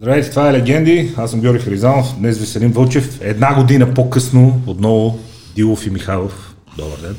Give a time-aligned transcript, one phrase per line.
[0.00, 1.14] Здравейте, това е Легенди.
[1.16, 2.18] Аз съм Георги Харизанов.
[2.18, 3.18] Днес Веселин Вълчев.
[3.20, 5.18] Една година по-късно отново
[5.54, 6.54] Дилов и Михайлов.
[6.76, 7.16] Добър ден.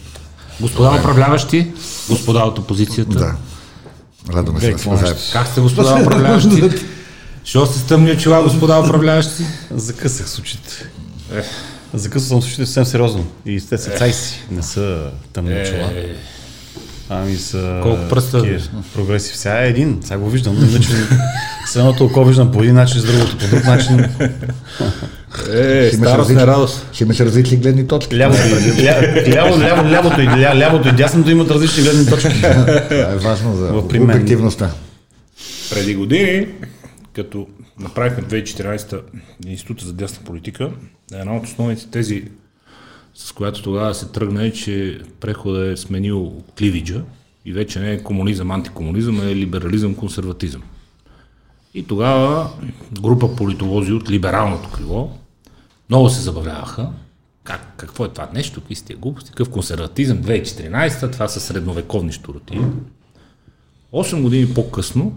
[0.62, 1.68] Господа управляващи,
[2.10, 3.20] господа от опозицията.
[3.20, 3.36] Да.
[4.34, 5.16] Радваме се да.
[5.34, 6.70] Как сте, господа управляващи?
[7.44, 9.44] Що сте стъмни очила, господа управляващи?
[9.72, 10.90] Закъсах с очите.
[11.94, 13.26] Закъсал съм с очите съвсем сериозно.
[13.46, 15.92] И те са цайси, не са тъмни очила.
[15.94, 16.16] Е,
[17.14, 17.80] Ами са...
[17.84, 18.42] Колко пръста?
[18.42, 19.38] такива Прогресив.
[19.38, 20.58] Сега е един, сега го виждам.
[20.70, 20.90] Иначе
[21.68, 24.00] с едното око виждам по един начин, с другото по друг начин.
[25.54, 26.88] е, старост не радост.
[26.94, 28.18] Ще имаш различни гледни точки.
[28.18, 28.42] Лявото,
[29.30, 32.42] ляво, ляво, лявото, и, ля, лявото и дясното имат различни гледни точки.
[32.42, 34.72] Това е важно за обективността.
[35.70, 36.48] Преди години,
[37.16, 37.48] като
[37.80, 39.02] направихме 2014
[39.48, 40.70] Института за дясна политика,
[41.14, 42.24] една от основните тези,
[43.14, 47.04] с която тогава се тръгна е, че преходът е сменил кливиджа
[47.46, 50.62] и вече не е комунизъм, антикомунизъм, а е либерализъм, консерватизъм.
[51.74, 52.50] И тогава
[53.02, 55.12] група политолози от либералното крило
[55.90, 56.90] много се забавляваха.
[57.44, 62.60] Как, какво е това нещо, какви сте глупости, какъв консерватизъм, 2014, това са средновековни щуроти.
[63.94, 65.14] 8 години по-късно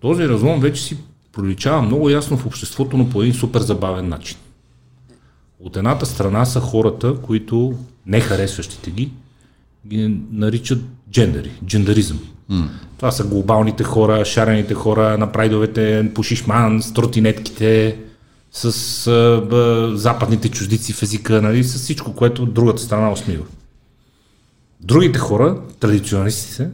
[0.00, 0.98] този разлом вече си
[1.32, 4.36] проличава много ясно в обществото, но по един супер забавен начин.
[5.60, 7.74] От едната страна са хората, които
[8.06, 9.10] не харесващите ги,
[9.86, 10.78] ги наричат
[11.10, 12.20] джендери, джендаризъм.
[12.50, 12.68] Mm.
[12.96, 17.96] Това са глобалните хора, шарените хора на прайдовете по шишман, с тротинетките,
[18.52, 23.44] с а, б, западните чуждици в езика, нали, с всичко, което от другата страна усмива.
[24.80, 26.68] Другите хора, традиционалистите,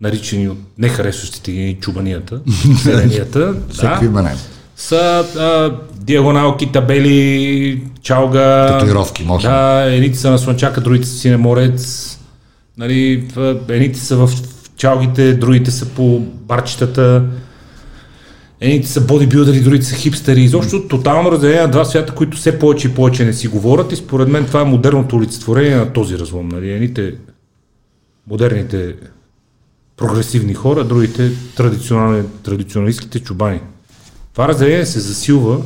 [0.00, 2.40] наричани от нехаресващите ги чубанията,
[2.82, 4.36] селенията, да.
[4.80, 8.78] Са а, диагоналки, табели, чалга.
[8.78, 9.46] Татуировки, може.
[9.46, 12.16] Да, едните са на слънчака, другите са синеморец.
[12.78, 13.28] Нали,
[13.68, 14.30] едните са в
[14.76, 17.24] чалгите, другите са по барчетата.
[18.60, 20.40] Едните са бодибилдери, другите са хипстери.
[20.40, 23.96] Изобщо тотално разделение на два свята, които все повече и повече не си говорят и
[23.96, 26.48] според мен това е модерното олицетворение на този разлом.
[26.48, 26.72] Нали?
[26.72, 27.14] Едните
[28.28, 28.94] модерните
[29.96, 33.60] прогресивни хора, другите традиционални, традиционалистските чубани.
[34.40, 35.60] Това разделение се засилва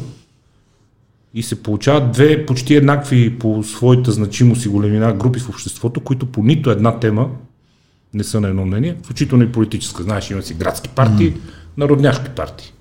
[1.34, 6.26] и се получават две почти еднакви по своята значимост и големина групи в обществото, които
[6.26, 7.28] по нито една тема
[8.14, 10.02] не са на едно мнение, включително и политическа.
[10.02, 11.38] Знаеш, има си градски партии, mm.
[11.76, 12.72] народняшки партии.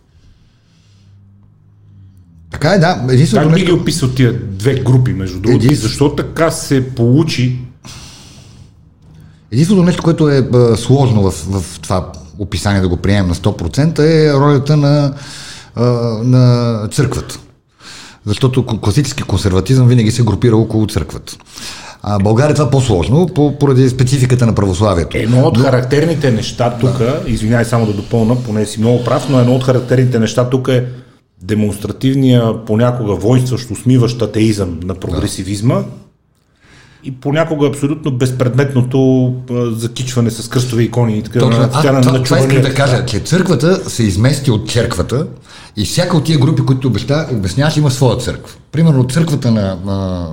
[2.52, 3.06] Така е, да.
[3.10, 5.66] Единственото Как би ги описал тия две групи, между другото?
[5.66, 7.60] Един- Защо така се получи
[9.52, 14.00] единственото нещо, което е а, сложно в, в това описание да го приемем на 100%
[14.00, 15.14] е ролята на,
[15.76, 15.84] а,
[16.24, 17.40] на църквата.
[18.26, 21.38] Защото класически консерватизъм винаги се групира около църквата.
[22.04, 25.18] А България това е по-сложно, по, поради спецификата на православието.
[25.18, 29.56] Едно от характерните неща тук, извинявай само да допълна, поне си много прав, но едно
[29.56, 30.86] от характерните неща тук е
[31.42, 35.84] демонстративния, понякога воинстващ, усмиващ атеизъм на прогресивизма
[37.04, 41.70] и понякога абсолютно безпредметното а, закичване с кръстови икони и така Точно.
[41.82, 45.28] тя на, това, на това искам да кажа, че църквата се измести от черквата
[45.78, 46.88] и всяка от тия групи, които
[47.32, 48.56] обясняваш, има своя църква.
[48.72, 50.28] Примерно църквата на а,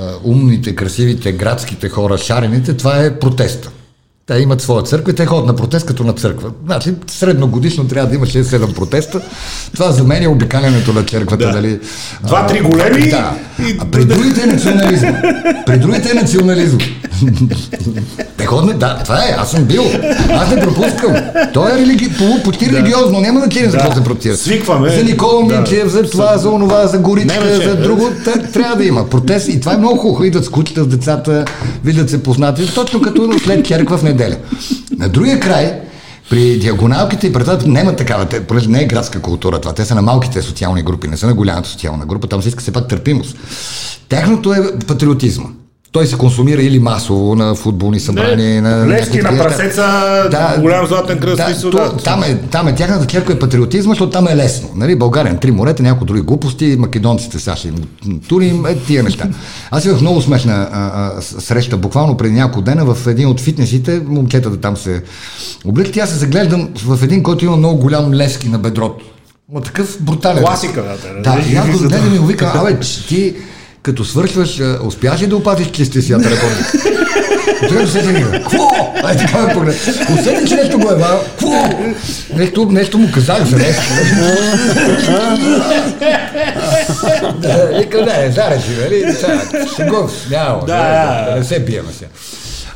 [0.00, 3.70] а, умните, красивите, градските хора, шарените, това е протеста.
[4.28, 6.50] Те имат своя църква и те ходят на протест като на църква.
[6.66, 9.20] Значи, средногодишно трябва да има 6-7 протеста.
[9.74, 11.46] Това за мен е обикалянето на църквата.
[11.46, 11.52] Да.
[11.52, 11.80] Дали,
[12.22, 13.32] Два-три големи Да.
[13.80, 15.16] А при другите е национализъм.
[15.66, 16.78] При другите е национализъм.
[18.36, 19.84] Те ходят, да, това е, аз съм бил.
[20.30, 21.14] Аз не пропускам.
[21.54, 22.12] То е религи,
[22.44, 23.82] почти религиозно, няма значение за Да.
[23.82, 24.36] какво се протира.
[24.36, 24.90] Свикваме.
[24.90, 25.54] За Никола Да.
[25.54, 28.10] Минчев, за това, за онова, за горичка, за друго.
[28.52, 30.24] Трябва да има протест и това е много хубаво.
[30.24, 31.44] Идват с кучета, с децата,
[31.84, 34.36] виждат се познати, точно като след черква в неделя.
[34.98, 35.80] На другия край,
[36.30, 39.94] при диагоналките и предата няма такава, те, понеже не е градска култура това, те са
[39.94, 42.88] на малките социални групи, не са на голямата социална група, там се иска все пак
[42.88, 43.36] търпимост.
[44.08, 45.48] Тяхното е патриотизма.
[45.92, 48.88] Той се консумира или масово на футболни събрания, на...
[48.88, 51.96] Лески на прасеца, голям златен кръст, да, мисъл, то, да.
[51.96, 54.68] там, е, там е тяхната черква е патриотизма, защото там е лесно.
[54.74, 54.96] Нали?
[54.96, 57.74] България на три морета, някои други глупости, македонците сега ще им
[58.28, 59.28] турим, е, тия неща.
[59.70, 64.02] Аз имах много смешна а, а, среща, буквално преди няколко дена в един от фитнесите,
[64.06, 65.02] момчетата там се
[65.64, 69.04] обличат и аз се заглеждам в един, който има много голям лески на бедрото.
[69.52, 70.44] Ма такъв брутален.
[70.44, 71.22] Класика, да, да.
[71.22, 73.34] Да, и аз го гледам и го викам, абе, ти
[73.88, 76.72] като свършваш, а, успяваш ли да опазиш чистия си рекорд?
[77.68, 78.94] Той се сети Какво?
[79.02, 79.76] Ай така ме поглед.
[80.20, 81.20] Усети, че нещо го е вал.
[81.24, 81.52] Какво?
[82.34, 83.82] Нещо, нещо му казах за нещо.
[87.78, 89.14] Вика, не, заречи, нали?
[89.14, 89.42] Сега,
[89.76, 90.64] Шегов, няма.
[90.66, 92.10] Да, не се биеме сега.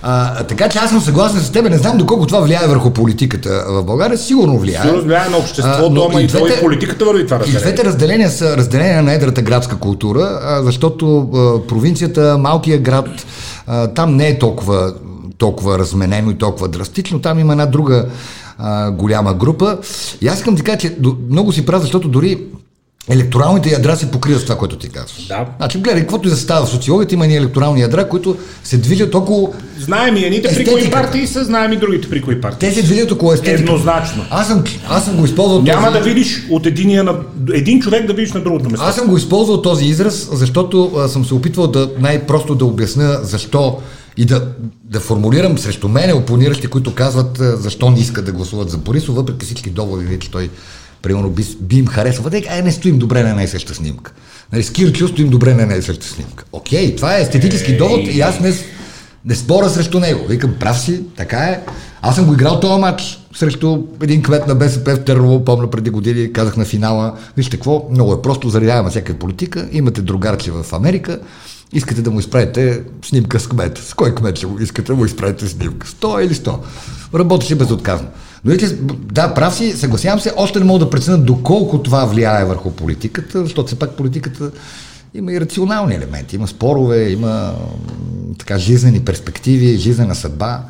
[0.03, 1.71] А, така че аз съм съгласен с теб.
[1.71, 4.19] Не знам доколко това влияе върху политиката в България.
[4.19, 4.83] Сигурно влияе.
[4.83, 7.61] Сигурно влияе на обществото, ама и, двете, и политиката върви това разделение.
[7.61, 13.09] И двете разделения са разделения на едрата градска култура, а, защото а, провинцията, малкия град,
[13.67, 14.95] а, там не е толкова,
[15.39, 17.21] толкова разменено и толкова драстично.
[17.21, 18.07] Там има една друга
[18.59, 19.79] а, голяма група.
[20.21, 20.97] И аз искам да кажа, че
[21.31, 22.39] много си прав, защото дори
[23.11, 25.27] електоралните ядра се покриват с това, което ти казваш.
[25.27, 25.47] Да.
[25.57, 29.15] Значи, гледай, каквото и да става в социологията, има ни електорални ядра, които се движат
[29.15, 29.55] около.
[29.79, 32.69] Знаем и едните при кои партии са, знаем и другите при кои партии.
[32.69, 33.61] Те се движат около естетика.
[33.61, 34.25] Еднозначно.
[34.31, 35.63] Аз съм, аз съм го използвал.
[35.63, 35.99] Няма този...
[35.99, 37.15] да видиш от единия на
[37.53, 38.87] един човек да видиш на другото место.
[38.87, 43.19] Аз съм го използвал този израз, защото а, съм се опитвал да най-просто да обясня
[43.23, 43.79] защо
[44.17, 44.47] и да,
[44.85, 49.47] да формулирам срещу мене опониращи, които казват защо не искат да гласуват за Борисов, въпреки
[49.47, 50.51] всички доводи, че той
[51.03, 52.25] примерно би, би им харесал.
[52.25, 54.13] Тъй, ай, не стоим добре на една и съща снимка.
[54.53, 54.69] Нали, с
[55.09, 56.45] стоим добре на една и съща снимка.
[56.53, 58.53] Окей, това е естетически довод и аз не,
[59.25, 60.27] не спора срещу него.
[60.29, 61.61] Викам, прав си, така е.
[62.03, 65.91] Аз съм го играл този матч срещу един кмет на БСП в Търново, помня преди
[65.91, 70.73] години, казах на финала, вижте какво, много е просто, заредяваме всяка политика, имате другарче в
[70.73, 71.21] Америка,
[71.73, 73.79] искате да му изправите снимка с кмет.
[73.79, 75.87] С кой кмет ще го искате да му изправите снимка?
[75.87, 76.59] 100 или 100.
[77.15, 78.09] Работеше безотказно.
[78.45, 78.77] Но че,
[79.13, 83.43] да, прав си, съгласявам се, още не мога да преценя доколко това влияе върху политиката,
[83.43, 84.51] защото все пак политиката
[85.15, 87.55] има и рационални елементи, има спорове, има
[88.39, 90.65] така жизнени перспективи, жизнена съдба.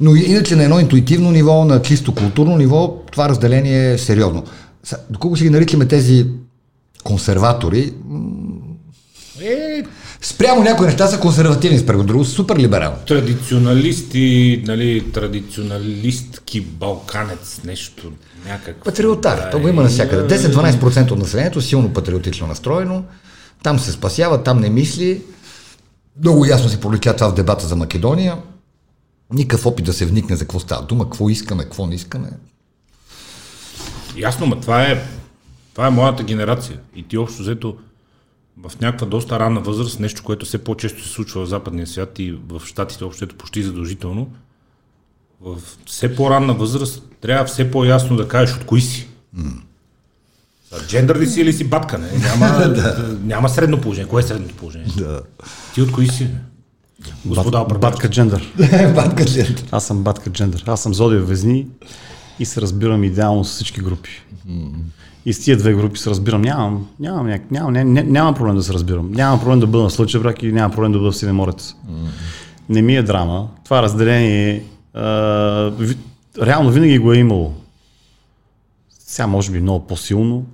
[0.00, 4.44] Но иначе на едно интуитивно ниво, на чисто културно ниво, това разделение е сериозно.
[5.10, 6.26] Доколко ще ги наричаме тези
[7.04, 7.92] консерватори,
[9.40, 9.82] е,
[10.20, 12.96] Спрямо някои неща са консервативни, спрямо друго супер либерални.
[13.06, 18.12] Традиционалисти, нали, традиционалистки балканец, нещо
[18.46, 18.84] някакво.
[18.84, 20.38] Патриотар, да, то го има навсякъде.
[20.38, 23.04] 10-12% от населението силно патриотично настроено,
[23.62, 25.22] там се спасява, там не мисли.
[26.20, 28.36] Много ясно се пролича това в дебата за Македония.
[29.32, 32.30] Никакъв опит да се вникне за какво става дума, какво искаме, какво не искаме.
[34.16, 35.02] Ясно, но това е,
[35.72, 36.78] това е моята генерация.
[36.96, 37.76] И ти общо взето
[38.62, 42.38] в някаква доста ранна възраст, нещо, което все по-често се случва в западния свят и
[42.48, 44.28] в щатите общо почти задължително,
[45.40, 45.56] в
[45.86, 49.08] все по-ранна възраст трябва все по-ясно да кажеш от кои си.
[49.38, 49.60] Mm.
[50.86, 52.12] Джендър ли си или си батка, не?
[52.12, 53.18] Няма, да.
[53.24, 54.08] няма средно положение.
[54.08, 54.88] Кое е средното положение?
[54.96, 55.20] Да.
[55.74, 56.28] Ти от кои си?
[57.24, 58.52] Господа Бат, батка джендър.
[58.94, 59.64] батка джендър.
[59.70, 60.64] Аз съм батка джендър.
[60.66, 61.66] Аз съм зодия везни
[62.38, 64.10] и се разбирам идеално с всички групи.
[64.48, 64.70] Mm
[65.26, 66.42] и с тия две групи се разбирам.
[66.42, 69.12] Нямам, нямам, нямам, нямам, нямам, нямам проблем да се разбирам.
[69.12, 71.72] Нямам проблем да бъда на Слънчев брак и нямам проблем да бъда в Синеморец.
[71.72, 72.08] Mm-hmm.
[72.68, 73.48] Не ми е драма.
[73.64, 74.64] Това разделение
[74.94, 75.02] а,
[76.42, 77.54] реално винаги го е имало.
[78.98, 80.46] Сега може би много по-силно,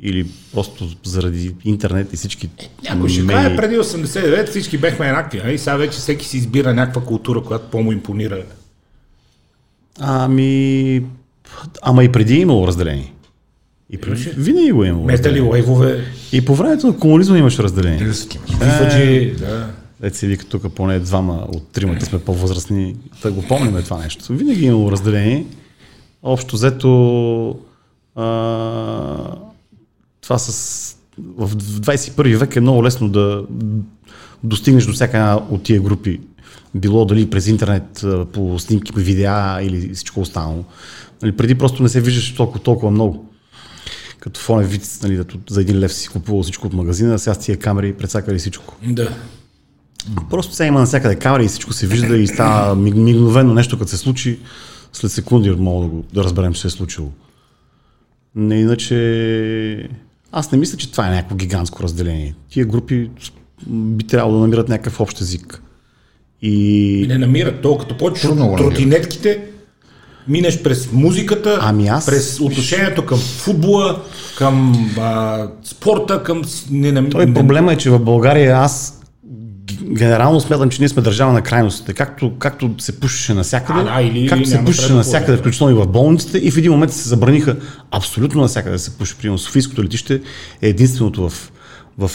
[0.00, 2.46] или просто заради интернет и всички.
[2.46, 5.58] Е, някой ще каже, преди 89 всички бехме еднакви, и нали?
[5.58, 8.42] сега вече всеки си избира някаква култура, която по-му импонира.
[10.00, 11.02] Ами,
[11.82, 13.12] ама и преди е имало разделение.
[13.94, 14.30] И имаше?
[14.30, 15.04] Винаги го е имало.
[15.04, 16.04] Метали лайвове.
[16.32, 18.12] И по времето на комунизма имаше разделение.
[18.60, 19.70] Вифаджи, да.
[20.02, 24.24] Ето си вика тук поне двама от тримата сме по-възрастни, да го помним това нещо.
[24.32, 25.46] Винаги е имало разделение.
[26.22, 27.58] Общо взето
[28.14, 28.24] а,
[30.20, 33.44] това с в 21 век е много лесно да
[34.44, 36.20] достигнеш до всяка една от тия групи.
[36.74, 40.64] Било дали през интернет, по снимки, по видеа или всичко останало.
[41.22, 43.30] Нали, преди просто не се виждаш толкова, толкова много
[44.24, 47.38] като фонен вид, нали, да, за един лев си купувал всичко от магазина, сега с
[47.38, 48.76] тия камери прецакали всичко.
[48.82, 49.16] Да.
[50.30, 53.96] Просто сега има навсякъде камери и всичко се вижда и става мигновено нещо, като се
[53.96, 54.38] случи,
[54.92, 57.10] след секунди мога да, го, да разберем, че се е случило.
[58.34, 59.88] Не, иначе
[60.32, 62.34] аз не мисля, че това е някакво гигантско разделение.
[62.48, 63.10] Тия групи
[63.68, 65.62] би трябвало да намират някакъв общ език.
[66.42, 67.06] И...
[67.08, 69.48] Не намират то, като почваш тротинетките,
[70.28, 72.06] минеш през музиката, ами аз...
[72.06, 74.02] през отношението към футбола,
[74.38, 76.42] към а, спорта, към...
[76.70, 79.00] Не, не, Той проблема е, че в България аз
[79.82, 81.92] генерално смятам, че ние сме държава на крайностите.
[81.92, 85.86] Както, както се пушеше навсякъде, а, да, или, както се пушеше навсякъде, включително и в
[85.86, 87.56] болниците, и в един момент се забраниха
[87.90, 89.14] абсолютно навсякъде да се пуши.
[89.16, 90.20] Примерно Софийското летище
[90.62, 91.52] е единственото в,
[91.98, 92.10] в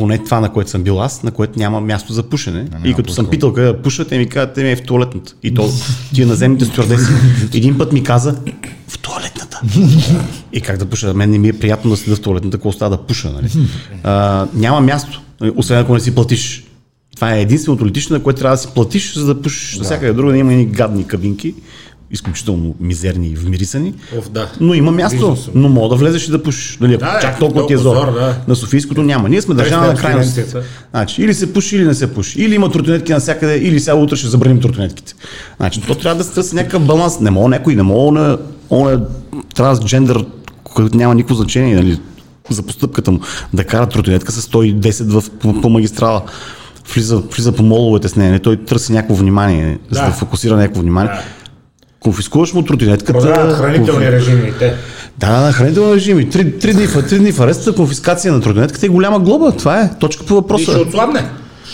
[0.00, 2.68] поне това, на което съм бил аз, на което няма място за пушене.
[2.82, 4.82] Не, и като съм питал къде да пушат, те ми казват, те ми е в
[4.82, 5.34] туалетната.
[5.42, 5.70] И то
[6.14, 7.12] тия наземните стюардеси.
[7.54, 8.36] Един път ми каза,
[8.88, 9.60] в туалетната.
[10.52, 11.14] и как да пуша?
[11.14, 13.30] Мен не ми е приятно да седа в туалетната, ако остава да пуша.
[13.30, 13.48] Нали?
[14.02, 15.22] А, няма място,
[15.56, 16.64] освен ако не си платиш.
[17.14, 19.72] Това е единственото летище, на което трябва да си платиш, за да пушиш.
[19.72, 19.78] Да.
[19.78, 21.54] Навсякъде друга има и гадни кабинки.
[22.12, 23.94] Изключително мизерни и вмирисани.
[24.18, 24.48] Оф, да.
[24.60, 26.78] Но има място, но мога да влезеш и да пушиш.
[26.80, 28.12] Нали, да, чак толкова ти е зор.
[28.12, 28.36] Да.
[28.48, 29.28] На Софийското няма.
[29.28, 30.56] Ние сме държава на крайностите.
[30.90, 32.42] Значи, или се пуши, или не се пуши.
[32.42, 35.14] Или има тротинетки навсякъде, или сега утре ще забраним тротинетките.
[35.56, 37.20] Значи, то трябва да се търси някакъв баланс.
[37.20, 38.38] Не мога някой, не мога на,
[38.70, 39.06] на
[39.54, 40.24] трансджендър,
[40.64, 41.74] който няма никакво значение.
[41.74, 42.00] Нали,
[42.50, 43.20] за постъпката му
[43.54, 46.22] да кара тротинетка с 110 в, по, по магистрала
[46.94, 49.94] влиза, влиза по моловете с нея, той търси някакво внимание, да.
[49.94, 51.12] за да фокусира някакво внимание.
[51.12, 51.22] Да.
[52.00, 53.12] Конфискуваш му тротинетката.
[53.12, 54.74] Продават хранителни режими те.
[55.18, 56.30] Да, да, хранителни режими.
[56.30, 59.52] Три, три, дни, три дни в ареста, конфискация на тротинетката и голяма глоба.
[59.52, 60.62] Това е точка по въпроса.
[60.62, 61.24] И ще отслабне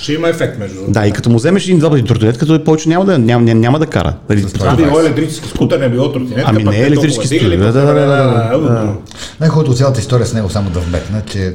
[0.02, 2.88] ще има ефект между Да, и като му вземеш един два пъти тротинетка, той повече
[2.88, 4.14] няма да, няма, няма, няма да кара.
[4.28, 6.44] Дали, това е било електрически скутер, не било тротинетка.
[6.46, 7.56] Ами не е електрически скутер.
[7.56, 8.94] Да, да, да, да, да.
[9.40, 11.54] Най-хубавото от цялата история с него само да вметна, че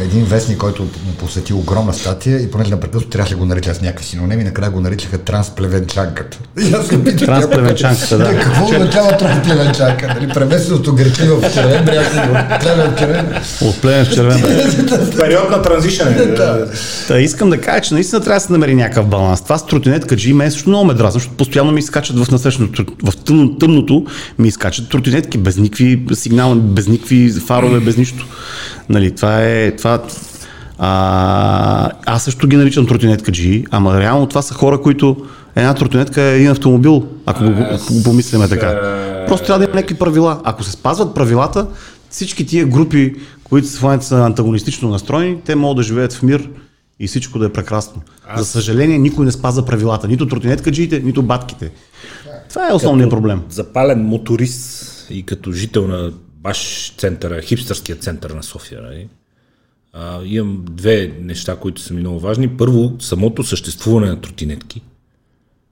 [0.00, 3.80] един вестник, който му посвети огромна статия и понеже напрекъснато трябваше да го нарича с
[3.80, 6.38] някакви синоними, накрая го наричаха трансплевенчанката.
[7.18, 8.38] Трансплевенчанката, да.
[8.40, 10.16] Какво означава трансплевенчанка?
[10.20, 13.26] Дали преместеното гърчи в червен бряг от плевен в червен?
[13.62, 14.42] От плевен в червен.
[15.16, 16.14] Период на транзишън.
[17.08, 19.42] Та искам да кажа, че наистина трябва да се намери някакъв баланс.
[19.42, 22.84] Това с тротинетка G мен също много ме дразна, защото постоянно ми изкачат в насрещното,
[23.04, 24.06] в тъмно, тъмното
[24.38, 28.26] ми изкачат тротинетки без никакви сигнали, без никакви фарове, без нищо.
[28.88, 30.02] Нали, това е, това,
[30.78, 35.16] а, аз също ги наричам тротинетка G, ама реално това са хора, които
[35.56, 37.50] една тротинетка е един автомобил, ако го,
[37.90, 38.80] го помислиме така.
[39.28, 40.40] Просто трябва да има някакви правила.
[40.44, 41.66] Ако се спазват правилата,
[42.10, 46.48] всички тия групи, които момента са антагонистично настроени, те могат да живеят в мир
[47.00, 48.02] и всичко да е прекрасно.
[48.28, 48.40] Аз...
[48.40, 50.08] За съжаление, никой не спазва правилата.
[50.08, 51.72] Нито тротинеткаджиите, нито батките.
[52.48, 53.42] Това е основният проблем.
[53.48, 59.08] Запален моторист и като жител на баш центъра, хипстърския център на София, нали?
[59.92, 62.56] а, имам две неща, които са ми много важни.
[62.56, 64.82] Първо, самото съществуване на тротинетки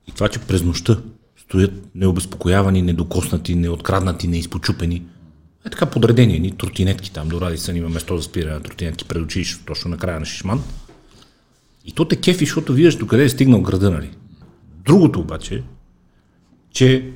[0.06, 0.96] и това, че през нощта
[1.36, 5.02] стоят необезпокоявани, недокоснати, неоткраднати, неизпочупени.
[5.66, 9.22] Е така подредени, ни тротинетки там, до Радисън има место за спиране на тротинетки пред
[9.22, 10.62] училището, точно на края на Шишман.
[11.88, 14.10] И то те кефи, защото виждаш докъде е стигнал града, нали?
[14.84, 15.62] Другото обаче,
[16.70, 17.10] че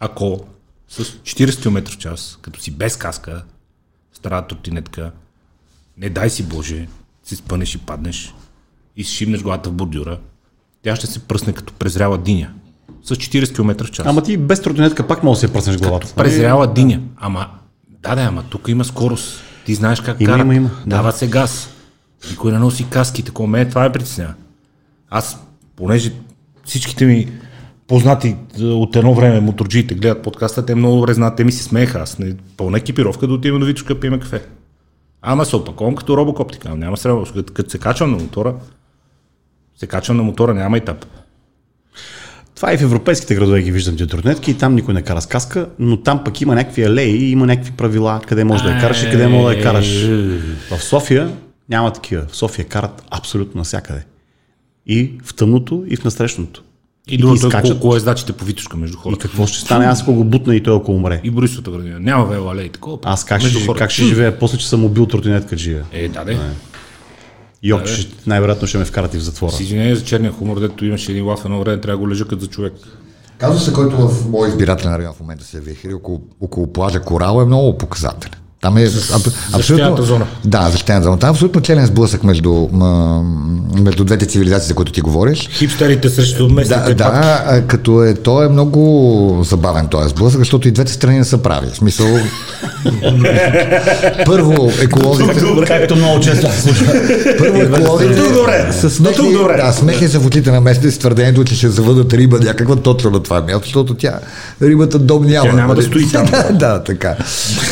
[0.00, 0.40] ако
[0.88, 3.44] с 40 км в час, като си без каска,
[4.12, 5.12] стара тротинетка,
[5.98, 6.88] не дай си Боже,
[7.24, 8.34] си спънеш и паднеш
[8.96, 10.18] и си шибнеш главата в бордюра,
[10.82, 12.50] тя ще се пръсне като презряла диня.
[13.02, 14.06] С 40 км в час.
[14.06, 16.06] Ама ти без тротинетка пак може да се пръснеш главата.
[16.06, 17.00] Като презряла диня.
[17.16, 17.48] Ама,
[18.02, 19.42] да, да, ама тук има скорост.
[19.66, 20.42] Ти знаеш как има, кара.
[20.42, 20.70] Има, има.
[20.86, 21.18] Дава да.
[21.18, 21.75] се газ.
[22.30, 24.34] Никой не носи каски, такова ме това е притеснява.
[25.10, 25.40] Аз,
[25.76, 26.12] понеже
[26.64, 27.32] всичките ми
[27.86, 31.62] познати е, от едно време моторджиите гледат подкаста, те много добре знаят, те ми се
[31.62, 31.98] смееха.
[31.98, 34.42] Аз не, пълна екипировка да отивам до Витушка, пиме кафе.
[35.22, 37.24] Ама се опаковам като робокоп, така, няма срема.
[37.54, 38.54] Като, се качвам на мотора,
[39.76, 41.06] се качвам на мотора, няма етап.
[42.56, 45.68] Това и в европейските градове ги виждам тротинетки и там никой не кара с каска,
[45.78, 49.02] но там пък има някакви алеи и има някакви правила, къде може да я караш
[49.02, 50.06] и къде може да я караш.
[50.70, 51.36] В София
[51.68, 52.26] няма такива.
[52.28, 54.04] В София карат абсолютно навсякъде.
[54.86, 56.62] И в тъмното, и в насрещното.
[57.08, 59.26] И, другото е колко е значите по Витушка между хората.
[59.26, 61.20] И какво ще стане аз, ако го бутна и той ако умре?
[61.24, 62.00] И Борисовата градина.
[62.00, 62.98] Няма вела алей такова.
[63.04, 65.82] Аз как, ще, как ще живея после, че съм убил тротинетка живе?
[65.92, 66.50] Е, да, да.
[67.62, 69.52] Йок, да, ще, най-вероятно ще ме вкарат и в затвора.
[69.52, 72.24] Си извинение за черния хумор, дето имаше един лаф едно време, трябва да го лежа
[72.24, 72.72] като за човек.
[73.38, 77.42] Казва се, който в моят избирателен район в момента се вихри около, около плажа Корал
[77.42, 78.38] е много показателен.
[78.66, 80.02] Там е аб, абсолютно...
[80.02, 80.26] зона.
[80.44, 81.18] Да, защитената зона.
[81.18, 82.68] Там е абсолютно челен сблъсък между,
[83.82, 85.48] между двете цивилизации, за които ти говориш.
[85.52, 90.70] Хипстерите срещу местните Да, да като е, то е много забавен този сблъсък, защото и
[90.70, 91.66] двете страни не са прави.
[91.72, 92.06] В смисъл...
[94.26, 95.32] първо еколозите...
[95.66, 96.92] Както много често се случва.
[97.38, 98.22] Първо еколозите...
[98.72, 102.38] С смехи, да, смехи са в очите на местите с твърдението, че ще завъдат риба
[102.38, 104.18] някаква точно на това място, защото тя
[104.62, 105.50] рибата дом няма.
[105.50, 106.26] Тя няма да стои там.
[106.30, 107.16] да, да, така.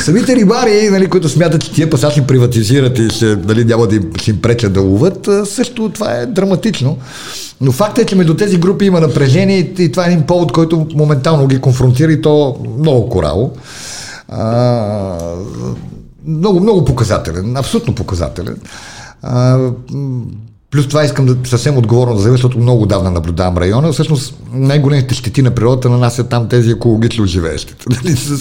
[0.00, 4.02] Самите рибари нали, които смятат, че тия пасажи приватизират и ще, нали, няма да им,
[4.16, 6.98] ще им пречат да ловат, също това е драматично.
[7.60, 10.52] Но факт е, че между тези групи има напрежение и, и това е един повод,
[10.52, 13.52] който моментално ги конфронтира и то много корало.
[16.24, 18.58] Много, много показателен, абсолютно показателен.
[19.22, 19.74] А,
[20.74, 23.92] Плюс това искам да съвсем отговорно да заявя, защото много давна наблюдавам района.
[23.92, 27.84] Всъщност най-големите щети на природата нанасят там тези екологично живеещите.
[27.90, 28.16] Нали?
[28.16, 28.38] С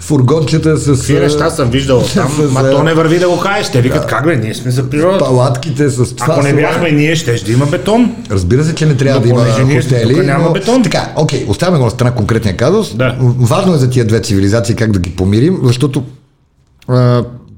[0.00, 0.86] фургончета, с...
[0.86, 3.70] Какви неща съм виждал там, с, ма то не върви да го кажеш.
[3.70, 5.18] Те викат, да, как бе, ние сме за природа.
[5.18, 6.34] Палатките с това.
[6.34, 8.16] Ако не бяхме ние, ще да има бетон.
[8.30, 10.14] Разбира се, че не трябва но, да има хотели.
[10.14, 10.52] Тук няма но...
[10.52, 10.82] бетон.
[10.82, 12.94] Така, окей, оставяме го на страна конкретния казус.
[12.96, 13.16] Да.
[13.20, 16.02] Важно е за тия две цивилизации как да ги помирим, защото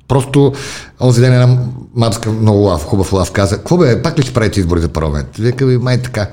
[0.09, 0.53] Просто
[1.01, 1.57] онзи ден една
[1.97, 5.27] мацка много лав, хубав лав каза, какво бе, пак ли ще правите избори за парламент?
[5.39, 6.27] Вика ми, май така.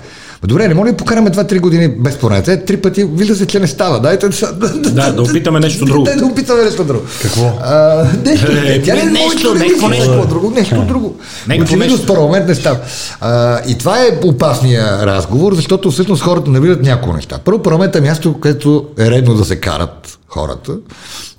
[0.48, 2.48] Добре, не може ли покараме 2-3 години без парламент?
[2.48, 4.00] Е, три пъти вижда се, че не става.
[4.00, 6.04] Дайте да, да опитаме нещо друго.
[6.04, 7.02] Да, да опитаме нещо друго.
[7.22, 7.54] Какво?
[7.64, 11.16] А, нещо, е, тя не нещо, нещо, нещо, друго, нещо друго.
[11.62, 12.80] Очевидно с парламент не става.
[13.22, 17.40] А, и това е опасния разговор, защото всъщност хората не видят няколко неща.
[17.46, 20.78] Първо, парламент е място, където е редно да се карат хората.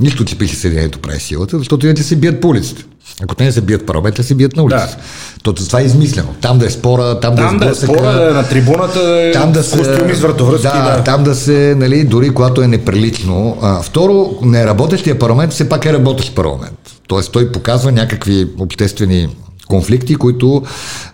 [0.01, 2.85] Нищо, че пише Съединението прави силата, защото иначе се бият по улиците.
[3.23, 4.97] Ако те не се бият в парламента, се бият на улица.
[4.97, 5.43] Да.
[5.43, 6.35] То, това е измислено.
[6.41, 9.63] Там да е спора, там, там да е спора, да е на трибуната, там да
[9.63, 10.69] се, костюми с вратовръзки.
[10.69, 13.59] Да, да, там да се, нали, дори когато е неприлично.
[13.63, 16.79] А, второ, неработещия парламент все пак е работещ парламент.
[17.07, 19.29] Тоест той показва някакви обществени
[19.73, 20.63] конфликти, които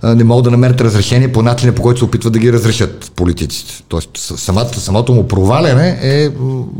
[0.02, 3.82] не могат да намерят разрешение по начина, по който се опитват да ги разрешат политиците.
[3.88, 6.30] Тоест самото, самото му проваляне е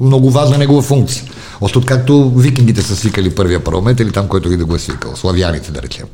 [0.00, 1.24] много важна негова функция.
[1.60, 5.16] Още както викингите са свикали първия парламент или там, който ги да го е свикал.
[5.16, 6.06] Славяните, да речем.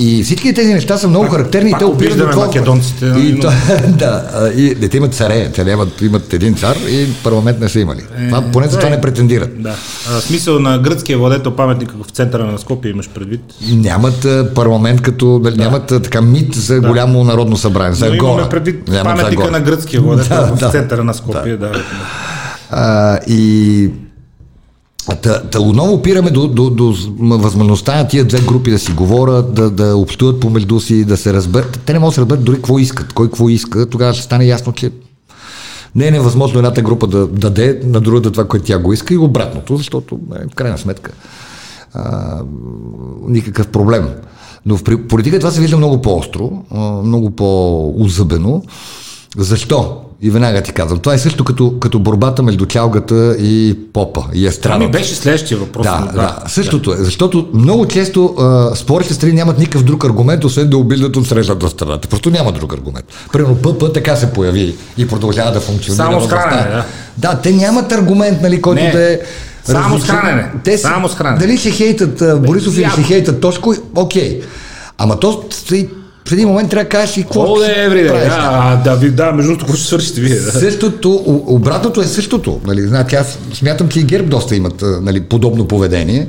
[0.00, 2.46] И всички тези неща са много пак, характерни пак и те опират до това.
[2.46, 3.06] македонците.
[3.06, 3.50] И, то,
[3.88, 8.00] да, и те имат царе, те имат, имат един цар и парламент не са имали.
[8.18, 9.62] Е, това, поне за това не претендират.
[9.62, 9.74] Да.
[10.10, 13.40] А, смисъл на гръцкия владетел паметник в центъра на Скопия имаш предвид?
[13.72, 15.50] Нямат парламент като, да.
[15.50, 16.88] нямат така мит за да.
[16.88, 18.48] голямо народно събрание, за Но гора.
[18.48, 21.58] предвид нямат паметника на гръцкия владетел да, в да, центъра на Скопия.
[21.58, 21.68] Да.
[21.68, 21.82] Да.
[22.70, 23.90] А, и
[25.14, 29.54] Та, та отново опираме до, до, до възможността на тия две групи да си говорят,
[29.54, 31.80] да, да общуват помежду си, да се разберат.
[31.86, 33.86] Те не могат да се разберат дори какво искат, кой какво иска.
[33.86, 34.90] Тогава ще стане ясно, че
[35.94, 39.18] не е невъзможно едната група да даде на другата това, което тя го иска и
[39.18, 41.12] обратното, защото е, в крайна сметка
[41.94, 42.42] а,
[43.28, 44.08] никакъв проблем.
[44.66, 46.64] Но в политика това се вижда много по-остро,
[47.04, 48.62] много по-узъбено.
[49.36, 50.07] Защо?
[50.22, 50.98] И веднага ти казвам.
[50.98, 54.78] Това е също като, като борбата между чалгата и попа и естрадата.
[54.78, 55.86] Това ми беше следващия въпрос.
[55.86, 56.96] Да, да, да, същото е.
[56.96, 61.68] Защото много често а, спорите страни нямат никакъв друг аргумент, освен да обидат от срещната
[61.68, 61.98] страна.
[61.98, 63.06] Просто няма друг аргумент.
[63.32, 66.04] Примерно ПП така се появи и продължава да функционира.
[66.04, 66.84] Само с хранене, да.
[67.16, 68.90] Да, те нямат аргумент, нали, който Не.
[68.90, 69.18] да е
[69.64, 70.50] само с хранене.
[70.64, 71.46] Те Само с хранене.
[71.46, 74.40] Дали ще хейтат Борисов или ще хейтат Тошко, окей.
[74.98, 75.44] Ама то
[76.28, 79.50] в един момент трябва да кажеш и какво day, every Да, да, ви, да, между
[79.50, 80.36] другото, какво ще свършите вие?
[80.36, 80.52] Да.
[80.52, 82.60] Същото, обратното е същото.
[82.66, 86.28] Нали, значи аз смятам, че и ГЕРБ доста имат нали, подобно поведение.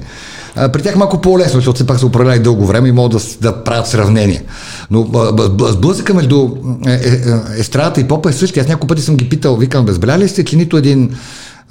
[0.73, 3.63] При тях малко по-лесно, защото все пак са управляли дълго време и могат да, да
[3.63, 4.43] правят сравнение.
[4.91, 5.07] Но
[5.59, 6.49] сблъсъка между
[6.87, 8.61] е, е, е, естрадата и попа е същия.
[8.61, 11.15] Аз няколко пъти съм ги питал, викам, безбеляли сте, че нито един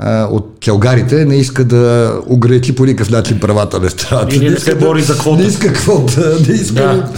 [0.07, 4.37] от келгарите не иска да ограничи по никакъв начин правата на страната.
[4.37, 5.43] И не, не се да, бори за квота.
[5.43, 7.09] Не иска квота, не иска, да,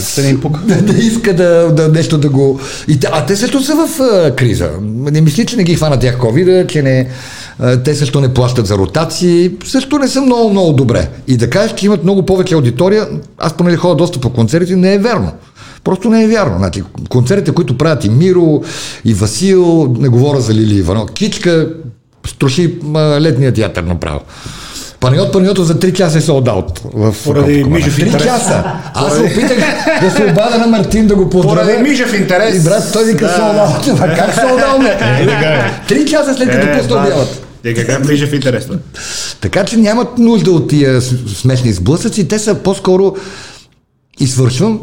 [0.63, 2.61] да, не иска да, да, нещо да го...
[2.89, 4.71] И, а те също са в а, криза.
[4.83, 7.09] Не мисли, че не ги хвана тях ковида, че не,
[7.59, 11.09] а, те също не плащат за ротации, също не са много, много добре.
[11.29, 14.95] И да кажеш, че имат много повече аудитория, аз поне ходя доста по концерти, не
[14.95, 15.33] е верно.
[15.85, 16.59] Просто не е вярно.
[16.59, 18.63] Значи, концертите, които правят и Миро,
[19.05, 21.69] и Васил, не говоря за Лили Иванов, Кичка,
[22.27, 22.75] струши
[23.21, 24.21] летния театър направо.
[25.01, 26.81] Панайот Панайотов за 3 часа е солд аут.
[26.95, 28.23] В Поради Мижев интерес.
[28.23, 28.65] 3 часа.
[28.95, 29.59] Аз се опитах
[30.03, 31.61] да се обада на Мартин да го поздравя.
[31.61, 32.57] Поради Мижев интерес.
[32.57, 33.99] И брат, той вика солд аут.
[34.17, 34.83] Как солд аут?
[35.89, 37.47] Три часа след като пусна обяват.
[37.65, 38.69] Е, какъв Мижев интерес?
[39.41, 42.29] Така че нямат нужда от тия смешни сблъсъци.
[42.29, 43.17] Те са по-скоро
[44.21, 44.81] и свършвам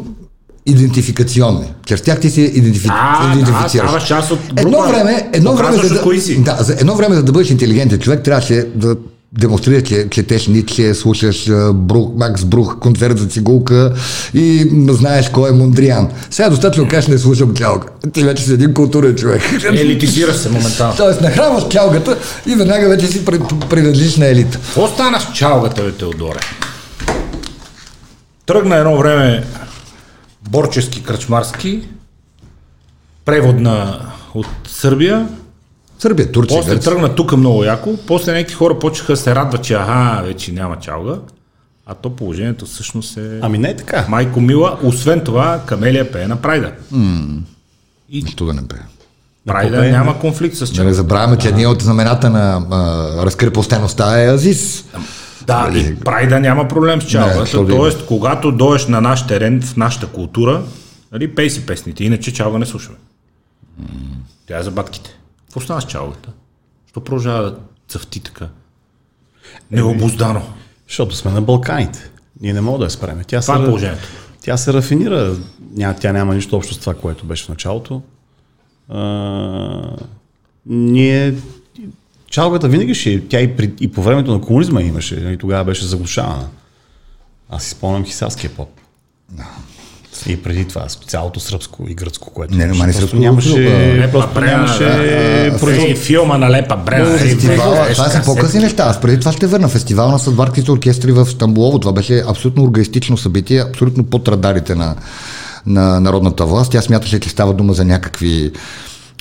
[0.70, 1.72] идентификационни.
[1.86, 2.88] Чрез тях ти се идентифи...
[2.90, 3.92] а, идентифицираш.
[3.92, 4.62] Да, част от група.
[4.62, 8.22] Едно време, едно време, за да, да, за едно време, за да бъдеш интелигентен човек,
[8.22, 8.96] трябваше да
[9.32, 13.92] демонстрира, че четеш Ницше, слушаш Брух, Макс Брух, концерт за цигулка
[14.34, 16.08] и знаеш кой е Мондриан.
[16.30, 17.86] Сега е достатъчно кажеш, не слушам чалга.
[18.12, 19.42] Ти вече си един културен човек.
[19.72, 20.94] Елитизира се моментално.
[20.96, 23.24] Тоест, нахранваш чалгата и веднага вече си
[23.70, 24.58] принадлежиш на елита.
[24.58, 26.38] Какво стана с чалгата, бе, Теодоре?
[28.46, 29.44] Тръгна едно време
[30.50, 31.88] Борчески Кръчмарски,
[33.24, 34.00] превод на,
[34.34, 35.28] от Сърбия.
[35.98, 36.60] Сърбия, Турция.
[36.60, 40.52] После тръгна тук много яко, после някакви хора почнаха да се радват, че аха, вече
[40.52, 41.14] няма чалга.
[41.86, 43.38] А то положението всъщност е...
[43.42, 44.06] Ами не е така.
[44.08, 46.72] Майко мила, освен това, Камелия пее на Прайда.
[46.94, 47.38] Mm.
[48.10, 48.20] И...
[48.20, 48.78] Защо да не пее?
[49.46, 50.82] Прайда не, няма конфликт с чалга.
[50.82, 52.66] Да не забравяме, че един от знамената на
[53.24, 54.84] разкрепостеността е Азис.
[55.48, 55.80] Да, нали?
[55.80, 57.66] и прайда няма проблем с чалгата.
[57.66, 60.62] Тоест, когато дойдеш на наш терен, в нашата култура,
[61.12, 62.96] нали, пей си песните, иначе чалга не слушаме.
[63.82, 63.86] Mm.
[64.46, 65.18] Тя е за батките.
[65.46, 66.32] Какво става с чалгата?
[66.90, 67.56] Що продължава да
[67.88, 68.48] цъфти така?
[69.70, 70.42] Необоздано.
[70.88, 72.10] Защото сме на Балканите.
[72.40, 73.24] Ние не можем да я спреме.
[73.24, 74.08] Тя това се, е положението.
[74.40, 75.36] Тя се рафинира.
[75.76, 78.02] Ня, тя няма нищо общо с това, което беше в началото.
[78.88, 79.96] А,
[80.66, 81.34] ние
[82.30, 85.86] Чалгата винаги ще, тя и, при, и по времето на комунизма имаше, и тогава беше
[85.86, 86.46] заглушавана.
[87.50, 88.68] Аз си спомням хисарския поп.
[89.32, 89.46] Да.
[90.26, 93.58] И преди това цялото сръбско и гръцко, което не, не, не просто нямаше,
[93.98, 94.84] не, просто Брена, нямаше
[95.94, 97.18] да, филма на Лепа Брена.
[97.18, 98.82] Фестивал, това са по-късни неща.
[98.82, 99.68] Аз преди това ще върна.
[99.68, 101.78] Фестивал на съдбарските оркестри в Стамбулово.
[101.78, 104.96] Това беше абсолютно органистично събитие, абсолютно под радарите на,
[105.66, 106.72] на народната власт.
[106.72, 108.52] Тя смяташе, че става дума за някакви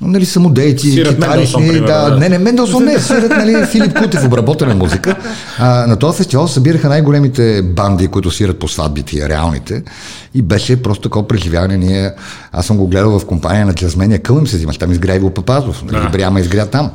[0.02, 1.82] нали, самодейци, китаристи.
[1.82, 5.16] Да, не, не, Менделсон не, свират нали, Филип Кутев, обработена музика.
[5.60, 9.84] А, на този фестивал събираха най-големите банди, които свират по сватбите, реалните.
[10.34, 11.78] И беше просто такова преживяване.
[11.78, 12.12] Ние,
[12.52, 15.84] аз съм го гледал в компания на джазмения Кълъм се взимаш, там изгря Иво Папазов,
[15.84, 16.10] нали, да.
[16.10, 16.92] Бряма изгря там.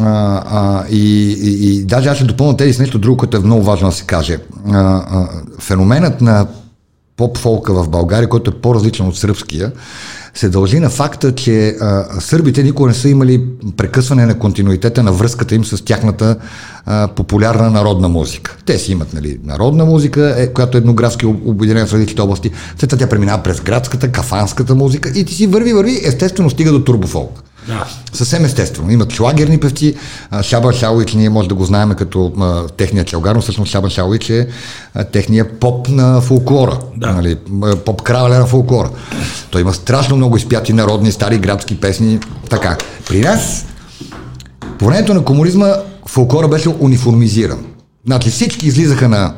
[0.00, 3.40] А, а, и, и, и даже аз ще допълня тези с нещо друго, което е
[3.40, 4.38] много важно да се каже.
[4.72, 5.28] А, а,
[5.60, 6.46] феноменът на
[7.16, 9.72] поп-фолка в България, който е по-различен от сръбския,
[10.34, 13.44] се дължи на факта, че а, сърбите никога не са имали
[13.76, 16.36] прекъсване на континуитета на връзката им с тяхната
[16.86, 18.56] а, популярна народна музика.
[18.64, 22.50] Те си имат нали, народна музика, е, която е еднографски обединена в различните области.
[22.78, 26.72] След това тя преминава през градската, кафанската музика и ти си върви, върви, естествено стига
[26.72, 27.42] до турбофолк.
[27.68, 27.86] Да.
[28.12, 28.90] Съвсем естествено.
[28.90, 29.94] Имат шлагерни певци.
[30.42, 34.30] Шаба Шалович, ние може да го знаем като а, техния челгар, но всъщност Шаба Шалович
[34.30, 34.48] е
[34.94, 36.78] а, техния поп на фолклора.
[36.96, 37.12] Да.
[37.12, 37.36] Нали,
[37.84, 38.90] поп краля на фолклора.
[39.50, 42.18] Той има страшно много изпяти народни, стари градски песни.
[42.50, 42.76] Така.
[43.08, 43.66] При нас,
[44.78, 45.74] по времето на комунизма,
[46.06, 47.64] фолклора беше униформизиран.
[48.06, 49.34] Значи всички излизаха на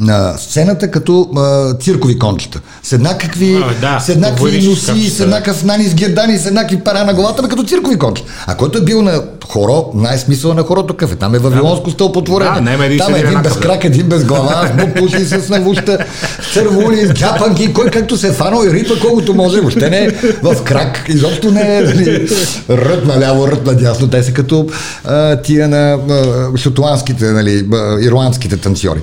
[0.00, 2.60] на сцената като а, циркови кончета.
[2.82, 7.04] С еднакви, а, да, с еднакви носи, с еднакъв нани с гердани, с еднакви пара
[7.04, 8.32] на главата, като циркови кончета.
[8.46, 11.16] А който е бил на хоро, най-смисъл на хорото какъв е?
[11.16, 12.60] Там е вавилонско стълпотворение.
[12.60, 15.98] Да, не, Там е един без крак, един без глава, с бупуши, с навуща,
[16.42, 20.04] с цървули, с джапанки, кой както се е фанал и рипа колкото може, въобще не
[20.04, 20.10] е
[20.42, 22.28] в крак, изобщо не е нали,
[22.70, 24.08] рът наляво, рът надясно.
[24.08, 24.66] Те са като
[25.04, 27.68] а, тия на а, шотландските, нали,
[28.00, 29.00] ирландските танцори.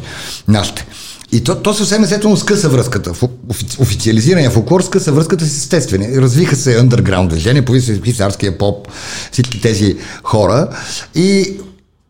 [0.48, 0.87] Нашите.
[1.32, 3.14] И то, то съвсем естествено скъса връзката.
[3.14, 3.30] В
[3.80, 6.22] официализирания фолклор скъса връзката с естествени.
[6.22, 8.88] Развиха се underground движения, появи се хисарския поп,
[9.32, 10.68] всички тези хора.
[11.16, 11.58] И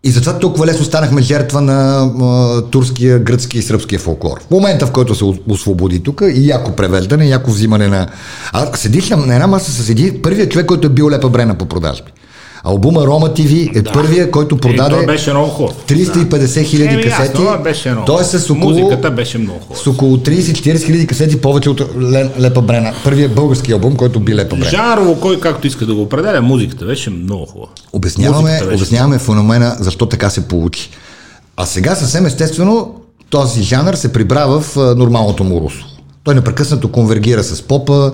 [0.04, 4.40] и затова толкова лесно станахме жертва на а, турския, гръцкия и сръбския фолклор.
[4.48, 8.08] В момента, в който се освободи тук и яко превеждане, яко взимане на...
[8.54, 12.12] А седиш на една маса, седи първият човек, който е бил лепа брена по продажби.
[12.64, 13.92] Албума Рома ТВ е да.
[13.92, 15.76] първия, който продаде е, беше много хубав.
[15.88, 17.02] 350 хиляди да.
[17.02, 17.34] касети.
[17.34, 19.80] Това беше много Той е с около, Музиката беше много хубава.
[19.84, 21.82] С около 30-40 хиляди касети повече от
[22.40, 22.94] Лепа Брена.
[23.04, 24.70] Първият български албум, който би Лепа Брена.
[24.70, 27.72] Жанрово, кой както иска да го определя, музиката беше много хубава.
[27.94, 28.76] Обясняваме, беше...
[28.76, 30.90] обясняваме феномена защо така се получи.
[31.58, 32.96] А сега съвсем естествено
[33.30, 35.88] този жанр се прибра в нормалното му русло.
[36.24, 38.14] Той непрекъснато конвергира с попа,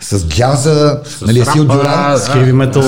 [0.00, 2.82] с джаза, с нали, Есил Дюран, с хеви метал.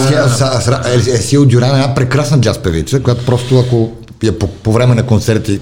[1.07, 3.93] Есил Дюран е една прекрасна джаз певица, която просто ако
[4.23, 5.61] я по, по време на концерти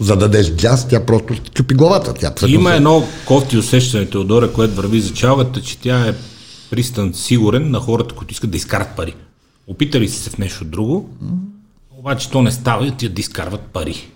[0.00, 2.14] зададеш джаз, тя просто чупи главата.
[2.14, 2.76] Тя Има се...
[2.76, 6.14] едно кофти усещане, Теодора, което върви за чалгата, че тя е
[6.70, 9.14] пристан сигурен на хората, които искат да изкарат пари.
[9.66, 11.10] Опитали си се в нещо друго,
[11.90, 14.08] обаче то не става и тия да изкарват пари.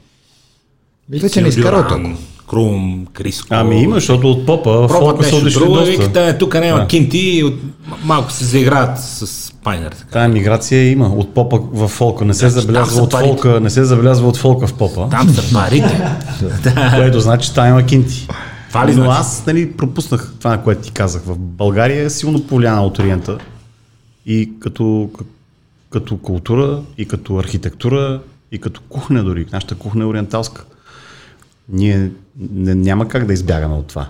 [1.11, 2.17] Вече не изкарват толкова.
[2.49, 3.49] Крум, Криско.
[3.51, 5.91] Ами има, защото от попа фолка са отишли друго, доста.
[5.91, 6.87] Викате, тук няма да.
[6.87, 7.55] кинти, от,
[8.05, 9.93] малко се заиграят с пайнер.
[9.93, 10.11] Така.
[10.11, 12.25] Тая миграция има от попа в фолка.
[12.25, 13.29] Не се да, забелязва от парите.
[13.29, 15.09] фолка, не се забелязва от фолка в попа.
[15.11, 16.09] Там са парите.
[16.97, 18.29] Което значи там има кинти.
[18.69, 19.21] Това ли Но значи?
[19.21, 21.23] аз нали, пропуснах това, което ти казах.
[21.23, 23.39] В България е силно повлияна от Ориента
[24.27, 25.11] и като,
[25.91, 28.21] като култура, и като архитектура,
[28.53, 29.47] и като кухня дори.
[29.53, 30.65] Нашата кухня е ориенталска.
[31.69, 34.09] Ние не, няма как да избягаме от това.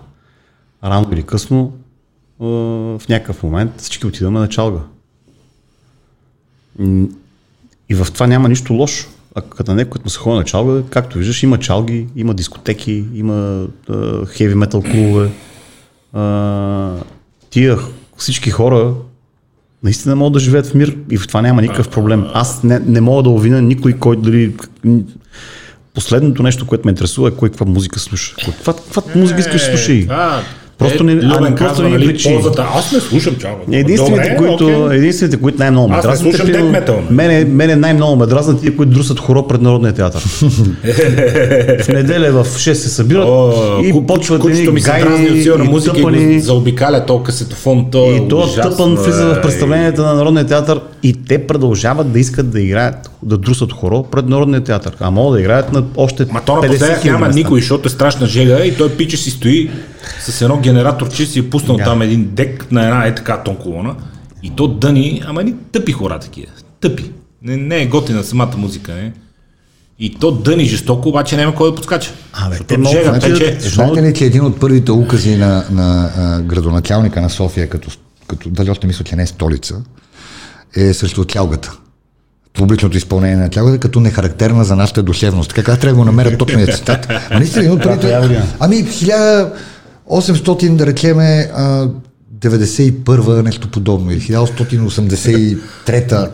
[0.84, 1.72] Рано или късно,
[2.40, 4.80] в някакъв момент всички отидаме на чалга.
[7.88, 9.08] И в това няма нищо лошо.
[9.34, 13.66] А като някой, като се ходи на чалга, както виждаш, има чалги, има дискотеки, има
[14.26, 15.30] хеви метал клубове.
[17.50, 17.78] тия
[18.16, 18.94] всички хора
[19.82, 22.24] наистина могат да живеят в мир и в това няма никакъв проблем.
[22.34, 24.54] Аз не, не мога да обвиня никой, който дали
[25.96, 28.35] последното нещо, което ме интересува е кой каква музика слуша.
[28.44, 30.09] Каква, каква музика искаш да слушай?
[30.78, 32.35] Просто не, а, не, просто не нали, причини.
[32.35, 32.66] Ползата.
[32.74, 33.62] Аз не слушам чалга.
[33.72, 34.96] Единствените, Добре, които, okay.
[34.96, 36.14] единствените, които най-много ме дразнат.
[36.14, 37.02] Аз не слушам метал.
[37.11, 40.20] Мене, мене най-много ме дразнат тия, които друсат хоро пред Народния театър.
[41.82, 43.52] в неделя в 6 се събират О,
[43.85, 44.80] и ку, почват едни ми
[45.30, 47.87] от силна музика тъпани, и го заобикаля то касетофон.
[47.90, 52.50] То и то тъпан влиза в представленията на Народния театър и те продължават да искат
[52.50, 54.96] да играят, да друсат хоро пред Народния театър.
[55.00, 58.64] А могат да играят на още Ма то напоследък няма никой, защото е страшна жега
[58.64, 59.70] и той пиче си стои
[60.20, 61.85] с едно генератор, че си е пуснал yeah.
[61.85, 63.94] там един дек на една е така тон колона
[64.42, 66.52] и то дъни, ама ни тъпи хора такива.
[66.80, 67.11] Тъпи.
[67.42, 69.12] Не, не е готина самата музика, не.
[69.98, 72.12] И то дъни жестоко, обаче няма кой да подскача.
[72.32, 77.20] Абе, те жега, значи, Знаете ли, че един от първите укази на, на а, градоначалника
[77.20, 77.90] на София, като,
[78.26, 79.82] като дали още мисля, че не е столица,
[80.76, 81.72] е срещу тялгата
[82.56, 85.54] публичното изпълнение на тялата като нехарактерна за нашата душевност.
[85.54, 87.06] Така трябва да го намерят точния цитат.
[87.30, 88.18] А наистина, от първите...
[88.60, 91.50] Ами, 1800, да речеме,
[92.38, 96.28] 91 нещо подобно, или 1883-та.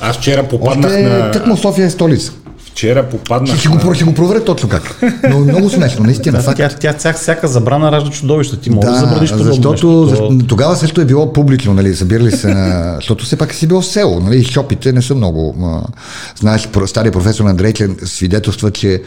[0.00, 1.30] Аз вчера попаднах Още, на...
[1.30, 2.32] Тъкмо София е столица.
[2.78, 3.58] Вчера попаднах.
[3.58, 5.02] Ще, го, ще го проверя точно как.
[5.30, 6.40] Но много смешно, наистина.
[6.40, 6.56] Факт.
[6.56, 8.56] Тя, тя, тя, всяка забрана ражда чудовище.
[8.56, 9.44] Ти можеш да, да забраниш това.
[9.44, 12.94] Защото нещо, тогава също е било публично, нали, събирали се на...
[12.96, 15.54] Защото все пак си било село, нали, шопите не са много.
[16.40, 19.02] Знаеш, стария професор Андрейчен свидетелства, че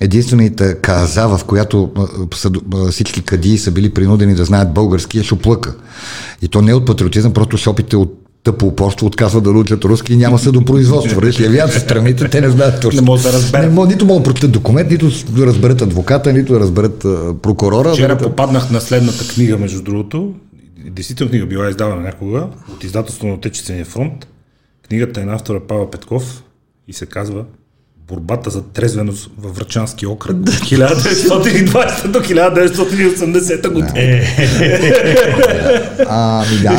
[0.00, 1.90] единствената каза, в която
[2.90, 5.74] всички кади са били принудени да знаят български, е шоплъка.
[6.42, 10.12] И то не е от патриотизъм, просто шопите от тъпо упорство отказва да научат руски
[10.12, 11.14] и няма съдопроизводство.
[11.14, 13.00] Вървиш явяват се страните, те не знаят точно.
[13.00, 13.64] Не могат да разберат.
[13.64, 16.98] Не могат, нито могат да прочитат документ, нито да разберат адвоката, нито да разберат
[17.42, 17.92] прокурора.
[17.92, 18.24] Вчера да...
[18.24, 20.34] попаднах на следната книга, между другото.
[20.90, 24.26] Действително книга била издавана някога от издателство на Отечествения фронт.
[24.88, 26.42] Книгата е на автора Пава Петков
[26.88, 27.44] и се казва
[28.08, 33.92] борбата за трезвеност във Врачански окръг 1920 до 1980 година.
[36.08, 36.78] Ами да.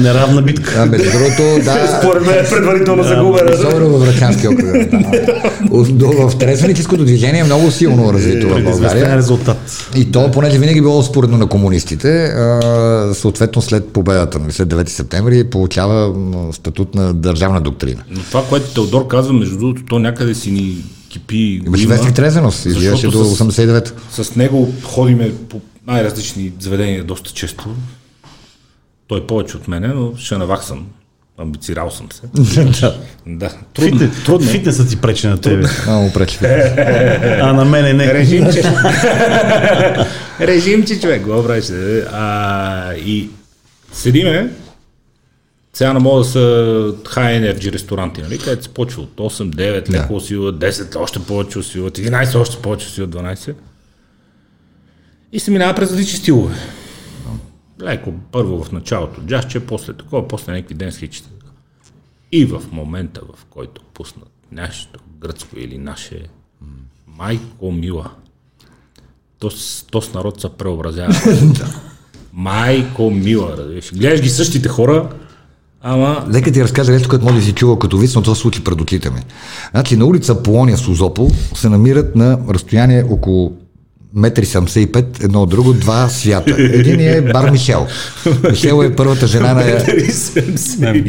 [0.00, 0.74] Неравна битка.
[0.78, 1.98] А, между другото, да.
[2.02, 3.50] Според мен е предварително загубена.
[3.54, 4.90] Особено във Врачански окръг.
[4.90, 5.08] Да.
[6.28, 9.16] В трезвеническото движение е много силно развито в България.
[9.16, 9.88] резултат.
[9.96, 12.34] И то, понеже винаги било споредно на комунистите,
[13.14, 16.14] съответно след победата, нали, след 9 септември, получава
[16.52, 18.02] статут на държавна доктрина.
[18.10, 20.76] Но това, което Теодор казва, между другото, то някъде си ни
[21.08, 21.62] кипи.
[21.66, 27.74] Имаше вестник Трезеност, излизаше до 89 С него ходиме по най-различни заведения доста често.
[29.06, 30.86] Той е повече от мене, но ще наваксам.
[31.40, 32.22] Амбицирал съм се.
[32.64, 32.98] да.
[33.26, 33.50] да.
[33.74, 34.48] Трудно, Фитнес, трудно.
[34.48, 35.68] Фитнесът ти пречи на тебе.
[35.86, 36.38] Много пречи.
[37.42, 38.14] а на мене не.
[38.14, 38.62] Режимче.
[40.40, 41.22] Режимче, човек.
[41.22, 41.64] Го правиш.
[42.12, 43.28] А, и
[43.92, 44.50] седиме,
[45.78, 46.38] сега не мога да са
[47.04, 48.38] high energy ресторанти, нали?
[48.38, 52.86] където се почва от 8, 9, леко усилват, 10, още повече усилват, 11, още повече
[52.86, 53.54] усилват, 12.
[55.32, 56.54] И се минава през различни стилове.
[57.82, 61.28] Леко, първо в началото джазче, после такова, после някакви ден хичета.
[62.32, 66.22] И в момента, в който пуснат нещо гръцко или наше,
[67.06, 68.10] майко мила,
[69.38, 69.50] то,
[69.90, 71.14] то с народ се преобразява.
[72.32, 73.56] майко мила,
[73.92, 75.10] Гледаш ги същите хора,
[75.82, 76.24] Ама...
[76.28, 78.80] Нека ти разкажа нещо, което може да си чува като вид, но това случи пред
[78.80, 79.20] очите ми.
[79.70, 83.52] Значи на улица Полония Сузопол се намират на разстояние около
[84.16, 86.54] 1,75 едно от друго, два свята.
[86.58, 87.86] Един е Бар Мишел.
[88.50, 89.64] Мишел е първата жена на,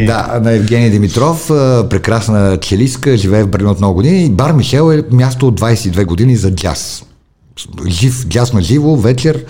[0.06, 1.48] да, на Евгения Димитров,
[1.90, 4.26] прекрасна челиска, живее в Берлин от много години.
[4.26, 7.04] И Бар Мишел е място от 22 години за джаз.
[7.88, 9.46] Жив, джаз на живо, вечер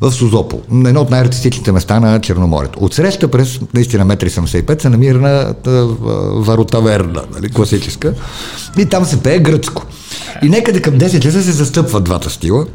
[0.00, 2.84] в Сузопол, на едно от най-артистичните места на Черноморието.
[2.84, 5.54] Отсреща през наистина 1,75 се намира на
[6.34, 8.14] Варотаверна, нали, класическа,
[8.78, 9.86] и там се пее гръцко.
[10.42, 12.66] И некъде към 10 часа се застъпват двата стила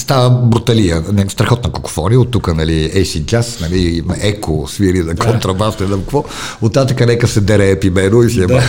[0.00, 5.80] става бруталия, не, страхотна какофония, от тук, нали, AC Jazz, нали, еко, свири на контрабас,
[5.80, 6.24] не знам какво,
[6.62, 8.62] оттатък нека се дере епимено и си е да.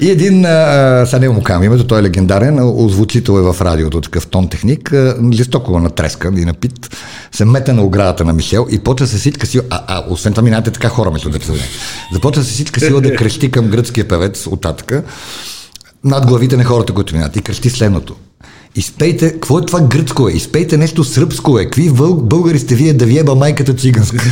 [0.00, 4.00] И един, а, сега не му кам името, той е легендарен, озвучител е в радиото,
[4.00, 4.92] такъв тон техник,
[5.32, 6.96] жестоко натрескан и напит,
[7.32, 10.42] се мете на оградата на Мишел и почва се всичка сила, а, а освен това
[10.42, 11.38] минате така хора, между да
[12.12, 14.92] започва се всичка сила да крещи към гръцкия певец оттатък
[16.04, 18.16] над главите на хората, които минат и крещи следното.
[18.76, 20.32] Изпейте, какво е това гръцко е?
[20.32, 21.64] Изпейте нещо сръбско е.
[21.64, 21.90] Какви
[22.22, 24.16] българи сте вие да виеба майката циганска?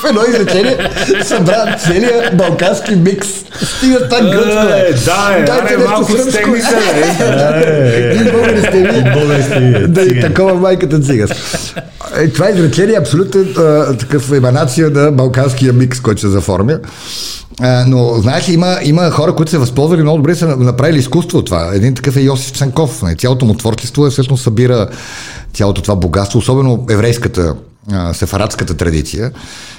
[0.00, 0.78] в едно изречение
[1.24, 3.28] събра целият балкански микс.
[3.62, 4.92] Стига това гръцко е.
[5.04, 6.50] Да, е, Дайте нещо малко сръбско.
[8.10, 9.12] Какви българи сте вие?
[9.14, 9.86] Българи сте вие.
[9.86, 11.36] Да, и такова майката циганска.
[12.16, 13.44] Е, това изречение е абсолютно
[13.98, 16.78] такъв еманация на балканския микс, който се заформя.
[17.86, 21.70] Но, знаеш, има, има хора, които се възползвали много добре, са направили изкуство от това.
[21.74, 23.02] Един такъв е Йосиф Цанков.
[23.02, 24.88] Нали, цялото му творчество е всъщност събира
[25.52, 27.54] цялото това богатство, особено еврейската,
[28.12, 29.30] сефарадската традиция.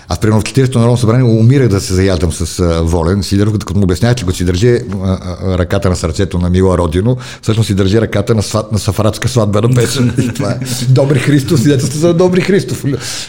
[0.07, 3.73] Аз, примерно, в 40-то Народно събрание умирах да се заядам с а, Волен Сидеров, като
[3.73, 7.67] му обяснявах, че го си държи а, а, ръката на сърцето на Мила Родино, всъщност
[7.67, 10.13] си държи ръката на, сват, на сафарадска сватбена песен.
[10.21, 12.85] И това е Добри Христос, свидетелство за Добри Христов.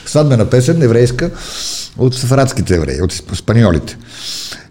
[0.07, 1.31] Сватбена песен, еврейска,
[1.99, 3.97] от сафарадските евреи, от спаньолите.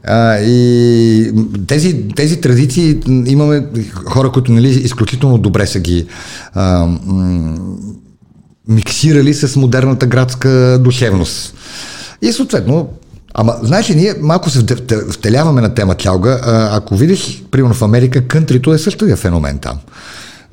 [0.04, 1.32] А, и
[1.68, 3.65] тези, тези традиции имаме
[4.06, 6.06] хора, които нали, изключително добре са ги
[6.54, 7.58] а, м-
[8.67, 11.54] миксирали с модерната градска душевност.
[12.21, 12.89] И съответно
[13.38, 14.60] Ама, знаеш ли, ние малко се
[15.12, 16.39] втеляваме на тема чалга.
[16.71, 19.78] Ако видиш, примерно в Америка, кънтрито е същия феномен там.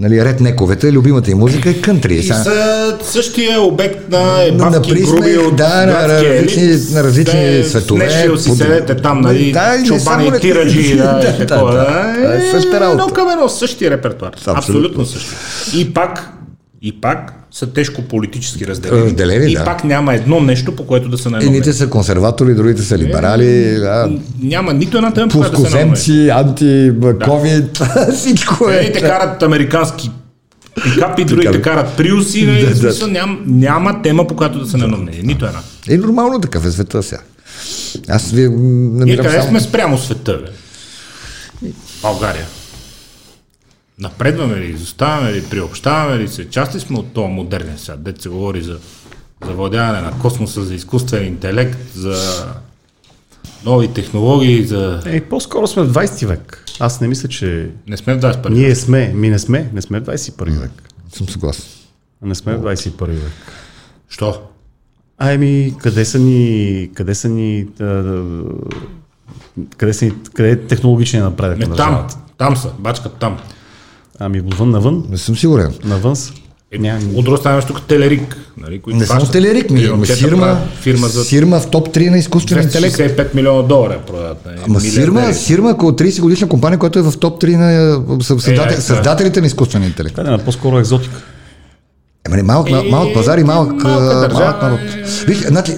[0.01, 2.15] Нали, ред нековете, любимата им музика е кънтри.
[2.15, 7.65] И са същия обект на ебавки, на груби от да, на, различни, на различни Сте,
[7.65, 8.05] светове.
[8.05, 11.73] Днешния си седете там, нали, да, чобани, тираджи, да, да, да, такова.
[11.73, 13.03] Да, да, е, същата работа.
[13.03, 14.33] Едно към едно, същия репертуар.
[14.33, 15.39] Абсолютно, Абсолютно същия.
[15.77, 16.29] И пак,
[16.83, 19.03] и пак са тежко политически разделени.
[19.03, 19.65] разделени и да.
[19.65, 23.47] пак няма едно нещо, по което да са на Едните са консерватори, другите са либерали.
[23.47, 24.11] Е, да.
[24.43, 25.77] Няма нито една тема, по която да са
[26.31, 28.13] анти-ковид, да.
[28.17, 28.77] всичко е.
[28.77, 30.11] Едните карат американски
[30.85, 32.47] пикапи, другите карат приуси.
[32.47, 33.09] Да, нали, да.
[33.09, 35.61] Няма, няма тема, по която да са на Нито една.
[35.89, 37.21] Е нормално такъв е света сега.
[38.09, 39.49] Аз ви намирам И къде само...
[39.49, 41.69] сме спрямо света, бе?
[42.03, 42.47] България.
[44.03, 48.29] Напредваме ли, изоставаме ли, приобщаваме ли се, части сме от този модерен свят, дете се
[48.29, 48.79] говори за
[49.47, 52.47] завладяване на космоса, за изкуствен интелект, за
[53.65, 55.03] нови технологии, за...
[55.07, 56.65] Е, по-скоро сме в 20 век.
[56.81, 57.71] Аз не мисля, че...
[57.87, 58.51] Не сме в 21 век.
[58.51, 60.83] Ние сме, ми не сме, не сме в 21 век.
[61.13, 61.65] Съм съгласен.
[62.23, 63.33] Не сме в 21 век.
[64.09, 64.43] Що?
[65.19, 67.67] Ами, къде са ни, къде са ни,
[69.77, 72.07] къде, са ни, къде е технологичният напредък не, на там,
[72.39, 73.39] там са, бачкат там.
[74.19, 75.05] Ами отвън навън?
[75.11, 75.75] Не съм сигурен.
[75.85, 76.33] Навън са.
[76.73, 76.99] Е.
[77.15, 78.37] От друга страна тук Телерик.
[78.57, 81.25] Нали, които не само Телерик, ми, ами фирма, фирма, за...
[81.25, 82.97] фирма в топ 3 на изкуствен интелект.
[82.97, 84.47] 65 милиона долара продават.
[84.47, 88.75] Нали, Ама фирма, фирма около 30 годишна компания, която е в топ 3 на създател,
[88.75, 90.15] е, създателите на изкуствен интелект.
[90.17, 91.23] Това е по-скоро екзотика.
[92.27, 94.81] Ема не, малък, е, малък пазар и малък, малък, народ.
[95.27, 95.77] Виж, значи,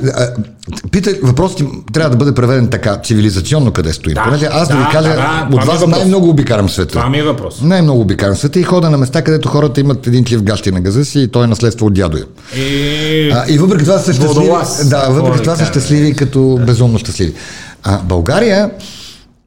[0.90, 4.14] питай, въпросът ти трябва да бъде преведен така, цивилизационно къде стоим.
[4.14, 6.92] Да, Понеже аз да, да ви кажа, да, от вас най-много обикарам света.
[6.92, 7.61] Това ми е въпрос.
[7.62, 11.04] Най-много обикарам света и хода на места, където хората имат един члив гащи на газа
[11.04, 12.24] си и той е наследство от дядо им.
[12.57, 14.50] И, а, и въпреки това са щастливи.
[14.85, 17.35] Да, въпреки това са щастливи като безумно щастливи.
[17.83, 18.70] А България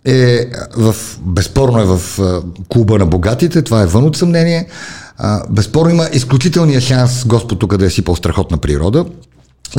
[0.05, 0.45] е
[0.77, 2.01] в, безспорно е в
[2.69, 4.67] клуба на богатите, това е вън от съмнение.
[5.17, 9.05] А, безспорно има изключителния шанс Господ тук да е сипал страхотна природа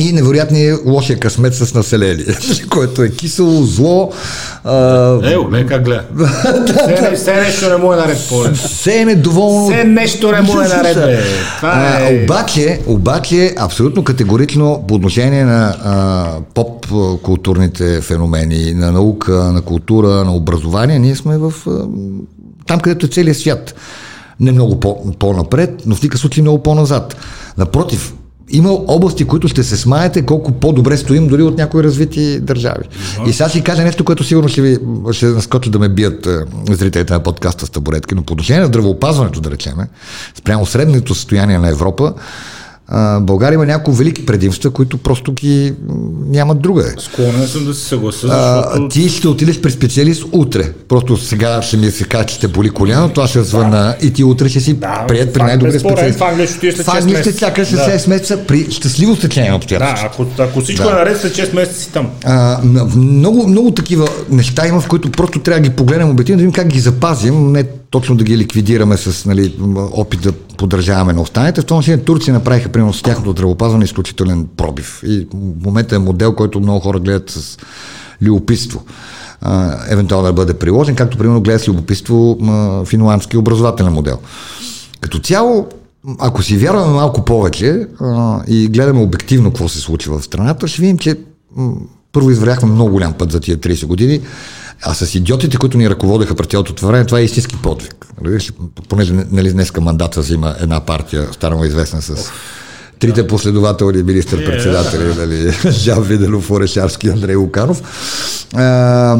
[0.01, 2.25] и невероятният лошия късмет с население,
[2.69, 4.11] което е кисело, зло.
[4.63, 5.31] А...
[5.31, 6.03] Е, не как гледа.
[6.95, 9.69] все, все нещо не му е наред по Все е недоволно.
[9.69, 10.95] Все нещо не му е наред.
[10.95, 11.19] Бе.
[11.57, 12.23] Това е...
[12.23, 20.35] обаче, обаче, абсолютно категорично по отношение на а, поп-културните феномени, на наука, на култура, на
[20.35, 21.71] образование, ние сме в а,
[22.67, 23.75] там, където е целият свят
[24.39, 27.15] не много по- по-напред, но в никакъв случай много по-назад.
[27.57, 28.13] Напротив,
[28.51, 32.83] има области, които ще се смаете колко по-добре стоим дори от някои развити държави.
[33.27, 34.77] И сега ще кажа нещо, което сигурно ще, ви,
[35.11, 38.67] ще наскочат да ме бият е, зрителите на подкаста с табуретки, но по отношение на
[38.67, 39.87] здравеопазването, да речеме,
[40.35, 42.13] спрямо средното състояние на Европа,
[43.21, 45.73] България има няколко велики предимства, които просто ги
[46.25, 46.93] нямат друга.
[46.99, 48.27] Склонен съм да се съгласа.
[48.27, 48.87] Защото...
[48.89, 50.73] ти ще отидеш при специалист утре.
[50.87, 54.07] Просто сега ще ми се каже, че те боли коляно, това ще звъна да.
[54.07, 56.19] и ти утре ще си да, прият при най-добре специалист.
[56.19, 57.39] В Англия ще след 6 месеца.
[57.39, 57.99] чакаш след да.
[57.99, 60.09] 6 месеца при щастливо стечение на обстоятелства.
[60.09, 60.91] Да, ако, ако всичко да.
[60.91, 62.09] е наред след 6 месеца си там.
[62.25, 62.59] А,
[62.95, 66.53] много, много такива неща има, в които просто трябва да ги погледнем обективно, да видим
[66.53, 71.61] как ги запазим, не точно да ги ликвидираме с нали, опит да поддържаваме на останалите.
[71.61, 75.01] В това отношение Турция направиха, примерно, с тяхното здравеопазване изключителен пробив.
[75.05, 77.57] И в момента е модел, който много хора гледат с
[78.21, 78.83] любопитство.
[79.89, 82.37] Евентуално да бъде приложен, както примерно гледа с любопитство
[82.85, 84.19] финландски образователен модел.
[85.01, 85.67] Като цяло,
[86.19, 90.81] ако си вярваме малко повече а, и гледаме обективно какво се случва в страната, ще
[90.81, 91.19] видим, че
[91.55, 91.73] м-
[92.11, 94.21] първо извървяхме много голям път за тия 30 години.
[94.81, 98.07] А с идиотите, които ни ръководеха през цялото това време, това е истински подвиг.
[98.89, 102.31] Понеже нали, днеска мандата взима една партия, станала известна с
[102.99, 107.81] трите последователни министър-председатели, нали, Жан Виденов, Орешарски, Андрей Луканов.
[108.55, 109.17] А,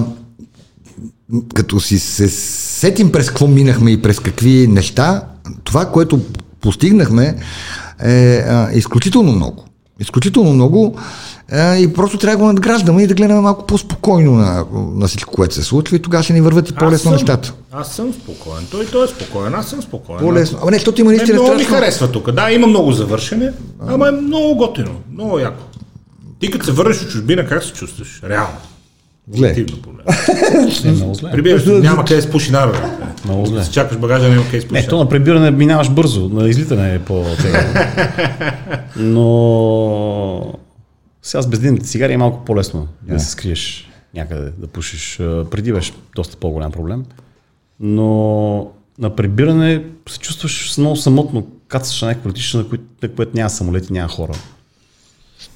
[1.53, 5.23] като си се сетим през какво минахме и през какви неща,
[5.63, 6.19] това, което
[6.61, 7.35] постигнахме
[8.03, 9.65] е а, изключително много.
[9.99, 10.99] Изключително много
[11.53, 15.55] и просто трябва да го надграждаме и да гледаме малко по-спокойно на, на всичко, което
[15.55, 17.53] се случва и тогава ще ни върват и по-лесно нещата.
[17.71, 18.67] Аз съм спокоен.
[18.71, 19.55] Той, той е спокоен.
[19.55, 20.19] Аз съм спокоен.
[20.19, 20.59] По-лесно.
[20.61, 21.33] Ама не, защото има наистина.
[21.33, 21.75] Много страшно...
[21.75, 22.31] ми харесва тук.
[22.31, 23.51] Да, има много завършене,
[23.87, 24.91] ама е много готино.
[25.13, 25.63] Много яко.
[26.39, 28.21] Ти като се върнеш от чужбина, как се чувстваш?
[28.29, 28.57] Реално.
[29.33, 29.55] Зле.
[29.57, 29.65] е,
[30.91, 31.31] много зле.
[31.31, 32.75] Прибираш, няма къде с пуши народ.
[33.25, 33.63] Много зле.
[33.63, 34.81] Си чакаш багажа, няма къде с пуши.
[34.81, 37.25] Не, то на прибиране минаваш бързо, на излитане е по
[38.95, 40.53] Но
[41.29, 43.13] сега с бездинните цигари е малко по-лесно yeah.
[43.13, 45.17] да се скриеш някъде, да пушиш.
[45.51, 47.05] Преди беше доста по-голям проблем.
[47.79, 51.47] Но на прибиране се чувстваш много самотно.
[51.67, 54.33] Кацаш на някаква летища, на, които, на което няма самолети, няма хора.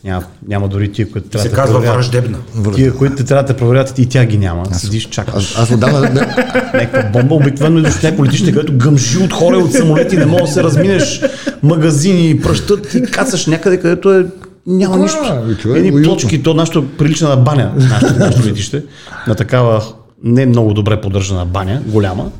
[0.04, 2.40] Няма, няма дори тия, които трябва да казва враждебна.
[2.76, 4.64] Тия, които трябва да проверят и тя ги няма.
[4.72, 5.36] Аз, Седиш, чакаш.
[5.36, 6.10] Аз, аз отдавна...
[6.74, 10.48] Някаква бомба, обикновено идваш в някакво летище, където гъмжи от хора от самолети, не можеш
[10.48, 11.22] да се разминеш
[11.64, 14.26] магазини, пръщат и кацаш някъде, където е
[14.68, 15.20] няма нищо.
[15.76, 18.84] Едни плочки, то нашето прилича на баня, нашето, нашето летище,
[19.28, 19.84] на такава
[20.24, 22.32] не много добре поддържана баня, голяма.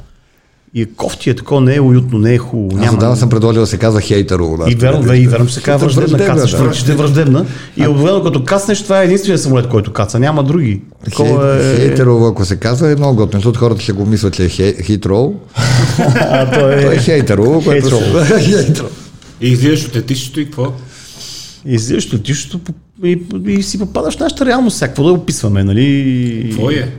[0.76, 2.84] И кофти е такова, не е уютно, не е хубаво.
[2.84, 4.58] Аз отдавна съм предложил да се казва хейтеро.
[4.58, 6.94] Да, и верно, и верно се казва враждебна, кацаш, да.
[6.94, 7.46] е враждебна.
[7.78, 10.82] И обикновено като кацнеш, това е единствения самолет, който каца, няма други.
[11.06, 11.76] Такова е...
[11.76, 15.34] Хейтеро, ако се казва, е много готино, защото хората ще го мислят, че е хитро.
[16.20, 17.90] а той е, той е хейтеро, което
[18.40, 18.86] хейтеро.
[19.42, 20.74] И излизаш от етището и какво?
[21.66, 22.60] Излизаш от етището
[23.04, 26.48] и, и, си попадаш в нашата реалност, всяко да описваме, нали?
[26.50, 26.92] Какво е?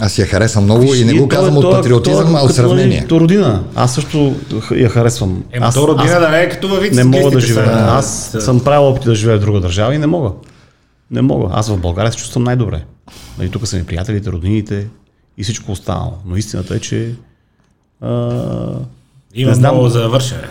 [0.00, 3.06] Аз я харесвам много Виж, и не го казвам от патриотизъм, а от сравнение.
[3.08, 3.64] То родина.
[3.74, 4.34] Аз също
[4.70, 5.44] я харесвам.
[5.52, 7.70] Ема аз, то родина аз, да не е като във Не мога да живея.
[7.70, 8.40] Аз да.
[8.40, 10.30] съм правил опити да живея в друга държава и не мога.
[11.10, 11.48] Не мога.
[11.52, 12.84] Аз в България се чувствам най-добре.
[13.38, 14.86] Нали, тук са ми приятелите, роднините
[15.38, 16.12] и всичко останало.
[16.26, 17.14] Но истината е, че
[18.00, 18.08] а,
[19.34, 20.42] има не знам, много за вършене.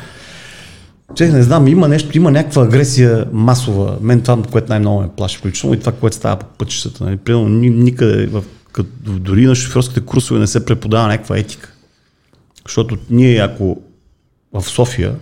[1.15, 3.97] Че не знам, има нещо, има някаква агресия масова.
[4.01, 7.03] Мен това, което най-много ме плаши, включително и това, което става по пътищата.
[7.03, 7.17] Нали?
[7.17, 11.73] Примерно, никъде в като дори на шофьорските курсове не се преподава някаква етика.
[12.67, 13.81] Защото ние, ако
[14.53, 15.15] в София,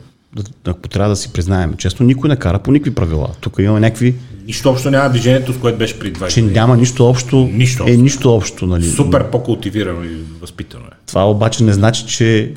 [0.66, 3.30] ако трябва да си признаем често, никой не кара по никакви правила.
[3.42, 4.16] Тук има някакви...
[4.46, 7.50] Нищо общо няма движението, с което беше при 20 Че няма нищо общо.
[7.54, 7.94] Нищо е, общо.
[7.94, 8.90] Е нищо общо, нали?
[8.90, 10.96] Супер по-култивирано и възпитано е.
[11.08, 12.54] Това обаче не значи, че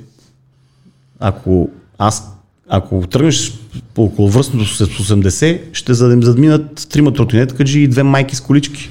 [1.20, 2.39] ако аз
[2.70, 3.52] ако тръгнеш
[3.94, 8.90] по околовръстното с 80, ще задминат трима тротинеткаджи и две майки с колички.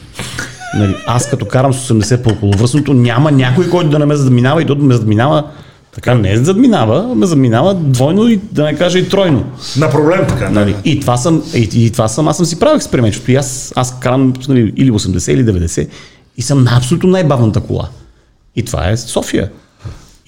[0.77, 4.61] Нали, аз като карам с 80 по околовръстното, няма някой, който да не ме задминава
[4.61, 5.43] и да ме задминава
[5.91, 9.45] така не задминава, ме заминава двойно и да не кажа и тройно.
[9.77, 10.49] На проблем така.
[10.49, 10.75] Нали?
[10.85, 13.99] И, това съм, и, и, това съм, аз съм си правил експеримент, защото аз, аз
[13.99, 15.87] карам нали, или 80 или 90
[16.37, 17.89] и съм на абсолютно най-бавната кола.
[18.55, 19.49] И това е София.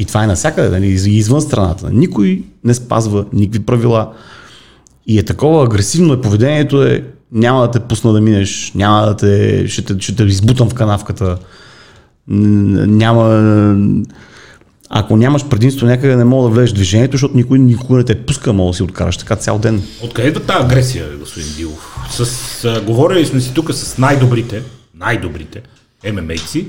[0.02, 1.90] И това е навсякъде, нали, извън страната.
[1.94, 4.14] Никой не спазва никакви правила.
[5.08, 9.16] И е такова агресивно е поведението е няма да те пусна да минеш, няма да
[9.16, 11.38] те, ще те, ще те избутам в канавката,
[12.28, 13.76] няма,
[14.90, 18.26] ако нямаш предимство някъде, не мога да влезеш в движението, защото никой никога не те
[18.26, 19.82] пуска, мога да си откараш така цял ден.
[20.04, 21.98] Откъде е тази агресия, господин Дилов?
[22.10, 24.62] С, а, говорили сме си тук с най-добрите,
[24.96, 25.62] най-добрите
[26.14, 26.68] ММАйци.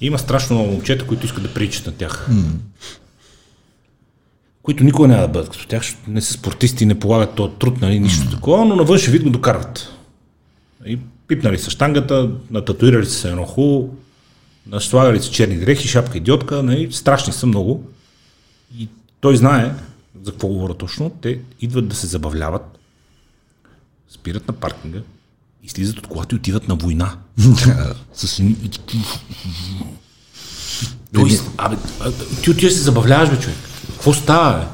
[0.00, 2.28] Има страшно много момчета, които искат да приличат на тях.
[2.30, 2.42] Mm
[4.66, 7.80] които никога няма да бъдат като тях, защото не са спортисти, не полагат този труд,
[7.80, 8.30] нали, нищо mm.
[8.30, 9.92] такова, но на външен вид го докарват.
[10.86, 13.94] И пипнали са штангата, нататуирали са едно хубаво,
[14.66, 17.84] наслагали са черни дрехи, шапка идиотка, нали, страшни са много.
[18.78, 18.88] И
[19.20, 19.74] той знае
[20.22, 21.10] за какво говоря точно.
[21.10, 22.78] Те идват да се забавляват,
[24.08, 25.00] спират на паркинга,
[25.66, 27.12] и слизат от колата и отиват на война.
[28.14, 28.42] С...
[31.14, 31.76] Тоест, абе,
[32.42, 33.56] ти отиваш се забавляваш, бе, човек.
[33.92, 34.66] Какво става,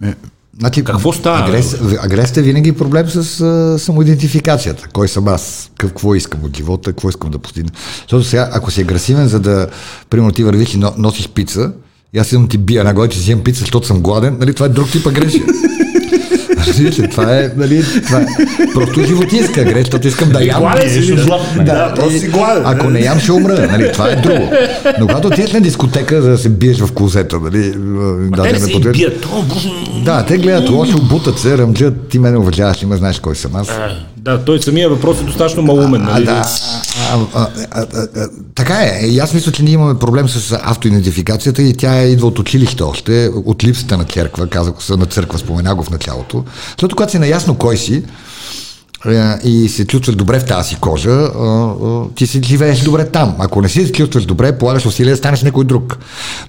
[0.00, 0.08] бе?
[0.08, 0.14] Е,
[0.58, 1.48] значи, Какво става?
[1.48, 4.88] Агрес, агресията е винаги проблем с а, самоидентификацията.
[4.92, 5.70] Кой съм аз?
[5.78, 6.90] Какво искам от живота?
[6.90, 7.70] Какво искам да постигна?
[8.00, 9.68] Защото сега, ако си агресивен, за да,
[10.10, 11.72] примерно, ти вървиш и носиш пица,
[12.12, 14.66] и аз идвам ти бия на че си имам пица, защото съм гладен, нали, това
[14.66, 15.44] е друг тип агресия.
[16.66, 18.26] Разбирате, това е, нали, това е
[18.74, 20.60] просто животинска греч, защото искам да ям.
[20.60, 21.14] Гладен си,
[21.56, 22.62] да, да, просто си гладен.
[22.66, 24.52] Ако не ям, ще умра, нали, това е друго.
[25.00, 27.74] Но когато отидеш на дискотека, за да се биеш в клозета, нали,
[28.36, 28.96] да, те не се потвърд...
[28.96, 29.26] бият.
[30.04, 33.70] Да, те гледат лошо, бутат се, ръмджат, ти мене уважаваш, има знаеш кой съм аз.
[34.24, 36.02] Да, той самия въпрос е достатъчно малумен.
[36.02, 36.26] Нали?
[36.28, 36.44] А, да,
[37.10, 39.06] а, а, а, а, а, така е.
[39.06, 43.30] И аз мисля, че ние имаме проблем с автоидентификацията и тя идва от училище още,
[43.44, 46.44] от липсата на църква, казах се на църква, спомена го в началото.
[46.68, 48.02] Защото когато си наясно кой си, е,
[49.44, 51.30] и се чувстваш добре в тази кожа,
[52.14, 53.34] ти си живееш добре там.
[53.38, 55.98] Ако не си се чувстваш добре, полагаш усилия да станеш някой друг.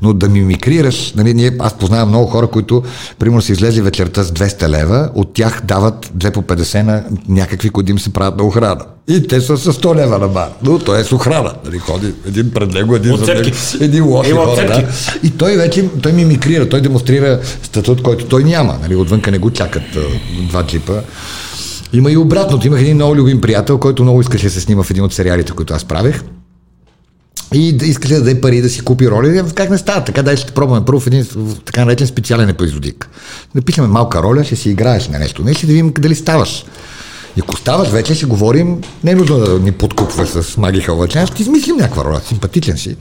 [0.02, 2.84] Но да мимикрираш, нали, ние, аз познавам много хора, които,
[3.20, 7.70] примерно, са излезли вечерта с 200 лева, от тях дават 2 по 50 на някакви,
[7.70, 8.86] които им се правят на охрана.
[9.08, 10.50] И те са с 100 лева на бар.
[10.64, 11.54] Но той е с охрана.
[11.66, 13.50] Нали, ходи един пред него, един за него,
[13.82, 14.68] един лоши хора.
[14.68, 14.88] Да.
[15.24, 18.78] И той вече, той мимикрира, той демонстрира статут, който той няма.
[18.82, 19.84] Нали, отвънка не го чакат
[20.50, 20.94] два джипа.
[21.94, 22.68] Има и обратното.
[22.68, 25.52] Имах един много любим приятел, който много искаше да се снима в един от сериалите,
[25.52, 26.24] които аз правех.
[27.54, 29.46] И искаше да даде пари да си купи роля.
[29.56, 30.04] Как не става?
[30.04, 31.26] Така дай ще пробваме първо в един
[31.66, 33.10] така наречен специален епизодик.
[33.56, 35.44] Напишем малка роля, ще си играеш на нещо.
[35.44, 36.66] Не ще да видим дали ставаш.
[37.38, 41.28] И ако ставаш вече, ще говорим, не е нужно да ни подкупваш с маги халвача,
[41.28, 42.96] ще измислим някаква роля, симпатичен си.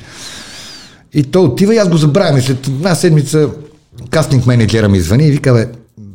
[1.14, 2.38] И той отива и аз го забравям.
[2.38, 3.48] И след една седмица
[4.10, 5.68] кастинг менеджера ми звъни и вика, бе,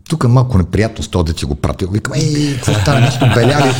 [0.10, 1.89] тук е малко неприятно с този, да си го пратил.
[1.91, 3.74] Викам, ей, какво стана, нещо беляли.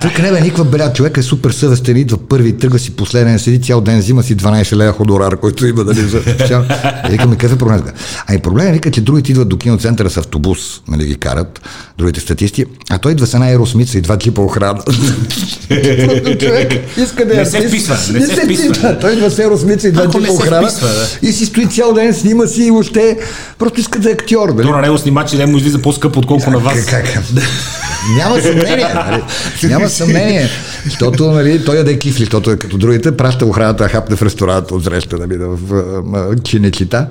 [0.00, 0.92] Тук не бе, никаква беля.
[0.92, 4.76] Човек е супер съвестен, идва първи, тръгва си последен, седи цял ден, взима си 12
[4.76, 7.82] лея ходорар, който има, дали, за е, Викам, какъв е проблем?
[8.26, 11.60] Ами проблем е, вика, че другите идват до киноцентъра с автобус, нали ги карат,
[11.98, 14.82] другите статисти, а той идва с една еросмица и два джипа охрана.
[16.40, 18.98] човек иска да не се вписва, не, не се вписва.
[19.00, 20.70] Той идва с еросмица и два джипа охрана
[21.22, 23.18] и си стои цял ден, снима си и въобще
[23.58, 24.48] просто иска да е актьор.
[24.48, 24.66] Нали?
[24.66, 26.86] То на него снимачи не му излиза по-скъпо, отколкото на вас.
[26.86, 27.18] Как?
[28.16, 28.94] Няма съмнение.
[28.94, 29.22] Нали?
[29.62, 30.48] Няма съмнение.
[30.84, 34.84] Защото нали, той яде кифли, защото е като другите, праща охраната хапне в ресторанта от
[34.84, 37.06] среща нали, в, в, в чинечита.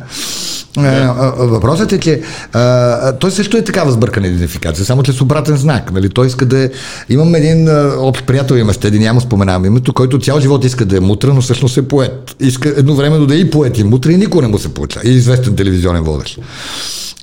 [0.78, 1.34] Да.
[1.38, 2.22] Въпросът е, че
[2.54, 5.92] а, той също е такава сбъркана идентификация, само че с обратен знак.
[5.92, 6.10] Нали?
[6.10, 6.70] Той иска да е...
[7.10, 11.00] Имам един общ приятел, има сте, няма споменавам името, който цял живот иска да е
[11.00, 12.36] мутра, но всъщност е поет.
[12.40, 15.00] Иска едновременно да е и поет и мутра и никой не му се получа.
[15.04, 16.40] И известен телевизионен водещ.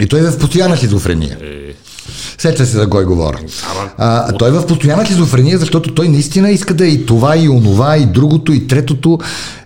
[0.00, 1.36] И той е в постоянна шизофрения.
[1.42, 1.72] Е.
[2.38, 3.38] Сече се за кой говоря.
[3.98, 7.48] А, той е в постоянна шизофрения, защото той наистина иска да е и това, и
[7.48, 9.18] онова, и другото, и третото,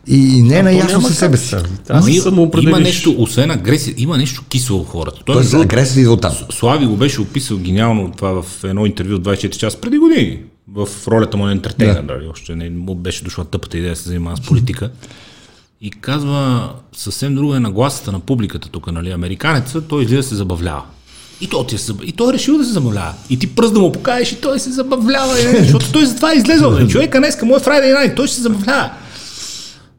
[0.07, 1.57] и не е наясно със себе си.
[1.89, 5.21] Аз има, има нещо, освен агресия, има нещо кисело в хората.
[5.25, 6.33] Той Тоест, агресия идва там.
[6.51, 10.39] Слави го беше описал гениално това в едно интервю от 24 часа преди години.
[10.73, 12.03] В ролята му на ентертейнер, да.
[12.03, 14.91] дали, още не му беше дошла тъпата идея да се занимава с политика.
[15.81, 20.35] И казва, съвсем друга е нагласата на публиката тук, нали, американеца, той излиза да се
[20.35, 20.83] забавлява.
[21.41, 23.13] И той, ти, и той е решил да се забавлява.
[23.31, 26.89] И ти пръст да му покажеш и той се забавлява, защото той затова е излезъл.
[26.89, 28.91] Човека днеска му е Friday Night, той ще се забавлява.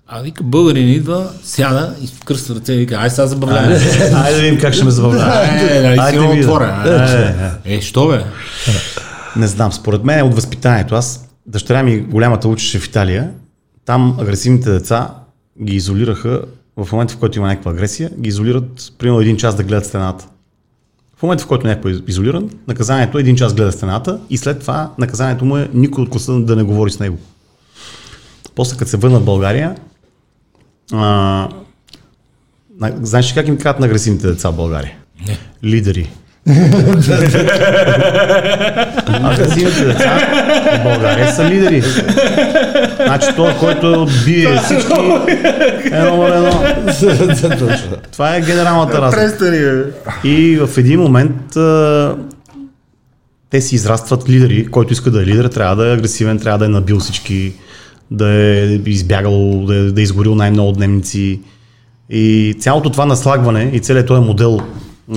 [0.07, 3.75] А вика, българин идва, сяда и кръста ръце и вика, ай сега забавляваме.
[4.15, 5.31] Айде да видим как ще ме забавлява.
[5.33, 7.59] Айде да отворя.
[7.65, 8.23] Е, що бе?
[9.35, 10.95] Не знам, според мен е от възпитанието.
[10.95, 13.29] Аз, дъщеря ми голямата учеше в Италия.
[13.85, 15.09] Там агресивните деца
[15.63, 16.41] ги изолираха
[16.77, 20.27] в момента, в който има някаква агресия, ги изолират примерно един час да гледат стената.
[21.17, 24.59] В момента, в който някой е изолиран, наказанието е един час гледа стената и след
[24.59, 27.17] това наказанието му е никой от класа да не говори с него.
[28.55, 29.75] После като се върна в България,
[30.93, 31.49] а,
[32.81, 34.97] знаеш как им казват на агресивните деца в България?
[35.27, 35.37] Не.
[35.63, 36.09] Лидери.
[39.23, 40.19] Агресивните деца
[40.79, 41.83] в България са лидери.
[43.05, 44.93] Значи това, който бие всички
[45.91, 46.63] е номер едно.
[48.11, 49.85] Това е генералната разлика.
[50.23, 51.57] И в един момент
[53.49, 54.67] те си израстват лидери.
[54.67, 57.53] Който иска да е лидер, трябва да е агресивен, трябва да е набил всички,
[58.11, 61.39] да е избягал, да е, да е изгорил най-много дневници.
[62.09, 64.59] И цялото това наслагване и целият този модел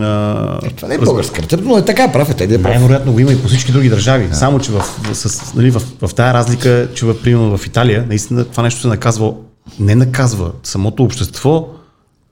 [0.01, 2.35] а, това не е българска рецепта, но е така, прав е.
[2.35, 4.29] Те, Най-вероятно го има и по всички други държави.
[4.29, 4.35] Да.
[4.35, 8.05] Само, че в, с, нали, в, в, в тази разлика, че в, примерно в Италия,
[8.09, 9.35] наистина това нещо се наказва,
[9.79, 11.69] не наказва, самото общество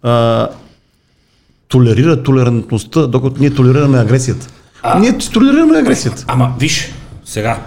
[0.02, 0.48] а,
[1.68, 4.46] толерира толерантността, докато ние толерираме агресията.
[4.82, 6.24] А, ние толерираме агресията.
[6.26, 6.92] Ама, виж,
[7.24, 7.62] сега,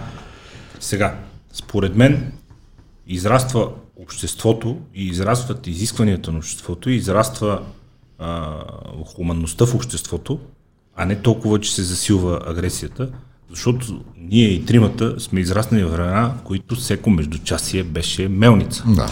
[0.79, 1.15] сега,
[1.53, 2.31] според мен,
[3.07, 3.67] израства
[4.01, 7.59] обществото и израстват изискванията на обществото и израства
[8.21, 8.63] а,
[9.15, 10.39] хуманността в обществото,
[10.95, 13.09] а не толкова, че се засилва агресията,
[13.49, 18.83] защото ние и тримата сме израснали в времена, в които всеко междучасие беше мелница.
[18.87, 19.09] Да.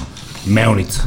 [0.47, 1.05] Мелница.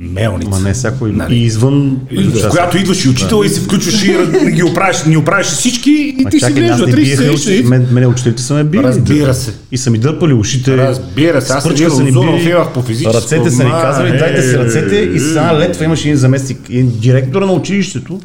[0.00, 0.50] Мелница.
[0.50, 1.34] Ма не всяко нали?
[1.34, 2.00] и извън.
[2.12, 3.46] В която идваш и учител да.
[3.46, 4.16] и се включваш и
[4.50, 8.06] ги оправиш, ни оправиш всички и Ма ти си гледаш вътре и се мен, Мене
[8.06, 8.82] учителите са ме били.
[8.82, 9.54] Разбира се.
[9.72, 10.76] И са ми дърпали ушите.
[10.76, 11.52] Разбира се.
[11.52, 13.16] Аз съм бил Озонов, по физическо.
[13.16, 17.46] Ръцете са ни казали, дайте си ръцете и сега летва имаше един заместник, един директора
[17.46, 18.20] на училището.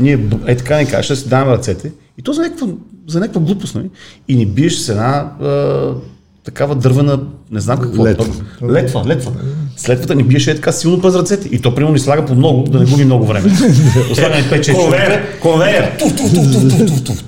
[0.00, 1.92] Ние е така ни каже, ще си даваме ръцете.
[2.18, 2.66] И то за някаква,
[3.08, 3.74] за някаква глупост.
[3.74, 3.90] Нали?
[4.28, 5.30] И ни биеш с една
[6.48, 7.18] такава дървена,
[7.50, 8.04] не знам какво.
[8.04, 8.26] Летва.
[8.70, 9.32] Летва, летва.
[9.76, 11.48] След това ни биеше така силно през ръцете.
[11.48, 13.52] И то примерно ни слага по много, да не губи много време.
[14.12, 15.96] Ослага ни 5-6 Конвейер, конвейер.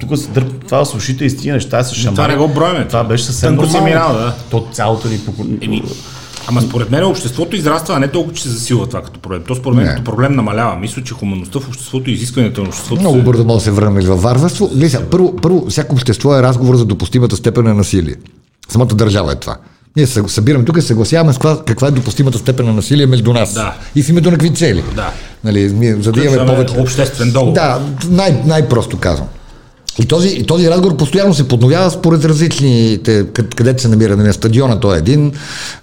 [0.01, 2.15] Тук се дърп, това с ушите и стига неща с шамар.
[2.15, 2.89] Това не го броиме.
[2.89, 3.85] Това беше съвсем нормално.
[3.85, 4.35] минал, да.
[4.51, 5.21] То цялото ни
[5.63, 5.83] Еми,
[6.49, 9.43] Ама според мен обществото израства, а не толкова, че се засилва това като проблем.
[9.47, 10.77] То според мен като проблем намалява.
[10.77, 13.01] Мисля, че хуманността в обществото и изискването на обществото.
[13.01, 13.23] Много се...
[13.23, 14.71] бързо може да се върнем във варварство.
[14.75, 18.15] Гледа, първо, първо, всяко общество е разговор за допустимата степен на насилие.
[18.71, 19.57] Самата държава е това.
[19.97, 23.33] Ние се събираме тук и съгласяваме с каква, каква е допустимата степен на насилие между
[23.33, 23.55] нас.
[23.55, 23.75] Да.
[23.95, 24.85] И в името на какви цели.
[24.97, 25.13] Да.
[25.45, 25.69] Нали,
[26.01, 26.75] за да имаме повече.
[26.79, 27.55] Обществен договор.
[27.55, 29.29] Да, най- най-просто казвам.
[29.99, 33.27] И този, и този разговор постоянно се подновява според различните,
[33.57, 35.33] където се намира на стадиона, той е един,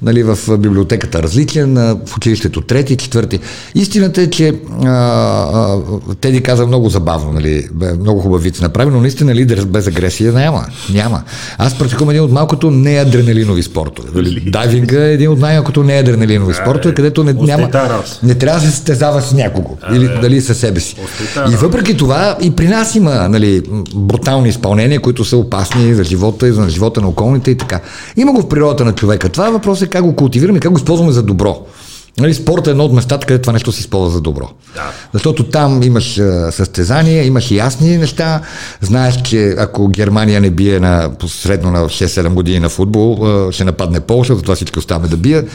[0.01, 3.39] нали, в библиотеката различен, в училището трети, четвърти.
[3.76, 4.53] Истината е, че
[4.86, 5.78] а, а,
[6.22, 7.68] Теди каза много забавно, нали,
[7.99, 10.66] много хубав вид направи, но наистина лидер без агресия няма.
[10.93, 11.24] Няма.
[11.58, 14.10] Аз практикувам един от малкото неадреналинови спортове.
[14.16, 14.39] Нали.
[14.51, 17.70] Дайвинга е един от най-малкото неадреналинови спортове, където не, няма,
[18.24, 20.95] не трябва да се стезава с някого или дали със себе си.
[21.51, 23.64] И въпреки това и при нас има нали,
[23.98, 27.80] брутални изпълнения, които са опасни за живота и за живота на околните и така.
[28.18, 29.30] Има го в природата на човека.
[29.30, 31.66] Това е въпрос е как го култивираме, как го използваме за добро.
[32.20, 34.49] Нали, спорт е едно от местата, където това нещо се използва за добро.
[34.76, 34.91] Да.
[35.13, 38.41] Защото там имаш а, състезания, имаш ясни неща.
[38.82, 43.63] Знаеш, че ако Германия не бие на, средно на 6-7 години на футбол, а, ще
[43.63, 45.49] нападне Полша, затова всички оставаме да бият.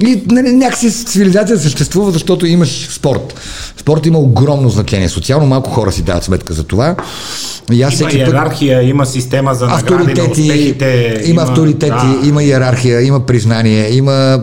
[0.00, 3.34] И нали, някакси цивилизация съществува, защото имаш спорт.
[3.76, 5.08] Спорт има огромно значение.
[5.08, 6.96] Социално малко хора си дават сметка за това.
[7.72, 8.88] И аз има иерархия, път...
[8.88, 11.20] има система за авторитети, на успехите.
[11.24, 12.28] Има, има авторитети, да.
[12.28, 14.40] има иерархия, има признание, има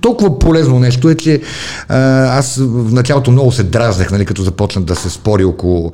[0.00, 1.40] толкова полезно нещо е, че
[1.88, 5.92] аз в началото много се дразнах, нали, като започнах да се спори около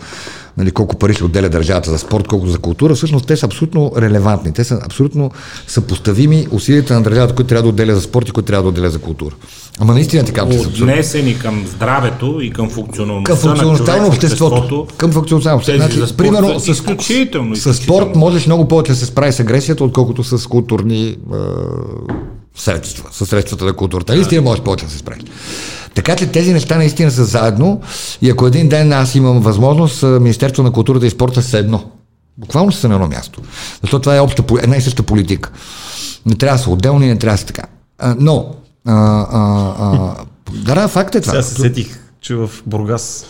[0.59, 3.93] нали, колко пари се отделя държавата за спорт, колко за култура, всъщност те са абсолютно
[3.97, 4.53] релевантни.
[4.53, 5.31] Те са абсолютно
[5.66, 8.91] съпоставими усилията на държавата, които трябва да отделя за спорт и които трябва да отделя
[8.91, 9.35] за култура.
[9.79, 10.45] Ама наистина така.
[10.45, 14.87] Отнесени към здравето и към функционалността, към функционалността на, на обществото.
[14.97, 15.76] Към функционалността.
[15.76, 19.85] Значи, за примерно, с, изключително, с спорт можеш много повече да се справи с агресията,
[19.85, 21.16] отколкото с културни е,
[22.59, 24.14] средства, с средствата на културата.
[24.14, 25.22] Наистина можеш повече да се справиш.
[25.94, 27.80] Така че тези неща наистина са заедно
[28.22, 31.84] и ако един ден аз имам възможност, Министерство на културата и спорта са едно.
[32.38, 33.42] Буквално са на едно място.
[33.82, 35.50] Защото това е обща, една и съща политика.
[36.26, 37.62] Не трябва да са отделни, не трябва да са така.
[37.98, 38.54] А, но,
[38.86, 38.94] а,
[39.32, 41.32] а, а, да, факт е това.
[41.32, 43.26] Сега се сетих, че в Бургас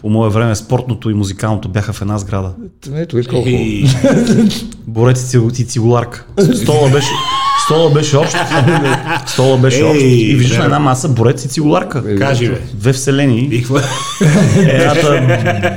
[0.00, 2.52] по мое време спортното и музикалното бяха в една сграда.
[2.94, 3.48] Ето, виж колко.
[4.86, 6.24] Борец и цигуларка.
[6.54, 7.10] Стола беше,
[7.64, 8.36] Стола беше общ.
[9.26, 10.00] Стола беше общ.
[10.00, 12.16] И виждаш на една маса борец и цигуларка.
[12.18, 12.60] Кажи, бе.
[12.74, 13.64] Две вселени.
[14.56, 15.22] Едната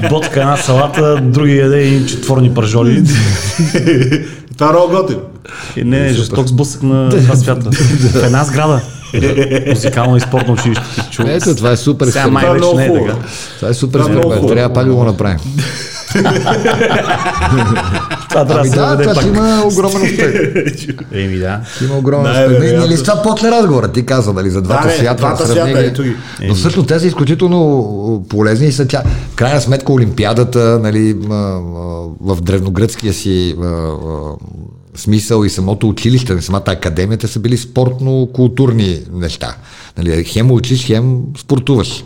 [0.09, 3.03] ботка, една салата, другия яде и четворни пържоли.
[4.57, 5.17] Това е много готин.
[5.77, 7.69] Не, жесток сблъсък на два свята.
[7.71, 8.81] В една сграда.
[9.67, 10.83] Музикално и спортно училище.
[11.27, 12.07] Ето, това е супер.
[12.07, 13.15] Сега май вече не е така.
[13.55, 13.99] Това е супер.
[14.49, 15.39] Трябва пак да го направим.
[18.35, 20.35] това трябва ами да, това ще има огромен успех.
[21.11, 21.61] Еми да.
[21.83, 22.59] Има огромен успех.
[22.59, 25.21] Не, не ли това после разговора ти каза, нали, за двата да, свята.
[25.21, 26.13] Двата свята,
[26.47, 29.03] Но всъщност те са изключително полезни и са тя.
[29.31, 31.13] В крайна сметка Олимпиадата, нали,
[32.19, 33.55] в древногръцкия си
[34.95, 39.55] смисъл и самото училище, самата академията са били спортно-културни неща.
[39.97, 42.03] Нали, хем учиш, хем спортуваш.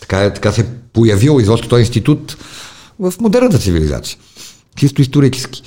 [0.00, 2.36] Така, така се появил изобщо този институт
[2.98, 4.18] в модерната цивилизация.
[4.74, 5.62] Чисто исторически.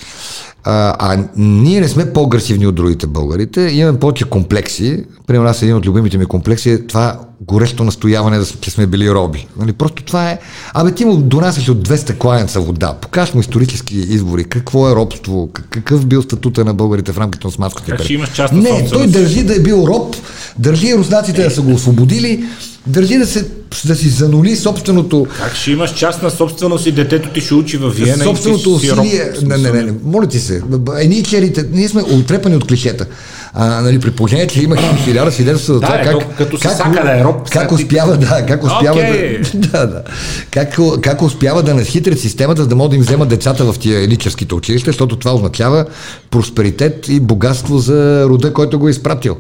[0.68, 5.04] А, а ние не сме по-агресивни от другите българите, имаме повече комплекси.
[5.28, 9.12] Примерно аз един от любимите ми комплекси е това горещо настояване, да, че сме били
[9.12, 9.48] роби.
[9.60, 10.40] Нали, просто това е...
[10.74, 12.94] Абе, ти му донасяш от 200 клаенца вода.
[13.02, 14.44] Покаж му исторически избори.
[14.44, 15.50] Какво е робство?
[15.70, 18.28] Какъв бил статута на българите в рамките на Османската империя?
[18.54, 20.16] Не, той държи да е бил роб,
[20.60, 22.46] държи руснаците да са го освободили,
[22.88, 23.48] държи да, се,
[23.86, 25.28] да си занули собственото...
[25.38, 28.80] Как ще имаш част на собственост и детето ти ще учи във Виена собственото и
[28.80, 29.34] ти усилие...
[29.42, 30.55] Не, не, не, не, моля ти се.
[31.00, 33.06] Еничерите, ние сме отрепани от клишета.
[33.54, 37.04] А, нали, при положение, че има хиляда свидетелства за това да, как, като как, сака
[37.04, 39.54] да е роб, как успява, да, как успява okay.
[39.54, 40.04] да, да, да,
[40.52, 44.04] как, как успява да насхитрят системата, за да могат да им вземат децата в тия
[44.04, 45.86] елическите училища, защото това означава
[46.32, 49.38] просперитет и богатство за рода, който го е изпратил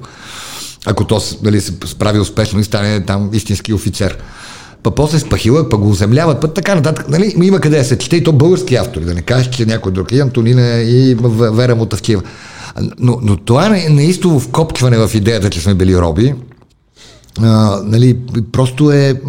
[0.86, 4.18] ако то нали, се справи успешно и стане там истински офицер.
[4.86, 7.10] Па после спахила, па го оземляват, па така нататък.
[7.10, 10.12] Нали, има къде се чете и то български автори, да не кажеш, че някой друг.
[10.12, 12.22] И Антонина, и Вера Мотавчева.
[13.00, 16.34] Но, но това е неистово вкопчване в идеята, че сме били роби.
[17.42, 18.18] А, нали,
[18.52, 19.22] просто е...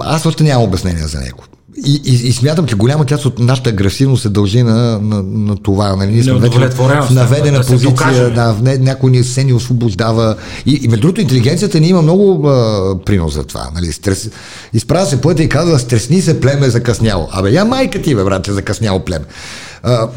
[0.00, 1.44] Аз още нямам обяснение за него.
[1.86, 5.56] И, и, и смятам, че голяма част от нашата агресивност се дължи на, на, на
[5.56, 5.96] това.
[5.96, 6.12] Нали?
[6.12, 10.36] Ние сме вече в наведена да позиция, да, не, някой ни се ни освобождава.
[10.66, 13.70] И, и между другото, интелигенцията ни има много а, принос за това.
[13.74, 13.92] Нали?
[13.92, 14.30] Стрес,
[14.72, 17.28] изправя се поета и казва, стресни се племе закъсняло.
[17.32, 19.24] Абе, я майка ти, бе, брат, закъсняло племе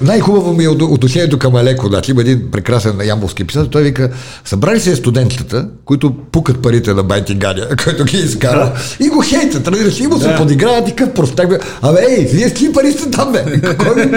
[0.01, 1.87] най-хубаво ми е отношението към Алеко.
[1.87, 3.69] Значи, има един прекрасен ямбовски писател.
[3.69, 4.09] Той вика,
[4.45, 9.05] събрали се студентите, които пукат парите на Байти Ганя, който ги изкара да.
[9.05, 9.67] и го хейтят.
[9.67, 10.25] Разбираш, и му да.
[10.25, 11.49] се подиграват и къв простак.
[11.49, 11.57] Бе.
[11.81, 13.43] Абе, ей, вие с какви пари сте там, бе?
[13.77, 14.09] Кой ви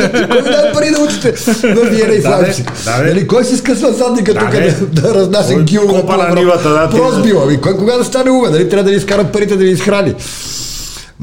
[0.51, 2.73] дай пари да учите в Виена и Лайпциг?
[2.87, 6.71] нали, кой си скъсва задника тук да, да разнася гил на нивата?
[6.71, 7.61] Да, Просто била.
[7.63, 8.53] Кой кога да стане умен?
[8.53, 10.15] Нали, трябва да ви изкарат парите да ви изхрани.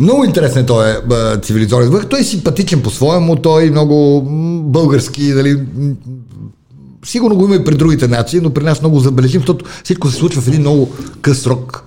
[0.02, 0.95] Много интересен той е
[1.41, 2.06] цивилизаторен върх.
[2.06, 4.22] Той е симпатичен по-своему, той е много
[4.66, 5.60] български, нали,
[7.06, 10.18] сигурно го има и при другите нации, но при нас много забележим, защото всичко се
[10.18, 10.91] случва в един много
[11.22, 11.84] къс срок.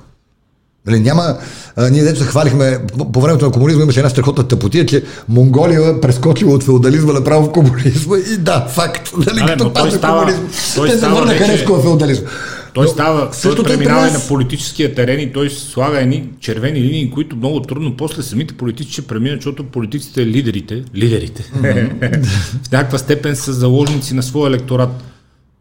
[0.87, 1.37] Нали, няма,
[1.77, 5.05] а, ние дето се хвалихме, по, по времето на комунизма имаше една страхотна тъпотия, че
[5.29, 9.13] Монголия прескочила от феодализма направо в комунизма и да, факт.
[9.27, 10.43] Нали, а, като той става, комунизм,
[10.87, 12.29] те се върнаха нещо в феодализма.
[12.75, 17.61] Той става, той преминава на политическия терен и той слага едни червени линии, които много
[17.61, 22.25] трудно после самите политици ще преминат, защото политиците, лидерите, лидерите, mm-hmm.
[22.69, 25.05] в някаква степен са заложници на своя електорат.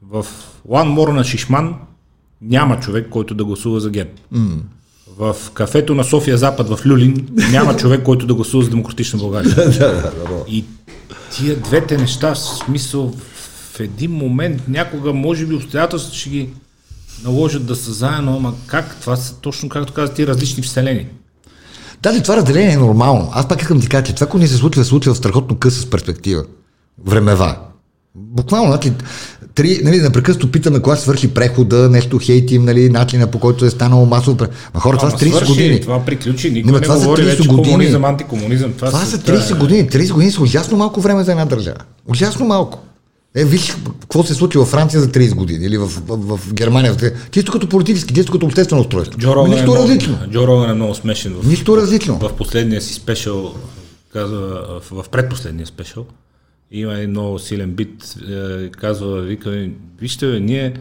[0.01, 0.25] В
[0.69, 1.75] Лан Мора на Шишман
[2.41, 4.11] няма човек, който да гласува за ГЕРБ.
[4.33, 4.57] Mm.
[5.17, 9.55] В кафето на София Запад в Люлин няма човек, който да гласува за Демократична България.
[10.47, 10.65] и
[11.31, 13.13] тия двете неща, в смисъл,
[13.73, 16.49] в един момент, някога, може би, обстоятелствата ще ги
[17.23, 18.95] наложат да са заедно, ама как?
[19.01, 21.07] Това са точно, както казах, ти различни вселени.
[22.03, 23.29] Даже това разделение е нормално.
[23.33, 25.57] Аз пак искам ти кажа, че това, което ни се случва, се случва в страхотно
[25.57, 26.43] къса с перспектива.
[27.05, 27.55] Времева.
[28.15, 28.91] Буквално, значи,
[29.55, 34.05] три, нали, напрекъснато питаме кога свърши прехода, нещо хейтим, нали, начина по който е станало
[34.05, 34.37] масово.
[34.73, 35.81] Ма хора, това са 30 свърши, години.
[35.81, 37.63] Това приключи, никой не, не това говори вече години.
[37.63, 38.73] комунизъм, антикомунизъм.
[38.73, 39.89] Това, това са 30 години.
[39.89, 41.79] 30 години са ужасно малко време за една държава.
[42.07, 42.79] Ужасно малко.
[43.35, 46.95] Е, виж какво се случи във Франция за 30 години или в, в, в Германия.
[47.31, 49.19] Чисто като политически, чисто като обществено устройство.
[49.19, 50.17] Джо Нищо е различно.
[50.31, 51.33] Джо Роган е много смешен.
[51.33, 52.19] В, Нищо различно.
[52.19, 53.55] В последния си спешъл,
[54.13, 56.05] казва, в предпоследния спешъл,
[56.71, 59.67] има един много силен бит, е, казва, вика,
[59.99, 60.73] вижте, бе, ние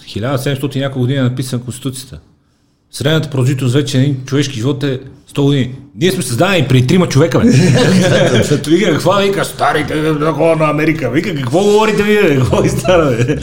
[0.00, 2.20] 1700 няколко години е написана Конституцията.
[2.94, 5.00] Средната продължителност вече на един човешки живот е
[5.34, 5.74] 100 години.
[6.00, 7.50] Ние сме създадени при трима човека, бе.
[8.66, 11.10] вика, какво вика, старите такова на Америка.
[11.10, 13.36] Вика, какво говорите вие, какво и стара, бе?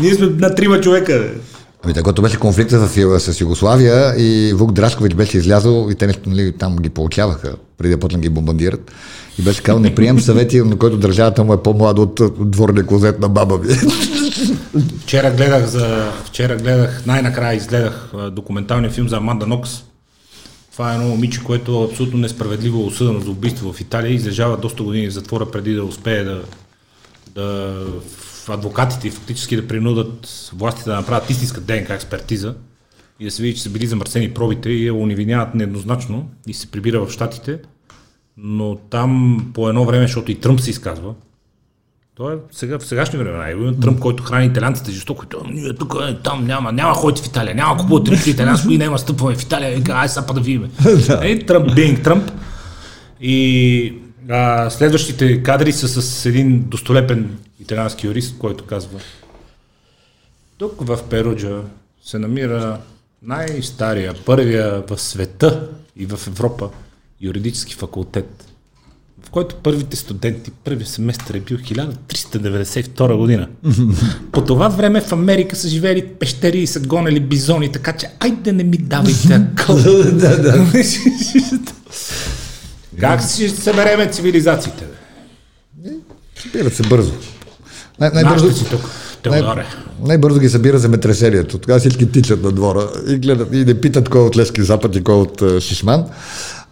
[0.00, 1.51] Ние сме на трима човека, бе.
[1.84, 6.28] Ами когато беше конфликта с, с Югославия и Вук Драшкович беше излязъл и те нещо,
[6.28, 8.92] нали, там ги получаваха, преди да почнат ги бомбандират.
[9.38, 12.20] И беше казал, не прием съвети, на който държавата му е по-млада от
[12.50, 13.74] дворния клозет на баба ми.
[15.02, 19.70] Вчера гледах, за, вчера гледах, най-накрая изгледах документалния филм за Аманда Нокс.
[20.72, 24.82] Това е едно момиче, което е абсолютно несправедливо осъдено за убийство в Италия излежава доста
[24.82, 26.42] години в затвора преди да успее да,
[27.34, 27.74] да
[28.48, 32.54] адвокатите фактически да принудат властите да направят истинска ДНК експертиза
[33.20, 36.70] и да се види, че са били замърсени пробите и я унивиняват нееднозначно и се
[36.70, 37.58] прибира в Штатите.
[38.36, 41.14] Но там по едно време, защото и Тръмп се изказва,
[42.14, 43.50] той е сега, в сегашни времена.
[43.50, 45.26] Има Тръмп, който храни италянците жестоко.
[45.26, 48.78] Той, ние тук, е, там няма, няма ходите в Италия, няма купувате нищо италианско и
[48.78, 49.76] няма стъпваме в Италия.
[49.76, 50.70] Вика, ай сапа да видим.
[51.22, 52.30] Е, Тръмп, бинг Тръмп.
[53.20, 53.94] И
[54.34, 59.00] а, следващите кадри са с един достолепен италиански юрист, който казва
[60.58, 61.60] тук в Перуджа
[62.04, 62.78] се намира
[63.22, 66.70] най-стария, първия в света и в Европа
[67.20, 68.48] юридически факултет
[69.26, 73.48] в който първите студенти, първият семестър е бил 1392 година.
[74.32, 78.52] По това време в Америка са живели пещери и са гонели бизони, така че айде
[78.52, 79.76] не ми давайте акъл.
[80.12, 80.66] да, да.
[83.00, 84.84] как си ще събереме цивилизациите?
[86.42, 87.12] Събира се бързо.
[88.00, 88.80] Най- най-бързо, си тук.
[89.26, 89.42] Най-
[90.04, 91.58] най-бързо ги събира земетресението.
[91.58, 94.96] Тогава всички тичат на двора и гледат и не питат кой е от Лески Запад
[94.96, 96.04] и кой е от uh, Шишман.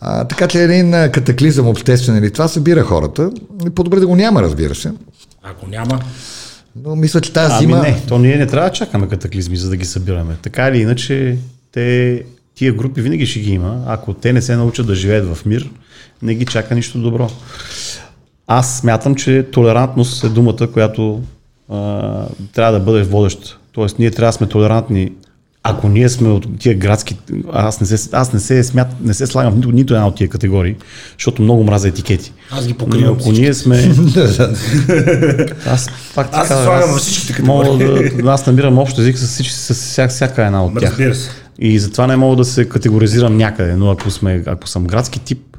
[0.01, 3.31] А, така че един катаклизъм обществен или това събира хората.
[3.67, 4.93] И по-добре да го няма, разбира се.
[5.43, 6.01] Ако няма,
[6.77, 7.83] но мисля, че тази ами зима...
[7.83, 10.37] не, то ние не трябва да чакаме катаклизми, за да ги събираме.
[10.43, 11.39] Така или иначе,
[11.73, 12.23] те,
[12.61, 13.85] тия групи винаги ще ги има.
[13.87, 15.71] Ако те не се научат да живеят в мир,
[16.23, 17.31] не ги чака нищо добро.
[18.47, 21.23] Аз смятам, че толерантност е думата, която
[21.69, 23.59] а, трябва да бъде водеща.
[23.73, 25.13] Тоест, ние трябва да сме толерантни
[25.63, 27.17] ако ние сме от тия градски,
[27.53, 30.15] аз не се, аз не се, смят, не се слагам в нито, нито една от
[30.15, 30.77] тия категории,
[31.19, 32.33] защото много мраза етикети.
[32.51, 33.77] Аз ги покривам Ако ние сме...
[35.67, 38.23] аз пак аз така, слагам във всичките категории.
[38.23, 40.99] да, аз намирам общ език с, всички, с всяка, всяка една от тях.
[41.59, 45.50] И затова не мога да се категоризирам някъде, но ако, сме, ако съм градски тип,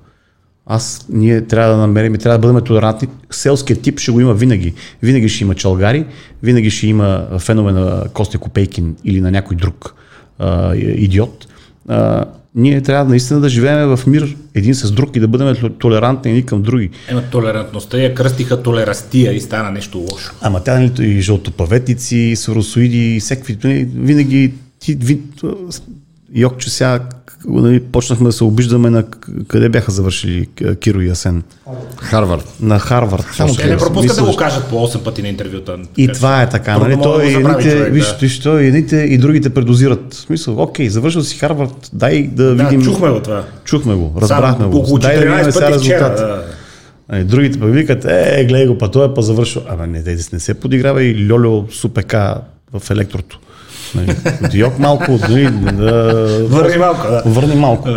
[0.74, 3.08] аз, ние трябва да намерим трябва да бъдем толерантни.
[3.32, 4.74] Селският тип ще го има винаги.
[5.04, 6.06] Винаги ще има чалгари,
[6.44, 9.96] винаги ще има фенове на Костя Копейкин или на някой друг
[10.40, 11.48] а, идиот.
[11.88, 16.32] А, ние трябва наистина да живеем в мир един с друг и да бъдем толерантни
[16.32, 16.90] едни към други.
[17.08, 20.34] Ема толерантността я кръстиха толерастия и стана нещо лошо.
[20.42, 25.20] Ама тя нали, и жълтопаветици, и соросоиди, и всеки, нали, винаги ти, ви,
[26.36, 27.00] Йок, че сега
[27.48, 29.04] нали, почнахме да се обиждаме на
[29.48, 30.48] къде бяха завършили
[30.80, 31.44] Киро и Асен.
[31.98, 32.54] Харвард.
[32.62, 33.26] На Харвард.
[33.36, 35.78] Само те не пропускат да го кажат по 8 пъти на интервюта.
[35.98, 36.78] И това е така.
[36.78, 37.00] Нали?
[37.04, 38.18] Той, и едните, човек, виж, да.
[38.22, 40.14] виж, той, едните и другите предозират.
[40.14, 42.82] В смисъл, окей, завършил си Харвард, дай да, да видим.
[42.82, 43.44] Чухме го това.
[43.64, 45.00] Чухме го, разбрахме Сам, го.
[45.00, 46.18] Дай да видим сега резултат.
[46.18, 46.44] Да.
[47.12, 49.62] Нали, другите пък викат, е, гледай го, па той е па завършил.
[49.70, 52.42] Абе, не, не, не се подиграва и Льолио Супека
[52.80, 53.40] в електрото.
[53.96, 54.16] Нали,
[54.54, 56.48] Йок малко, нали, да...
[56.48, 57.24] Върни малко, да.
[57.26, 57.90] Върни малко.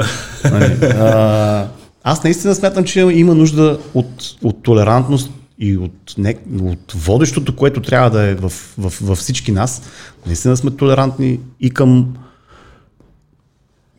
[0.45, 1.67] Нали, а,
[2.05, 7.81] аз наистина смятам, че има нужда от, от толерантност и от, не, от водещото, което
[7.81, 9.83] трябва да е в, в, в всички нас.
[10.27, 12.15] Наистина сме толерантни и към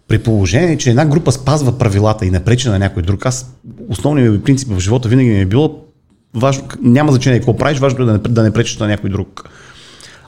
[0.08, 3.26] при положение, че една група спазва правилата и не пречи на някой друг.
[3.26, 3.56] Аз
[3.90, 5.86] основният ми принцип в живота винаги ми е било
[6.34, 9.50] важно, няма значение какво правиш, важно е да не, да не пречиш на някой друг.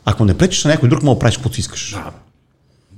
[0.10, 1.92] Ако не пречиш на някой друг, да правиш каквото си искаш.
[1.92, 2.12] Да.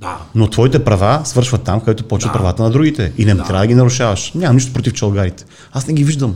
[0.00, 0.18] Да.
[0.34, 2.38] Но твоите права свършват там, където почват да.
[2.38, 3.12] правата на другите.
[3.18, 3.44] И не да.
[3.44, 4.32] трябва да ги нарушаваш.
[4.34, 5.44] Нямам нищо против чалгарите.
[5.72, 6.34] Аз не ги виждам.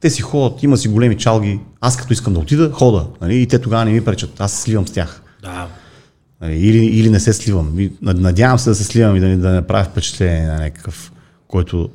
[0.00, 1.60] Те си ходят, има си големи чалги.
[1.80, 3.06] Аз като искам да отида, хода.
[3.20, 3.42] Нали?
[3.42, 4.40] И те тогава не ми пречат.
[4.40, 5.22] Аз се сливам с тях.
[5.42, 5.66] Да.
[6.40, 6.54] Нали?
[6.54, 7.90] Или, или не се сливам.
[8.02, 11.12] Надявам се да се сливам и да, да не правя впечатление на някакъв,
[11.48, 11.88] който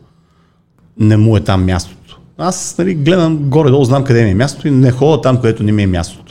[0.99, 2.19] не му е там мястото.
[2.37, 5.71] Аз нали, гледам горе-долу, знам къде ми е мястото и не ходя там, където не
[5.71, 6.26] ми е мястото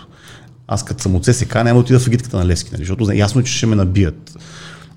[0.69, 3.41] аз като съм от ССК няма да отида в агитката на Левски, нали, защото ясно
[3.41, 4.37] е, че ще ме набият.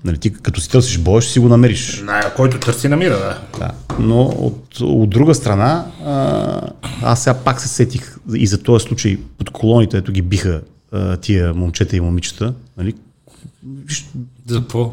[0.04, 2.02] Нали, ти като си търсиш боя, ще си го намериш.
[2.04, 3.40] На, който търси, намира, да.
[3.58, 3.70] да.
[3.98, 6.60] Но от, от друга страна, а,
[7.02, 10.60] аз сега пак се сетих и за този случай под колоните, ето ги биха
[10.92, 12.54] а, тия момчета и момичета.
[12.78, 12.94] Нали,
[14.46, 14.92] за какво?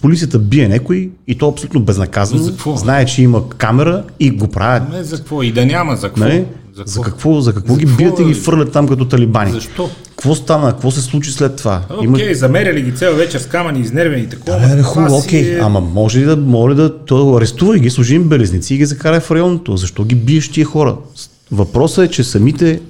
[0.00, 2.42] Полицията бие някой и то абсолютно безнаказано.
[2.42, 2.76] За какво?
[2.76, 4.92] Знае, че има камера и го правят.
[4.92, 5.42] Не, за какво?
[5.42, 6.24] И да няма, за какво?
[6.24, 6.46] Нали?
[6.74, 6.92] За какво?
[6.92, 9.52] За какво, за какво за ги какво, бият и ги фърлят там като талибани?
[9.52, 9.90] Защо?
[10.08, 10.72] Какво стана?
[10.72, 11.82] Какво се случи след това?
[11.90, 12.34] Окей, okay, Има...
[12.34, 14.58] замеряли ги цял вечер с камъни, изнервени и такова.
[14.58, 15.44] Да, е, хубаво, окей.
[15.44, 15.56] Okay.
[15.56, 15.60] Е...
[15.60, 19.20] Ама може ли да, може да то, арестувай ги, служи им белезници и ги закарай
[19.20, 19.76] в районното.
[19.76, 20.96] Защо ги биеш тия хора?
[21.52, 22.80] Въпросът е, че самите...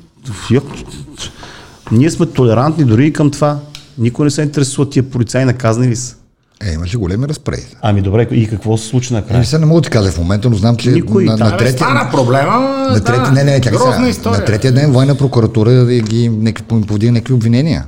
[1.93, 3.59] Ние сме толерантни дори и към това.
[3.99, 6.17] Никой не се интересува тия полицаи наказани ли са.
[6.67, 7.67] Е, имаше големи разпреди.
[7.83, 9.39] Ами добре, и какво се случи накрая?
[9.39, 11.57] Не се не мога да ти кажа в момента, но знам, че Никой, на, на
[11.57, 11.77] третия...
[11.77, 12.59] Стана проблема,
[12.91, 14.09] на трети, да, не, не, чакай сега.
[14.09, 14.39] История.
[14.39, 16.31] На третия ден военна прокуратура ги
[16.87, 17.85] повдига някакви обвинения.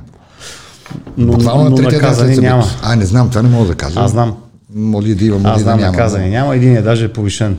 [1.17, 2.65] Но, Буквално но, на третия ден няма.
[2.83, 3.99] А, не знам, това не мога да кажа.
[3.99, 4.37] Аз знам.
[4.75, 5.97] Моли да има, моли Аз знам, да няма.
[5.97, 7.57] наказани няма, един е даже повишен.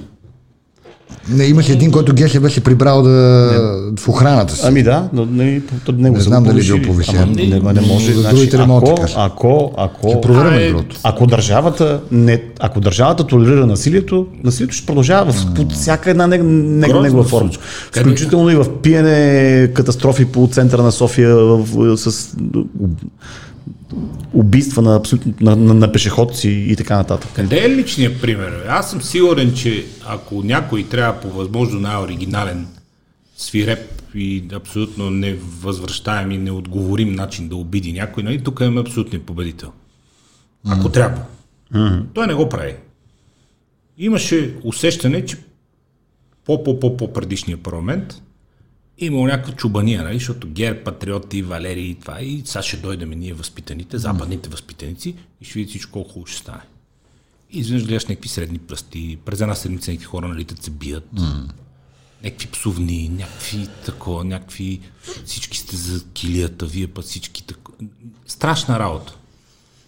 [1.28, 3.96] Не, имаше един, който Геше беше прибрал да, не.
[4.00, 4.62] в охраната си.
[4.64, 5.62] Ами да, но не,
[5.92, 7.22] не, не знам дали бил повишен.
[7.22, 8.12] Ама, не, не, не може.
[8.12, 14.26] За значи, другите ако, ако, ако, ако, проверим ако, държавата, не, ако държавата толерира насилието,
[14.44, 17.50] насилието ще продължава в, под всяка една негова форма.
[17.92, 22.36] Включително и в пиене катастрофи по центъра на София в, с
[24.32, 25.02] убийства на,
[25.40, 27.30] на, на, на пешеходци и така нататък.
[27.34, 28.64] Къде е личният пример?
[28.68, 32.66] Аз съм сигурен, че ако някой трябва по възможно най-оригинален
[33.36, 39.72] свиреп и абсолютно невъзвръщаем и неотговорим начин да обиди някой, нали, тук имаме абсолютния победител.
[40.66, 40.92] Ако mm-hmm.
[40.92, 41.22] трябва.
[41.74, 42.02] Mm-hmm.
[42.14, 42.74] Той не го прави.
[43.98, 45.36] Имаше усещане, че
[46.44, 48.22] по-по-по-по предишния парламент
[48.98, 50.14] имало някаква чубания, нали?
[50.14, 52.20] защото Гер, Патриоти, Валерий и това.
[52.20, 56.40] И сега ще дойдем ние възпитаните, западните възпитаници и ще видите всичко колко хубаво ще
[56.40, 56.62] стане.
[57.50, 61.08] И изведнъж гледаш някакви средни пръсти, през една седмица някакви хора налитат се бият.
[62.24, 64.80] Някакви псовни, някакви такова, някакви...
[65.24, 67.72] Всички сте за килията, вие път всички тако...
[68.26, 69.16] Страшна работа.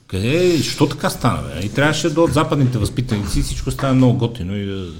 [0.07, 1.43] Къде, що така стана?
[1.43, 1.67] Бе?
[1.67, 4.93] И трябваше да от западните възпитаници всичко стане много готино и да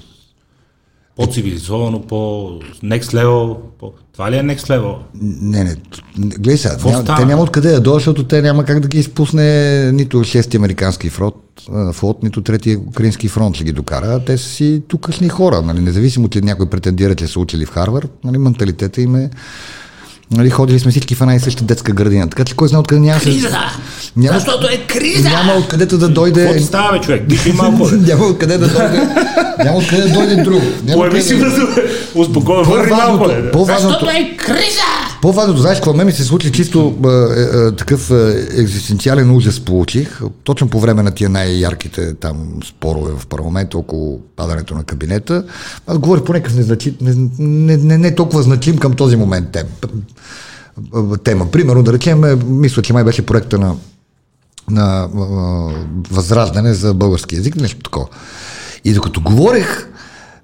[1.17, 3.57] по-цивилизовано, по-next level.
[3.79, 3.93] По...
[4.13, 4.95] Това ли е next level?
[5.41, 5.75] Не, не.
[6.17, 9.91] Гледай сега, няма, те няма откъде да дойдат, защото те няма как да ги изпусне
[9.91, 11.43] нито 6 американски флот,
[11.93, 14.25] флот, нито трети украински фронт ще ги докара.
[14.25, 15.61] Те са си тукашни хора.
[15.61, 15.79] Нали?
[15.79, 18.37] Независимо, че някой претендира, че са учили в Харвард, нали?
[18.37, 19.29] менталитета им е
[20.31, 22.29] Нали, ходили сме всички в една и съща детска градина.
[22.29, 23.21] Така че кой знае откъде няма.
[23.21, 23.57] Криза!
[24.15, 25.29] Няма, Защото е криза!
[25.29, 26.47] Няма откъдето да дойде.
[26.47, 27.25] Какво става, човек?
[27.25, 27.89] Диши малко.
[28.07, 29.07] няма откъде да дойде.
[29.63, 30.61] няма откъде да дойде друг.
[30.93, 31.67] Поеми си да
[32.15, 33.29] успокоя, върни малко.
[33.65, 35.07] Защото е криза!
[35.21, 40.67] По-важното, знаеш, какво ми се случи чисто е, е, такъв е, екзистенциален ужас получих, точно
[40.67, 45.43] по време на тия най-ярките там спорове в парламента около падането на кабинета.
[45.87, 49.67] Аз говорих по някакъв незначим, не, не, не, не толкова значим към този момент тем,
[51.23, 51.51] тема.
[51.51, 53.75] Примерно, да речем, мисля, че май беше проекта на,
[54.71, 55.09] на
[56.11, 58.07] Възраждане за български язик, нещо такова.
[58.85, 59.87] И докато говорех,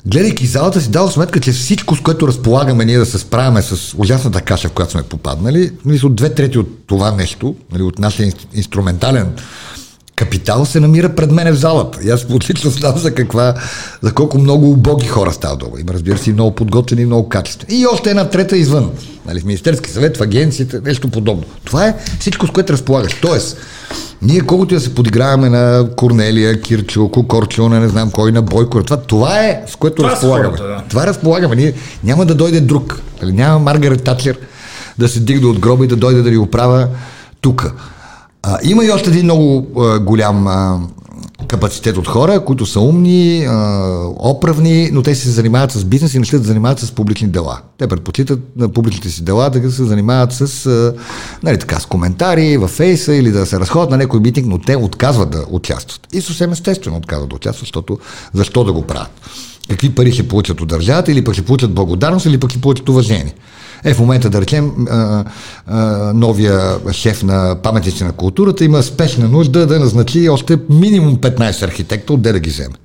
[0.05, 3.93] гледайки залата си дал сметка, че всичко, с което разполагаме ние да се справяме с
[3.97, 8.33] ужасната каша, в която сме попаднали, мисля, две трети от това нещо, нали, от нашия
[8.53, 9.33] инструментален
[10.15, 11.99] капитал се намира пред мене в залата.
[12.03, 13.53] И аз отлично знам за каква,
[14.01, 15.77] за колко много убоги хора става долу.
[15.77, 17.79] Има, разбира се, много подготвени, и много качествени.
[17.79, 18.91] И още една трета извън.
[19.25, 21.43] Нали, в Министерски съвет, в агенцията, нещо подобно.
[21.63, 23.13] Това е всичко, с което разполагаш.
[23.21, 23.57] Тоест,
[24.21, 28.97] ние колкото да се подиграваме на Корнелия, Кирчо, Кокорчо, не знам кой, на Бойко, това,
[28.97, 30.57] това е с което това разполагаме.
[30.57, 30.83] Хората, да.
[30.89, 31.55] Това разполагаме.
[31.55, 33.01] Ние няма да дойде друг.
[33.21, 34.37] Нали, няма Маргарет Татлер
[34.97, 36.87] да се дигне от гроба и да дойде да ни оправя
[37.41, 37.73] тук.
[38.43, 40.79] А, има и още един много а, голям а,
[41.47, 43.87] капацитет от хора, които са умни, а,
[44.19, 47.59] оправни, но те се занимават с бизнес и не ще да занимават с публични дела.
[47.77, 50.93] Те предпочитат на публичните си дела да се занимават с, а,
[51.43, 54.75] нали, така, с коментари във фейса или да се разходят на някой митинг, но те
[54.75, 56.07] отказват да участват.
[56.13, 57.99] И съвсем естествено отказват да участват, защото
[58.33, 59.11] защо да го правят?
[59.69, 62.89] Какви пари ще получат от държавата или пък ще получат благодарност или пък ще получат
[62.89, 63.33] уважение.
[63.83, 64.71] Е, в момента, да речем,
[66.13, 72.13] новия шеф на паметници на културата има спешна нужда да назначи още минимум 15 архитекта,
[72.13, 72.75] отде да ги вземе.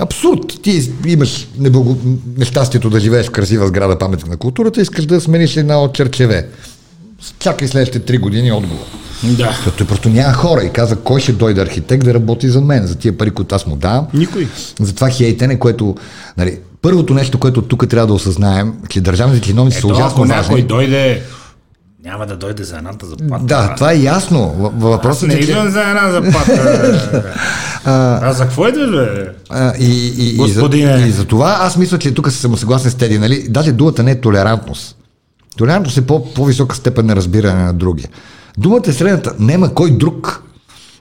[0.00, 0.62] Абсурд!
[0.62, 1.96] Ти имаш неблаго...
[2.36, 6.48] нещастието да живееш в красива сграда паметник на културата, искаш да смениш една от черчеве.
[7.38, 9.01] Чакай следващите три години отговор.
[9.22, 9.60] Да.
[9.64, 12.94] Като просто няма хора и каза, кой ще дойде архитект да работи за мен, за
[12.94, 14.06] тия пари, които аз му давам.
[14.14, 14.48] Никой.
[14.80, 15.96] За това хейтене, което,
[16.38, 20.34] нали, първото нещо, което тук трябва да осъзнаем, че държавните чиновници са ужасно важни.
[20.34, 21.22] някой дойде
[22.04, 23.44] няма да дойде за едната заплата.
[23.44, 24.72] Да, това е ясно.
[24.76, 25.54] Въпросът е, че...
[25.54, 27.22] не за една заплата.
[27.84, 29.32] а, за какво идваш, бе?
[29.78, 30.68] и, и, и, за,
[31.06, 33.18] и за това аз мисля, че тук съм съгласен с Теди.
[33.18, 33.46] Нали?
[33.48, 34.96] Даже думата не е толерантност.
[35.56, 38.08] Толерантност е по, по-висока степен на разбиране на другия.
[38.58, 39.34] Думата е средната.
[39.38, 40.42] Нема кой друг.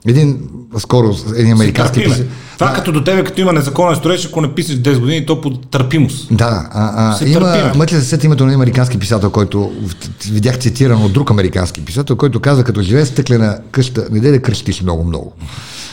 [0.08, 0.40] Един
[0.78, 2.26] скоро, един американски писател.
[2.54, 2.76] Това да.
[2.76, 6.28] като до тебе, като има незаконен строеж, ако не писаш 10 години, то по търпимост.
[6.32, 9.72] Да, а, а, има, мъче се сет името на американски писател, който
[10.32, 14.42] видях цитиран от друг американски писател, който каза, като живее стъклена къща, не дай да
[14.42, 15.34] кръщиш много-много.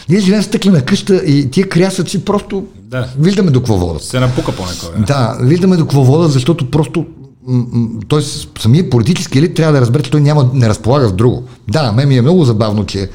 [0.09, 3.09] Ние живеем в стъклена къща и тия крясъци просто да.
[3.19, 4.03] виждаме до какво водят.
[4.03, 5.05] Се напука по някой.
[5.07, 7.07] Да, виждаме до какво водят, защото просто
[8.09, 8.23] той
[8.61, 11.45] самия политически елит трябва да разбере, че той няма, не разполага с друго.
[11.69, 13.09] Да, мен ми е много забавно, че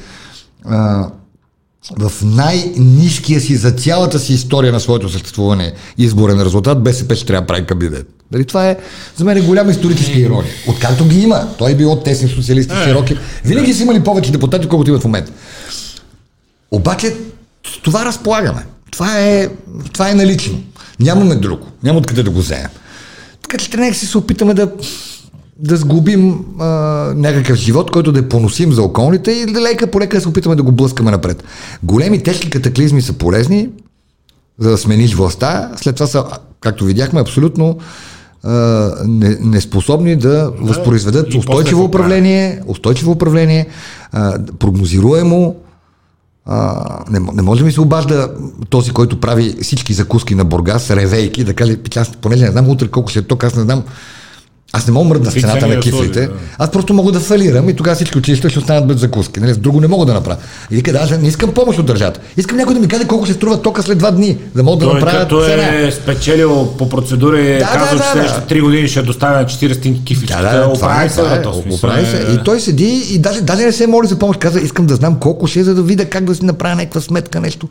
[0.64, 1.08] а,
[1.98, 7.40] в най-низкия си за цялата си история на своето съществуване изборен резултат БСП ще трябва
[7.40, 8.08] да прави кабинет.
[8.32, 8.76] Дали това е
[9.16, 10.52] за мен е голяма историческа ирония.
[10.68, 12.84] Откакто ги има, той е бил от тесни социалисти, е.
[12.84, 13.18] широки.
[13.44, 15.32] Винаги са имали повече депутати, колкото имат в момента.
[16.70, 17.14] Обаче
[17.66, 18.66] с това разполагаме.
[18.90, 19.48] Това е,
[19.92, 20.62] това е налично.
[21.00, 21.66] Нямаме друго.
[21.82, 22.68] Няма откъде да го вземем.
[23.58, 24.72] Трябва да се опитаме да,
[25.58, 26.66] да сгубим а,
[27.16, 30.28] някакъв живот, който да е поносим за околните и да лека по лека да се
[30.28, 31.44] опитаме да го блъскаме напред.
[31.82, 33.68] Големи тежки катаклизми са полезни,
[34.58, 35.70] за да смениш властта.
[35.76, 36.24] След това са,
[36.60, 37.78] както видяхме, абсолютно
[38.42, 38.90] а,
[39.40, 43.66] неспособни да възпроизведат устойчиво управление, устойчиво управление,
[44.12, 45.56] а, прогнозируемо,
[46.46, 48.30] а, не, не може да ми се обажда
[48.68, 52.88] този, който прави всички закуски на Бургас, ревейки, да каже, аз понеже не знам утре
[52.88, 53.82] колко ще е ток, аз не знам
[54.76, 56.20] аз не мога мръдна в цената на кифлите.
[56.20, 56.32] Да.
[56.58, 59.40] Аз просто мога да фалирам и тогава всички училища ще останат без закуски.
[59.40, 59.54] Нали?
[59.54, 60.36] С друго не мога да направя.
[60.70, 62.20] И вика, да, аз не искам помощ от държавата.
[62.36, 64.94] Искам някой да ми каже колко ще струва тока след два дни, да мога да
[64.94, 65.74] направя като цена.
[65.74, 69.44] е спечелил по процедура и да, казва, да, че следващите 3 години ще доставя на
[69.44, 70.36] 40 стинки кифлички.
[70.42, 72.26] Да, да, оправи се, да, оправи се.
[72.34, 74.40] И той седи и даже, даже не се моли за помощ.
[74.40, 77.00] Каза, искам да знам колко ще е, за да видя как да си направя някаква
[77.00, 77.68] сметка, нещо.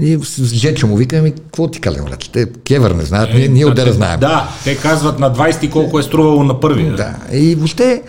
[0.00, 3.66] И с Жечо му вика, ми, какво ти казвам, Те кевър не знаят, ние, ние
[3.66, 4.20] отде да знаем.
[4.20, 6.96] Да, те казват на 20 колко е струвало на първия.
[6.96, 8.02] Да, и въобще,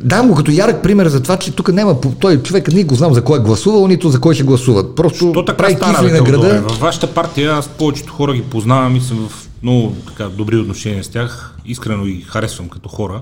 [0.00, 2.00] Дам го като ярък пример за това, че тук няма.
[2.20, 4.96] Той човек не го знам за кой е гласувал, нито за кой ще гласуват.
[4.96, 6.62] Просто Що така прави кифли на града.
[6.62, 11.04] Във вашата партия аз повечето хора ги познавам и съм в много така, добри отношения
[11.04, 11.56] с тях.
[11.66, 13.20] Искрено ги харесвам като хора.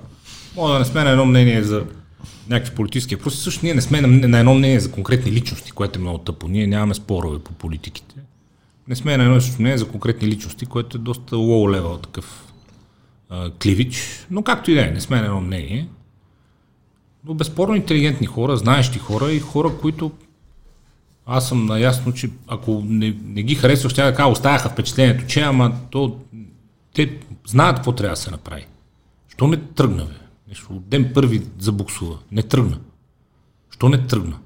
[0.56, 1.82] Мога да не сме на едно мнение за
[2.48, 3.42] някакви политически въпроси.
[3.42, 6.48] Също ние не сме на, на едно мнение за конкретни личности, което е много тъпо.
[6.48, 8.14] Ние нямаме спорове по политиките.
[8.88, 12.45] Не сме на едно мнение за конкретни личности, което е доста лоу левел такъв
[13.62, 15.88] Кливич, но както и да е, не сме на едно мнение.
[17.24, 20.12] Но безспорно интелигентни хора, знаещи хора и хора, които
[21.26, 25.40] аз съм наясно, че ако не, не ги харесваш, ще да кажа, оставяха впечатлението, че
[25.40, 26.20] ама то,
[26.94, 28.66] те знаят какво трябва да се направи.
[29.28, 30.14] Що не тръгна, бе?
[30.48, 32.18] Нещо, ден първи забуксува.
[32.32, 32.78] Не тръгна.
[33.70, 34.38] Що не тръгна?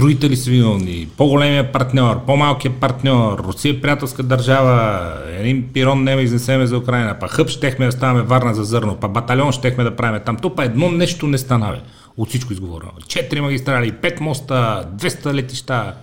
[0.00, 1.08] Другите ли са виновни?
[1.16, 5.02] По-големия партньор, по-малкият партньор, Русия е приятелска държава,
[5.38, 9.08] един пирон не изнесеме за Украина, па хъп щехме да ставаме Варна за зърно, па
[9.08, 10.36] батальон щехме да правим там.
[10.36, 11.80] То па едно нещо не стана, бе.
[12.16, 12.92] От всичко изговорено.
[13.08, 15.94] Четири магистрали, пет моста, 200 летища.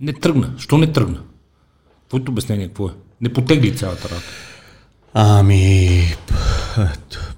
[0.00, 0.50] Не тръгна.
[0.58, 1.18] Що не тръгна?
[2.08, 2.92] Твоето обяснение какво е?
[3.20, 4.26] Не потегли цялата работа.
[5.14, 6.02] Ами,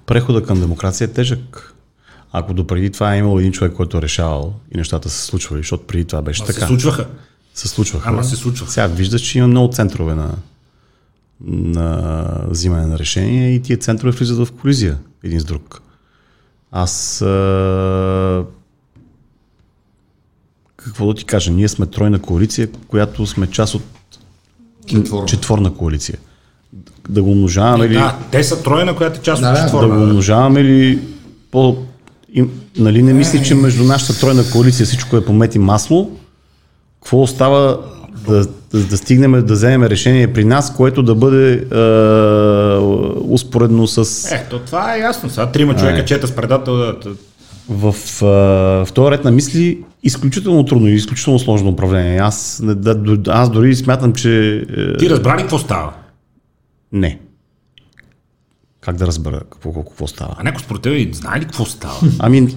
[0.05, 1.73] прехода към демокрация е тежък.
[2.31, 5.87] Ако допреди това е имал един човек, който е решавал и нещата се случвали, защото
[5.87, 6.59] преди това беше Ма така.
[6.59, 7.05] се случваха.
[7.53, 8.09] Се случваха.
[8.09, 8.71] Ама се случваха.
[8.71, 10.31] Сега виждаш, че има много центрове на,
[11.41, 15.81] на взимане на решения и тия центрове влизат в колизия един с друг.
[16.71, 18.43] Аз а...
[20.77, 23.83] какво да ти кажа, ние сме тройна коалиция, която сме част от
[24.85, 25.25] Четворна.
[25.25, 26.17] четворна коалиция.
[27.09, 29.65] Да го умножаваме ли, Да, те са тройна, която е част Да, от да, да
[29.67, 29.95] четворна.
[29.95, 30.99] го умножаваме ли
[31.51, 31.77] по...
[32.37, 36.11] Им, нали не мисли, че между нашата тройна коалиция всичко е по мет и масло?
[37.03, 37.77] Какво остава
[38.27, 41.57] да, да, да стигнем да вземем решение при нас, което да бъде е,
[43.23, 44.25] успоредно с...
[44.31, 45.29] Е, то това е ясно.
[45.29, 46.05] Сега трима човека е.
[46.05, 46.75] чета с предател.
[46.75, 47.15] да- да-
[47.69, 48.25] В, а,
[48.85, 52.17] в този ред на мисли изключително трудно и изключително сложно управление.
[52.17, 54.55] Аз, да, аз дори смятам, че...
[54.69, 55.93] е, Ти разбра ли какво става?
[56.91, 57.19] Не.
[58.87, 60.35] Как да разбера какво, какво, какво става?
[60.37, 61.99] А някой според тебе знае ли какво става?
[62.19, 62.55] Ами,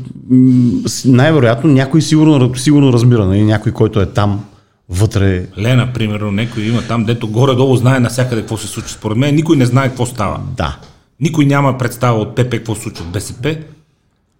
[1.04, 3.44] най-вероятно някой сигурно, сигурно разбира, нали?
[3.44, 4.44] някой, който е там,
[4.88, 5.46] вътре.
[5.58, 8.90] Лена, примерно, някой има там, дето горе-долу знае навсякъде какво се случва.
[8.90, 10.40] Според мен никой не знае какво става.
[10.56, 10.76] Да.
[11.20, 13.56] Никой няма представа от ПП какво се случва в БСП.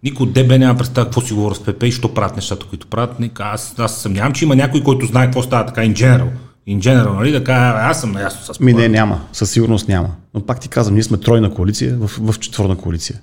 [0.03, 2.87] Никой от ДБ няма представа какво си говори с ПП и що правят нещата, които
[2.87, 3.11] правят.
[3.39, 6.27] Аз, аз съмнявам, че има някой, който знае какво става така in general.
[6.69, 7.33] In general, нали?
[7.33, 9.21] Така, аз съм наясно с Ми не, няма.
[9.33, 10.09] Със сигурност няма.
[10.33, 13.21] Но пак ти казвам, ние сме тройна коалиция в, в четвърна коалиция.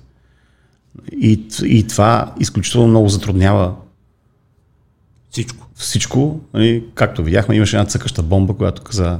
[1.11, 3.75] И, и това изключително много затруднява
[5.29, 5.67] Всичко.
[5.75, 6.39] всичко.
[6.53, 9.19] Нали, както видяхме, имаше една цъкаща бомба, която каза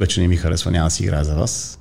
[0.00, 1.78] вече не ми харесва, няма да си играе за вас.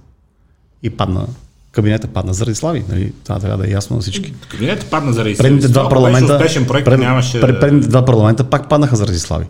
[0.83, 1.27] И падна.
[1.71, 2.83] Кабинета падна заради Слави.
[2.89, 3.13] Нали?
[3.23, 4.33] Това трябва да е ясно на всички.
[4.49, 5.73] Кабинетът падна заради Предните себе си.
[5.73, 6.67] два парламента, пред,
[7.41, 9.45] пред, предните два парламента пак паднаха заради Слави.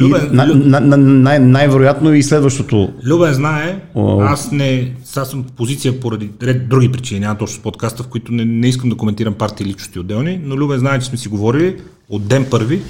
[0.00, 3.80] Любен, и, на, Лю- на, на, най- най-вероятно и следващото Любен знае,
[4.20, 8.08] аз не, сега съм в позиция поради ред други причини, няма точно с подкаста, в
[8.08, 11.28] които не, не искам да коментирам партии личности отделни, но Любен знае, че сме си
[11.28, 11.76] говорили
[12.08, 12.82] от ден първи,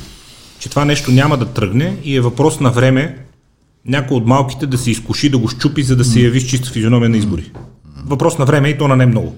[0.59, 3.19] че това нещо няма да тръгне и е въпрос на време
[3.87, 6.71] някой от малките да се изкуши, да го щупи, за да се яви с чиста
[6.71, 7.53] физиономия на избори.
[8.07, 9.37] Въпрос на време и то на не много.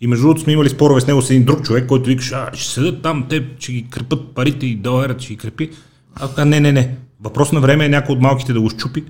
[0.00, 2.50] И между другото сме имали спорове с него с един друг човек, който викаше, а,
[2.54, 5.70] ще седат там, те ще ги крепат парите и доларът ще ги крепи.
[6.14, 6.96] А, а не, не, не.
[7.24, 9.04] Въпрос на време е някой от малките да го щупи,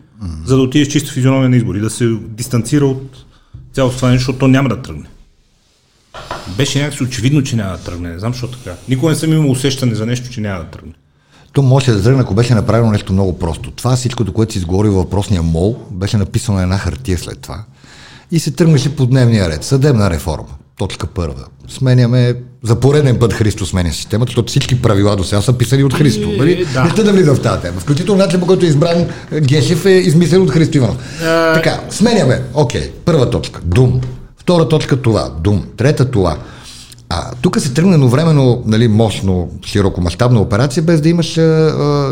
[0.45, 3.25] за да отиде с чиста физиономия на избори, да се дистанцира от
[3.73, 5.05] цялото това нещо, защото то няма да тръгне.
[6.57, 8.09] Беше някакси очевидно, че няма да тръгне.
[8.09, 8.77] Не знам защо така.
[8.89, 10.93] Никога не съм имал усещане за нещо, че няма да тръгне.
[11.53, 13.71] То може да тръгне, ако беше направено нещо много просто.
[13.71, 17.65] Това всичкото, което си изговори във въпросния мол, беше написано на една хартия след това.
[18.31, 19.65] И се тръгнеше по дневния ред.
[19.65, 20.49] Съдебна реформа.
[20.79, 21.45] Точка първа.
[21.69, 25.95] Сменяме за пореден път Христо сменя системата, защото всички правила до сега са писани от
[25.95, 26.33] Христо.
[26.39, 26.67] Нали?
[26.75, 26.85] да.
[26.85, 27.81] Не сте да влизам в тази тема.
[27.81, 29.07] Включително начин, по който е избран
[29.41, 30.97] Гешев е измислен от Христо Иванов.
[31.55, 32.43] Така, сменяме.
[32.55, 33.61] Окей, първа точка.
[33.65, 34.01] Дум.
[34.37, 35.31] Втора точка това.
[35.41, 35.65] Дум.
[35.77, 36.37] Трета това.
[37.11, 41.43] А тук се тръгна едновременно, нали, мощно, широкомащабна операция, без да имаш а,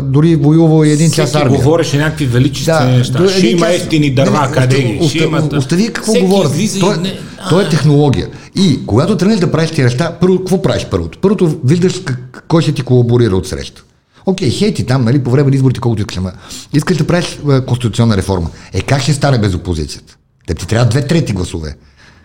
[0.03, 1.57] дори воювал и един час Всеки армия.
[1.57, 3.27] говореше някакви величествени Да, неща.
[3.29, 4.99] Ще има час- ефтини дърва, Не, къде ги?
[5.01, 5.57] оста-.
[5.57, 6.51] Остави какво Всеки говорят.
[6.51, 7.19] излиза Той, не-
[7.49, 8.27] той е технология.
[8.55, 11.19] И когато тръгнеш да правиш тези неща, първо, какво правиш първото?
[11.19, 13.83] Първото виждаш как, кой ще ти колаборира от среща.
[14.25, 16.31] Окей, хейти там, нали, по време на изборите, колкото искаш, ама
[16.73, 18.49] искаш да правиш е, конституционна реформа.
[18.73, 20.15] Е, как ще стане без опозицията?
[20.47, 21.75] Те ти трябва две трети гласове.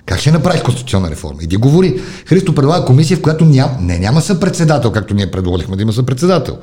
[0.06, 1.42] Как ще направиш конституционна реформа?
[1.42, 2.00] Иди говори.
[2.26, 6.58] Христо предлага комисия, в която ням, не, няма съпредседател, както ние предложихме да има съпредседател.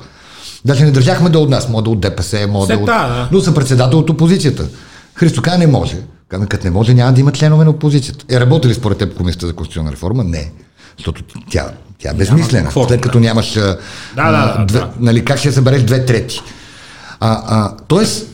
[0.64, 2.76] Даже не държахме да е от нас, може да е от ДПС, може да е
[2.76, 2.86] от...
[2.86, 3.28] да.
[3.32, 4.68] Но съпредседател от опозицията.
[5.14, 5.96] Христо каза не може.
[6.28, 8.24] Казваме, като не може, няма да има членове на опозицията.
[8.30, 10.24] Е, работи ли според теб комисията за конституционна реформа?
[10.24, 10.50] Не.
[10.96, 11.68] Защото тя,
[11.98, 12.68] тя е безмислена.
[12.68, 13.56] кворум, След като нямаш.
[13.56, 13.78] а,
[14.16, 14.90] Да, да, да, две, да.
[15.00, 16.40] Нали, как ще събереш две трети?
[17.20, 18.26] А, а, тоест,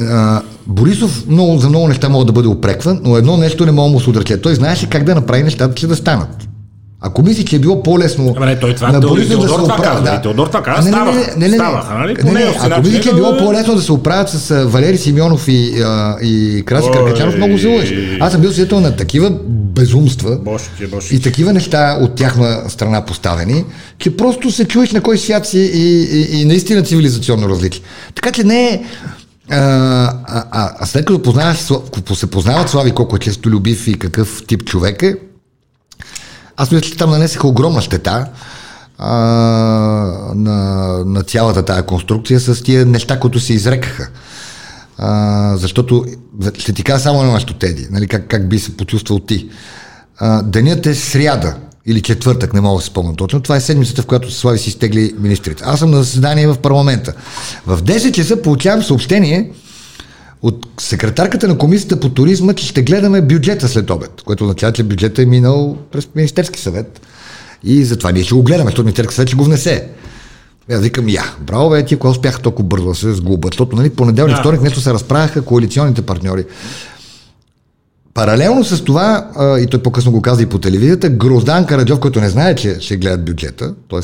[0.00, 3.88] а, Борисов много, за много неща мога да бъде опрекван, но едно нещо не мога
[3.88, 4.36] да му се отрече.
[4.36, 6.46] Той знаеше как да направи нещата, че да станат.
[7.02, 9.64] Ако мисли, че е било по-лесно Ама не, той това- на Борисов да се това
[9.64, 9.82] оправя.
[9.82, 12.16] казва, и Теодор това казва, А, не, не, не, не, не, Ставаха, нали?
[12.24, 15.82] не, не, Ако мисли, че е било по-лесно да се оправят с Валери Симеонов и,
[15.82, 16.88] а, и Краси.
[16.90, 18.18] Каркачанов, много се лъжи.
[18.20, 21.14] Аз съм бил свидетел на такива безумства Бошки, бошки.
[21.14, 23.64] и такива неща от тяхна страна поставени,
[23.98, 27.82] че просто се чуеш на кой свят си и, и, и наистина цивилизационно различие.
[28.14, 28.82] Така че не е...
[29.50, 29.56] А,
[30.26, 30.44] а,
[30.78, 31.58] а, след като познаваш,
[32.14, 35.16] се познават Слави колко е често любив и какъв тип човек е,
[36.56, 38.26] аз мисля, че там нанесеха огромна щета
[38.98, 39.14] а,
[40.34, 40.58] на,
[41.04, 44.08] на цялата тая конструкция с тия неща, които се изрекаха.
[44.98, 46.04] А, защото
[46.58, 49.48] ще ти кажа само на нещо, Теди, нали, как, как би се почувствал ти.
[50.18, 51.56] А, денят е сряда
[51.86, 53.40] или четвъртък, не мога да се спомня точно.
[53.40, 55.62] Това е седмицата, в която Слави си изтегли министрите.
[55.66, 57.12] Аз съм на заседание в парламента.
[57.66, 59.50] В 10 часа получавам съобщение
[60.42, 64.82] от секретарката на комисията по туризма, че ще гледаме бюджета след обед, което означава, че
[64.82, 67.00] бюджетът е минал през Министерски съвет.
[67.64, 69.88] И затова ние ще го гледаме, защото Министерски съвет ще го внесе.
[70.72, 73.90] Аз викам, я, браво бе, ти кога успяха толкова бързо да се сглобят, защото нали,
[73.90, 74.40] понеделник, да.
[74.40, 76.44] вторник нещо се разправяха коалиционните партньори.
[78.14, 79.30] Паралелно с това,
[79.60, 82.96] и той по-късно го каза и по телевизията, Гроздан Караджов, който не знае, че ще
[82.96, 84.00] гледат бюджета, т.е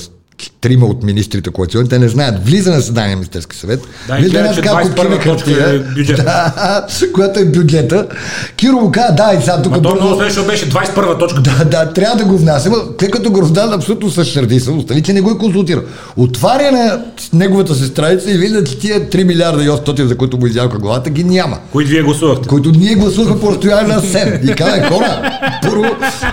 [0.60, 2.46] трима от министрите коалиционни, те не знаят.
[2.46, 3.80] Влиза на съдание на Министерски съвет.
[4.08, 6.22] Да, и гледа, че 21 точка е бюджета.
[6.56, 8.06] Да, която е бюджета.
[8.56, 9.72] Киро му каза, да, и сега тук...
[9.72, 11.40] Ма много смешно беше 21 точка.
[11.40, 12.74] Да, да, трябва да го внасям.
[12.98, 15.82] Тъй като го раздан абсолютно се сърди се, остави, че не го е консултирал.
[16.16, 20.38] Отваря на неговата се страница и вижда, че тия 3 милиарда и 800, за които
[20.38, 21.58] му изяваха главата, ги няма.
[21.72, 22.48] Които вие гласувахте?
[22.48, 24.52] Които ние гласувахме по разстояние на 7.
[24.52, 25.84] И каза, хора, първо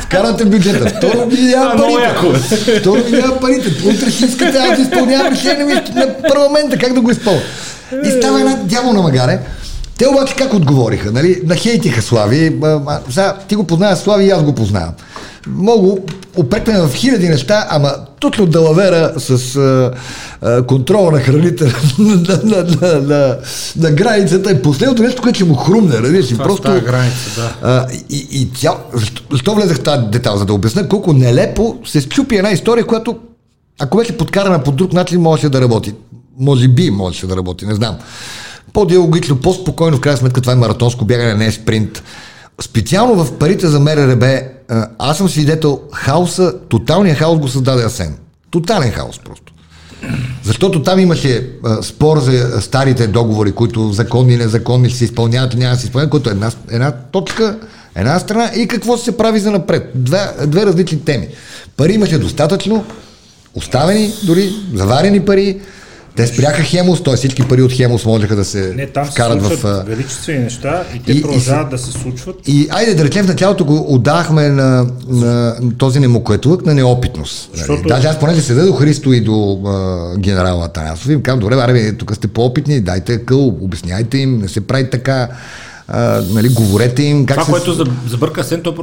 [0.01, 2.79] вкарате бюджета, второ ми няма парите.
[2.79, 7.01] Второ ми няма парите утре ще искате аз да изпълнявам решение на парламента, как да
[7.01, 7.41] го изпълня.
[8.05, 9.39] И става една дяволна магаре.
[9.97, 11.11] Те обаче как отговориха?
[11.11, 11.41] Нали?
[11.45, 12.59] Нахейтиха Слави.
[13.09, 14.93] Сега, ти го познаваш Слави и аз го познавам.
[15.47, 16.01] Мога
[16.35, 19.91] опрекваме в хиляди неща, ама точно далавера с а,
[20.41, 21.63] а, контрола на храните
[21.99, 23.37] на, на, на, на,
[23.77, 25.97] на границата е последното нещо, което ще му хрумне.
[25.97, 26.81] Разбираш си, просто.
[26.85, 27.55] Граница, да.
[27.61, 32.01] а, и, и цял, защо, защо влезах тази детал, за да обясня колко нелепо се
[32.01, 33.17] счупи една история, която
[33.79, 35.93] ако беше подкарана по друг начин, можеше да работи.
[36.39, 37.97] Може би можеше да работи, не знам.
[38.73, 42.03] По-диалогично, по-спокойно, в крайна сметка това е маратонско бягане, не е спринт.
[42.61, 44.41] Специално в парите за МРРБ,
[44.99, 48.15] аз съм свидетел хаоса, тоталния хаос го създаде Асен.
[48.51, 49.53] Тотален хаос просто.
[50.43, 55.57] Защото там имаше а, спор за старите договори, които законни и незаконни се изпълняват и
[55.57, 57.59] няма да се изпълняват, което е една, една точка,
[57.95, 59.91] една страна и какво се прави за напред.
[59.95, 61.27] Две, две различни теми.
[61.77, 62.85] Пари имаше достатъчно,
[63.55, 65.59] оставени дори, заварени пари,
[66.15, 67.15] те спряха Хемус, т.е.
[67.15, 69.83] всички пари от Хемус можеха да се Не, там вкарат се в...
[69.87, 72.35] величествени неща и те и, продължават и, да се случват.
[72.47, 77.49] И айде да речем в началото го отдахме на, на този немокоетлък на неопитност.
[77.49, 77.57] Нали?
[77.57, 77.87] Защото...
[77.87, 81.55] Даже аз понеже седа до Христо и до а, генерал Атанасов и им казвам, добре,
[81.55, 85.27] аре, тук сте по-опитни, дайте къл, обясняйте им, не се прави така,
[85.87, 87.25] а, нали, говорете им.
[87.25, 87.51] Как Това, се...
[87.51, 88.75] което забърка Сен, то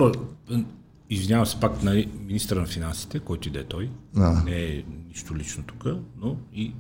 [1.11, 3.91] Извинявам се пак на нали, министра на финансите, който и да е той.
[4.17, 4.43] А.
[4.45, 5.85] Не е нищо лично тук,
[6.21, 6.73] но и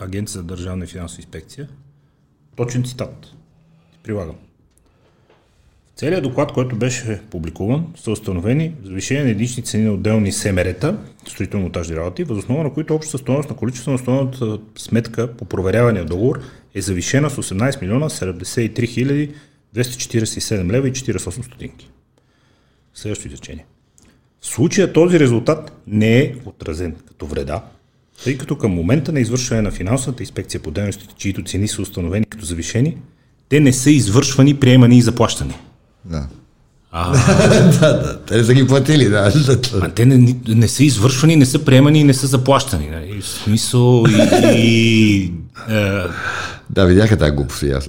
[0.00, 1.68] Агенция за държавна и финансова инспекция.
[2.56, 3.34] Точен цитат.
[4.02, 4.36] Прилагам.
[5.94, 10.98] В целият доклад, който беше публикуван, са установени завишение на единични цени на отделни семерета,
[11.26, 16.40] строително-монтажни работи, възоснова на които общата стоеност на количество на основната сметка по проверявания договор
[16.74, 19.34] е завишена с 18 милиона 73 хиляди
[19.74, 21.90] 247 лева и 48 стотинки.
[22.98, 23.66] Следващото изречение.
[24.40, 27.62] В случая този резултат не е отразен като вреда,
[28.24, 32.24] тъй като към момента на извършване на финансовата инспекция по дейностите, чието цени са установени
[32.24, 32.96] като завишени,
[33.48, 35.54] те не са извършвани, приемани и заплащани.
[36.04, 36.26] Да.
[36.90, 37.12] А,
[37.80, 39.32] да, да, те са ги платили, да.
[39.82, 42.86] А те не, не са извършвани, не са приемани и не са заплащани.
[42.90, 43.20] Нали?
[43.20, 44.52] В смисъл и...
[44.56, 45.32] и
[45.70, 46.02] е...
[46.70, 47.88] Да, видяха тази глупост и аз.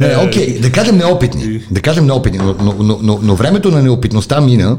[0.00, 1.62] не, окей, да кажем неопитни.
[1.70, 4.76] Да кажем неопитни, но, но, но, но, но времето на неопитността мина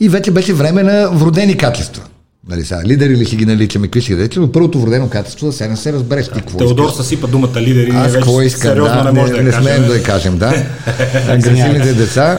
[0.00, 2.02] и вече беше време на вродени качества.
[2.48, 5.52] Нали, сега, лидери ли си ги наричаме, какви си речи, но първото вродено качество да
[5.52, 7.90] се не се разбереш ти какво Теодор съсипа думата лидери.
[7.94, 10.54] Аз какво искам, сериозно да, не, може не, да не смеем да я кажем, да.
[11.28, 12.38] Агресивните деца.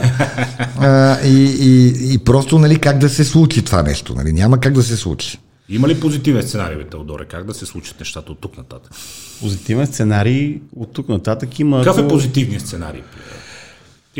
[0.78, 4.72] А, и, и, и, просто, нали, как да се случи това нещо, нали, няма как
[4.72, 5.38] да се случи.
[5.68, 7.24] Има ли позитивен сценарий, Теодоре?
[7.24, 8.92] Как да се случат нещата от тук нататък?
[9.40, 11.78] Позитивен сценарий от тук нататък има...
[11.78, 13.02] Какъв е позитивният сценарий?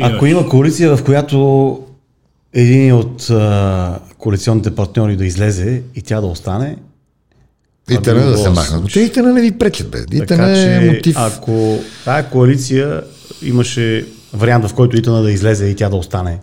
[0.01, 1.87] Ако има коалиция, в която
[2.53, 6.77] един от а, коалиционните партньори да излезе и тя да остане.
[7.89, 8.93] И те да се махнат.
[8.93, 10.05] Те и те не ви пречат, бе.
[10.11, 11.15] И така, е мотив.
[11.19, 13.03] Ако тая коалиция
[13.41, 16.39] имаше вариант, в който Итана да излезе и тя да остане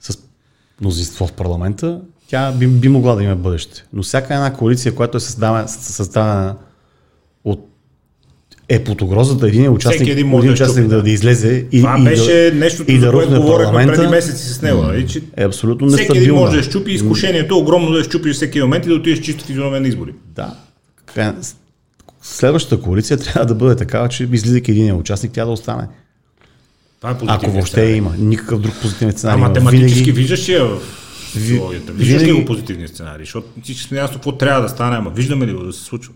[0.00, 0.18] с
[0.80, 3.84] мнозинство в парламента, тя би, би могла да има бъдеще.
[3.92, 6.54] Но всяка една коалиция, която е създавана, създавана
[7.44, 7.68] от
[8.68, 12.50] е под угрозата един участник, един, един участник да, да, излезе и, Това и беше
[12.50, 14.82] да, нещото, и да за което говорихме преди месеци с него.
[14.82, 16.14] Нали, че е абсолютно нестабилно.
[16.14, 19.44] Всеки един може да щупи изкушението, огромно да щупи всеки момент и да отидеш чисто
[19.44, 20.12] физиономия на избори.
[20.34, 20.54] Да.
[22.22, 25.86] Следващата коалиция трябва да бъде такава, че излизайки един участник, тя да остане.
[27.00, 29.44] Това е Ако въобще има никакъв друг позитивен сценарий.
[29.44, 30.12] А математически винаги...
[30.12, 30.68] виждаш я
[31.38, 31.92] в социологията.
[31.92, 33.24] Виждаш ли го позитивни сценарии?
[33.24, 36.12] Защото всички сме ясно какво трябва да стане, ама виждаме ли го да се случва?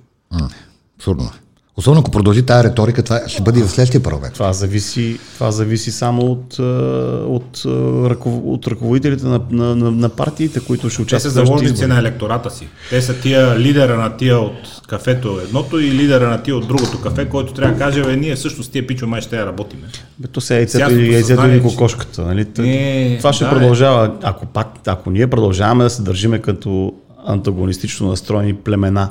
[0.99, 1.31] Абсурдно.
[1.79, 4.35] Особено ако продължи тази риторика, това ще бъде и в следващия парламент.
[4.35, 10.61] Това зависи, това зависи само от, от, от, от ръководителите на, на, на, на партиите,
[10.61, 11.33] които ще участват.
[11.33, 12.69] Те са заложници на електората си.
[12.91, 17.01] Те са тия лидера на тия от кафето едното и лидера на тия от другото
[17.01, 19.83] кафе, който трябва да каже, бе, ние всъщност тия пичо май ще я работиме.
[20.19, 22.23] Бе, то се е яйцето и яйцето и кокошката.
[22.23, 22.47] Нали?
[22.59, 24.15] Не, това ще да, продължава.
[24.23, 26.95] Ако, пак, ако ние продължаваме да се държиме като
[27.27, 29.11] антагонистично настроени племена,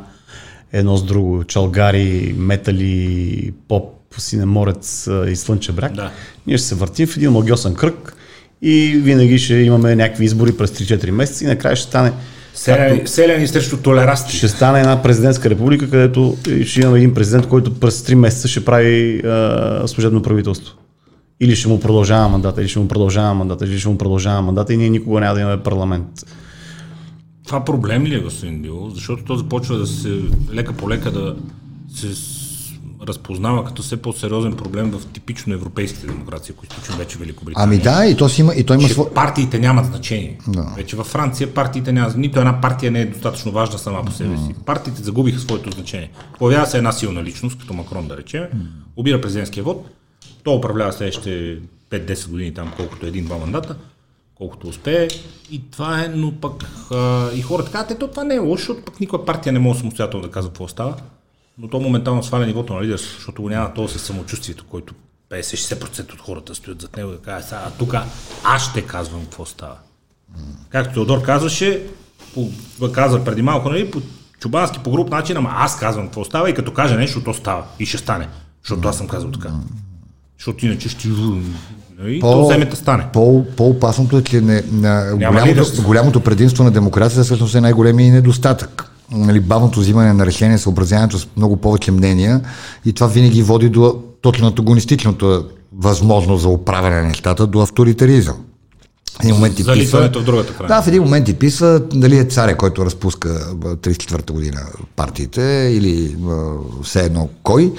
[0.74, 1.44] едно с друго.
[1.44, 5.94] Чалгари, метали, поп, синеморец и слънче бряг.
[5.94, 6.12] Да.
[6.48, 8.16] Ние ще се въртим в един магиосен кръг
[8.62, 12.12] и винаги ще имаме някакви избори през 3-4 месеца и накрая ще стане
[12.58, 14.38] Селяни, селяни срещу толерасти.
[14.38, 18.66] Ще стане една президентска република, където ще имаме един президент, който през 3 месеца ще
[18.66, 20.76] прави а, служебно правителство.
[21.40, 24.74] Или ще му продължава мандата, или ще му продължава мандата, или ще му продължава мандата
[24.74, 26.08] и ние никога няма да имаме парламент.
[27.48, 28.90] Това проблем ли е, господин Дило?
[28.90, 30.22] Защото то започва да се
[30.54, 31.36] лека по лека да
[31.96, 32.08] се
[33.08, 37.66] разпознава като все по-сериозен проблем в типично европейските демокрации, които случим вече Великобритания.
[37.68, 39.14] Ами да, и то си има, и то има сво...
[39.14, 40.38] партиите нямат значение.
[40.48, 40.74] Да.
[40.76, 44.38] Вече във Франция партиите нямат, нито една партия не е достатъчно важна сама по себе
[44.38, 44.56] си.
[44.66, 46.10] Партиите загубиха своето значение.
[46.40, 48.44] Появява се една силна личност, като Макрон да речем,
[48.96, 49.90] обира президентския вод,
[50.44, 51.58] то управлява следващите
[51.92, 53.76] 5-10 години там, колкото един-два мандата,
[54.38, 55.08] колкото успее.
[55.52, 58.86] И това е, но пък а, и хората казват, ето това не е лошо, защото
[58.86, 60.96] пък никоя партия не може самостоятелно да казва какво става.
[61.58, 64.94] Но то моментално сваля нивото на лидерство, защото го няма то със самочувствието, който
[65.30, 67.96] 50-60% от хората стоят зад него и да кажа, а тук
[68.44, 69.78] аз ще казвам какво става.
[70.70, 71.88] Както Теодор казваше,
[72.34, 74.02] по, казва преди малко, нали, по
[74.40, 77.66] чубански, по груп начин, ама аз казвам какво става и като кажа нещо, то става
[77.80, 78.30] и ще стане.
[78.64, 79.54] Защото аз съм казал така.
[80.38, 81.08] Защото иначе ще
[82.06, 83.06] и по, то вземете стане.
[83.14, 88.92] По, по-опасното е, че не, на, голямото, голямото предимство на демокрацията всъщност е най-големия недостатък.
[89.12, 92.42] Нали, бавното взимане на решение, съобразяването с много повече мнения
[92.86, 95.46] и това винаги води до точно агонистичното
[95.78, 98.36] възможност за управяне на нещата, до авторитаризъм.
[99.12, 100.76] В един момент ти писва, в другата крайна.
[100.76, 104.62] Да, в един момент ти писва дали е царя, който разпуска 34-та година
[104.96, 106.16] партиите или
[106.84, 107.74] все едно кой.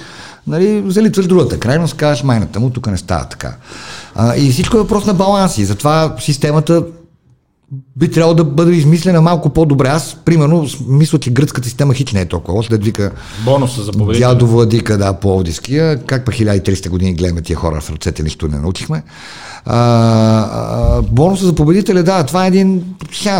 [0.47, 3.57] Нали, залитваш другата крайност, казваш майната му, тук не става така.
[4.15, 5.65] А, и всичко е въпрос на баланси.
[5.65, 6.85] Затова системата
[7.97, 9.89] би трябвало да бъде измислена малко по-добре.
[9.89, 13.13] Аз, примерно, мисля, че гръцката система хич не е толкова да вика
[13.45, 14.29] Бонуса за победител.
[14.29, 16.05] Дядо Владика, да, по Овдиския.
[16.05, 19.03] Как па 1300 години гледаме тия хора в ръцете, нищо не научихме.
[19.65, 22.85] А, а, бонуса за победителя, да, това е един...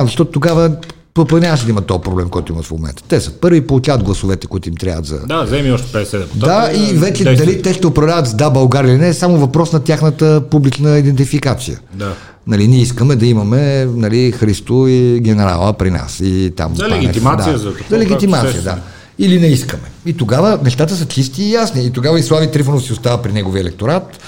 [0.03, 0.77] защото тогава
[1.25, 3.03] ПП нямаше да има този проблем, който имат в момента.
[3.09, 5.19] Те са първи, получават гласовете, които им трябват за...
[5.27, 6.47] Да, вземи още 50 депутата.
[6.47, 7.47] Да, и вече действи.
[7.47, 10.99] дали те ще управляват с да България или не, е само въпрос на тяхната публична
[10.99, 11.81] идентификация.
[11.95, 12.13] Да.
[12.47, 16.21] Нали, ние искаме да имаме нали, Христо и генерала при нас.
[16.21, 17.53] И там, за легитимация.
[17.53, 18.79] Да, за, за легитимация, да.
[19.19, 19.83] Или не искаме.
[20.07, 21.87] И тогава нещата са чисти и ясни.
[21.87, 24.19] И тогава и Слави Трифонов си остава при неговия електорат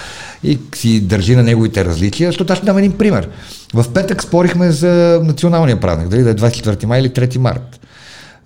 [0.45, 3.29] и си държи на неговите различия, защото аз ще дам един пример.
[3.75, 7.81] В петък спорихме за националния празник, дали да е 24 май или 3 март.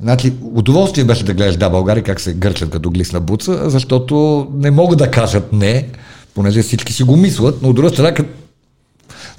[0.01, 4.71] Значи, удоволствие беше да гледаш да България как се гърчат като глисна буца, защото не
[4.71, 5.89] могат да кажат не,
[6.35, 8.31] понеже всички си го мислят, но от друга страна, като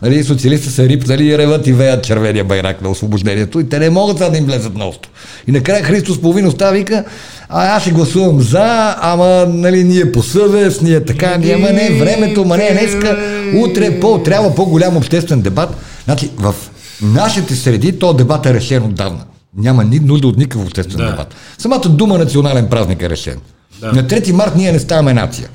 [0.02, 3.90] Нали, социалистите са рипнали и реват и веят червения байрак на освобождението и те не
[3.90, 5.10] могат да им влезат на осто.
[5.48, 7.04] И накрая Христос половина остава вика,
[7.50, 11.90] а аз ще гласувам за, ама нали, ние по съвест, ние така, ние, ама не,
[11.90, 13.18] времето, ма не, днеска,
[13.56, 15.76] утре по, трябва по-голям обществен дебат.
[16.06, 16.56] Значи, в
[17.02, 19.24] нашите среди то дебат е решен отдавна.
[19.58, 21.12] Няма ни нужда от никакъв обществен да.
[21.12, 21.36] дебат.
[21.58, 23.38] Самата дума национален празник е решен.
[23.82, 23.92] Да.
[23.92, 25.50] На 3 март ние не ставаме нация.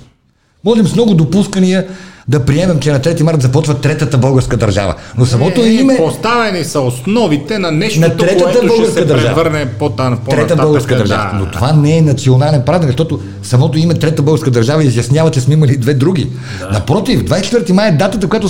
[0.65, 1.87] Можем с много допускания
[2.29, 4.95] да приемем, че на 3 марта започва третата българска държава.
[5.19, 5.97] Но самото е, име...
[5.97, 9.35] Поставени са основите на нещо, на третата което българска ще се държава.
[9.35, 9.91] превърне по
[10.25, 11.31] по Трета българска държава.
[11.33, 11.39] Да.
[11.39, 15.55] Но това не е национален празник, защото самото име Трета българска държава изяснява, че сме
[15.55, 16.31] имали две други.
[16.59, 16.71] Да.
[16.71, 18.49] Напротив, 24 май е датата, която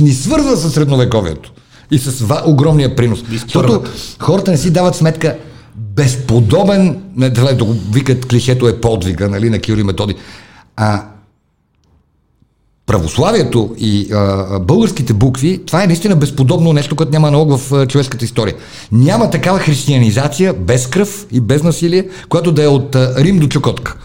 [0.00, 1.52] ни свързва с средновековието
[1.90, 3.24] и с огромния принос.
[3.30, 3.82] Защото
[4.18, 5.36] хората не си дават сметка
[5.76, 10.14] безподобен, не, да го викат клишето е подвига, нали, на Кири Методи.
[10.76, 11.02] А
[12.90, 17.86] православието и а, българските букви, това е наистина безподобно нещо, което няма аналог в а,
[17.86, 18.54] човешката история.
[18.92, 23.48] Няма такава християнизация без кръв и без насилие, която да е от а, Рим до
[23.48, 23.96] Чукотка.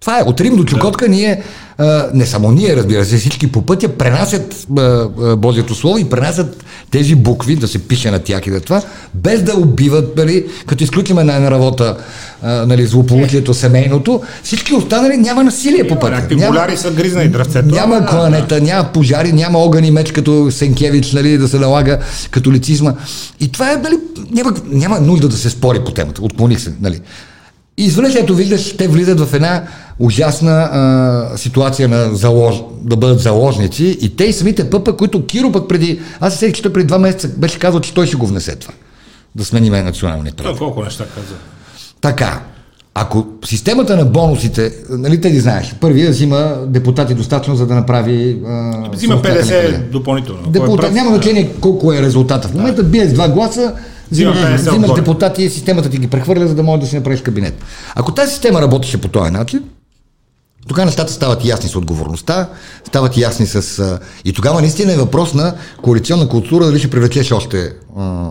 [0.00, 0.22] Това е.
[0.22, 1.10] От Рим до Чукотка да.
[1.10, 1.42] ние,
[1.78, 6.04] а, не само ние, разбира се, всички по пътя пренасят а, а, Божието Слово и
[6.04, 8.82] пренасят тези букви, да се пише на тях и да това,
[9.14, 11.96] без да убиват, нали, като изключим една работа,
[12.42, 16.14] а, нали, злополучието семейното, всички останали няма насилие по пътя.
[16.14, 17.74] Някакви няма, са гризна и дръвцето.
[17.74, 21.98] Няма кланета, няма пожари, няма огън и меч като Сенкевич, нали, да се налага
[22.30, 22.94] католицизма.
[23.40, 23.96] И това е, нали,
[24.30, 26.22] няма, няма нужда да се спори по темата.
[26.24, 27.00] Отклоних се, нали.
[27.78, 29.62] И изведнъж ето виждаш, те влизат в една
[29.98, 35.52] ужасна а, ситуация на залож, да бъдат заложници и те и самите пъпа, които Киро
[35.52, 38.56] пък преди, аз се че преди два месеца беше казал, че той ще го внесе
[38.56, 38.74] това.
[39.34, 41.34] Да смениме националния Той колко неща каза.
[42.00, 42.40] Така,
[42.94, 48.38] ако системата на бонусите, нали те ги знаеш, първия взима депутати достатъчно, за да направи...
[48.46, 50.40] А, взима 50 допълнително.
[50.48, 52.48] Е Депутат, няма значение колко е резултата.
[52.48, 52.88] В момента да.
[52.88, 53.74] бие с два гласа,
[54.10, 57.54] взимаш, взимаш депутати и системата ти ги прехвърля, за да може да си направиш кабинет.
[57.94, 59.64] Ако тази система работеше по този начин,
[60.68, 62.48] тогава нещата стават ясни с отговорността,
[62.88, 63.98] стават ясни с...
[64.24, 68.28] И тогава наистина е въпрос на коалиционна култура, дали ще привлечеш още а,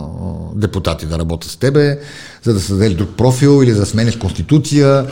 [0.54, 1.98] депутати да работят с тебе,
[2.42, 5.06] за да създадеш друг профил или да сменеш конституция.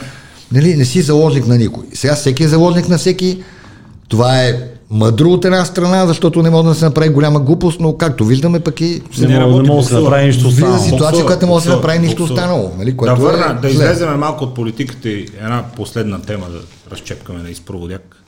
[0.51, 1.83] Нали, не си заложник на никой.
[1.93, 3.43] Сега всеки е заложник на всеки.
[4.07, 7.97] Това е мъдро от една страна, защото не може да се направи голяма глупост, но
[7.97, 10.83] както виждаме пък и се не, не, не може да се направи нищо останало.
[10.83, 12.73] ситуация, която не може да се направи нищо останало.
[12.77, 16.61] Нали, което да, върна, е, да излеземе малко от политиката и една последна тема да
[16.91, 18.23] разчепкаме на изпроводяк.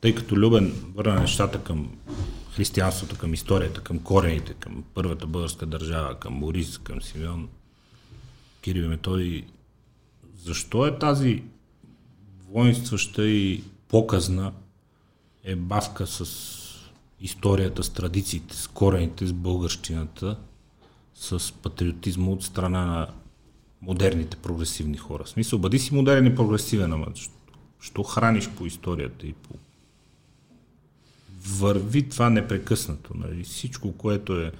[0.00, 1.88] Тъй като Любен върна нещата към
[2.56, 7.48] християнството, към историята, към корените, към първата българска държава, към Борис, към Симеон,
[8.60, 9.44] Кирил Методи.
[10.44, 11.42] Защо е тази
[12.52, 14.52] воинстваща и показна
[15.44, 16.24] е бавка с
[17.20, 20.36] историята, с традициите, с корените, с българщината,
[21.14, 23.08] с патриотизма от страна на
[23.82, 25.24] модерните прогресивни хора.
[25.24, 27.06] В смисъл, бъди си модерен и прогресивен, ама
[27.80, 29.54] що храниш по историята и по...
[31.46, 33.16] Върви това непрекъснато.
[33.16, 33.44] Нали?
[33.44, 34.52] Всичко, което е,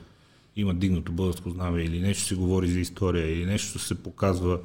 [0.57, 4.61] има дигнато българско знаме или нещо се говори за история, или нещо се показва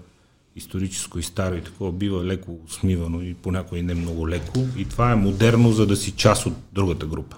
[0.56, 4.60] историческо и старо и такова бива леко смивано и понякога и не много леко.
[4.78, 7.38] И това е модерно, за да си част от другата група.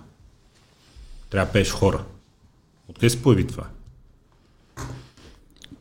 [1.29, 2.03] Трябва да пееш хора.
[2.88, 3.63] Откъде се появи това?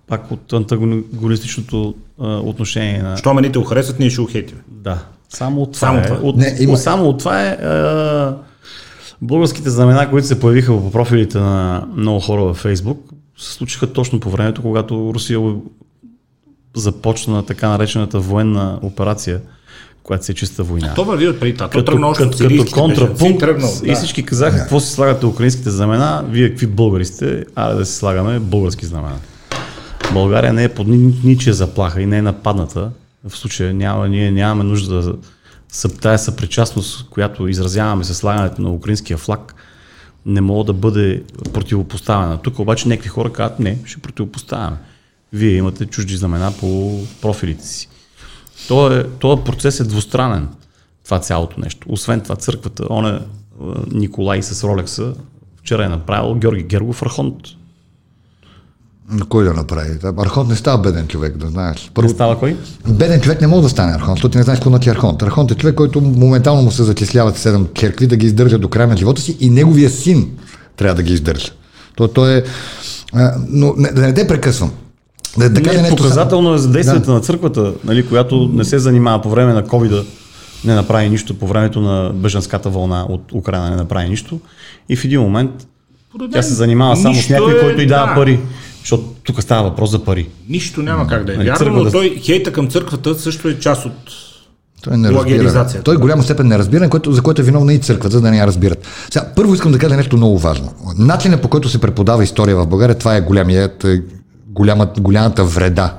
[0.06, 3.16] Пак от антагонистичното а, отношение на...
[3.16, 4.28] Що мените го харесват, ние ще го.
[4.68, 5.04] Да.
[5.28, 6.02] Само от това, само е.
[6.02, 6.20] Това.
[6.22, 6.76] От, не, има...
[6.76, 7.48] Само от това е...
[7.50, 8.38] А,
[9.22, 14.20] българските знамена, които се появиха по профилите на много хора във Фейсбук, се случиха точно
[14.20, 15.40] по времето, когато Русия
[16.76, 19.40] започна така наречената военна операция,
[20.02, 20.88] която се е чиста война.
[20.90, 21.68] А то върви от преди това.
[21.68, 23.92] Като, като, като контрапункт тръгнал, да.
[23.92, 24.58] и всички казаха, да.
[24.58, 29.18] какво си слагате украинските знамена, вие какви българи сте, а да си слагаме български знамена.
[30.12, 30.86] България не е под
[31.24, 32.90] ничия заплаха и не е нападната.
[33.28, 35.14] В случая няма, ние нямаме нужда да
[36.00, 39.54] тая съпричастност, която изразяваме с слагането на украинския флаг,
[40.26, 41.22] не мога да бъде
[41.52, 42.38] противопоставена.
[42.38, 44.76] Тук обаче някакви хора казват, не, ще противопоставяме
[45.32, 47.88] вие имате чужди знамена по профилите си.
[48.68, 50.48] Този, този процес е двустранен,
[51.04, 51.86] това цялото нещо.
[51.90, 53.20] Освен това, църквата, он е
[53.92, 55.14] Николай с Ролекса,
[55.56, 57.36] вчера е направил Георги Гергов Архонт.
[59.28, 59.98] Кой да направи?
[60.18, 61.90] Архонт не става беден човек, да знаеш.
[61.94, 62.56] Първо, не става кой?
[62.88, 65.22] Беден човек не може да стане архонт, защото ти не знаеш какво е архонт.
[65.22, 68.88] Архонт е човек, който моментално му се зачисляват седем черкви да ги издържа до края
[68.88, 70.38] на живота си и неговия син
[70.76, 71.52] трябва да ги издържа.
[71.96, 72.44] То, то е...
[73.48, 74.72] Но не, да не те прекъсвам.
[75.38, 77.12] Да, да кажа нещо показателно е за действията да.
[77.12, 80.04] на църквата, нали, която не се занимава по време на covid
[80.64, 84.40] не направи нищо, по времето на бежанската вълна от Украина не направи нищо.
[84.88, 85.50] И в един момент
[86.12, 88.14] Породен, тя се занимава само с някой, е, който и дава да.
[88.14, 88.40] пари.
[88.80, 90.28] Защото тук става въпрос за пари.
[90.48, 91.36] Нищо няма как да е.
[91.36, 93.92] Нали, Вярно, но той хейта към църквата също е част от
[94.82, 95.82] той не разбира.
[95.84, 98.38] Той голяма степен не разбира, което, за което е виновна и църквата, за да не
[98.38, 98.86] я разбират.
[99.10, 100.72] Сега, първо искам да кажа нещо много важно.
[100.98, 103.86] Начинът по който се преподава история в България, това е голямият
[104.50, 105.94] голяма, голямата вреда.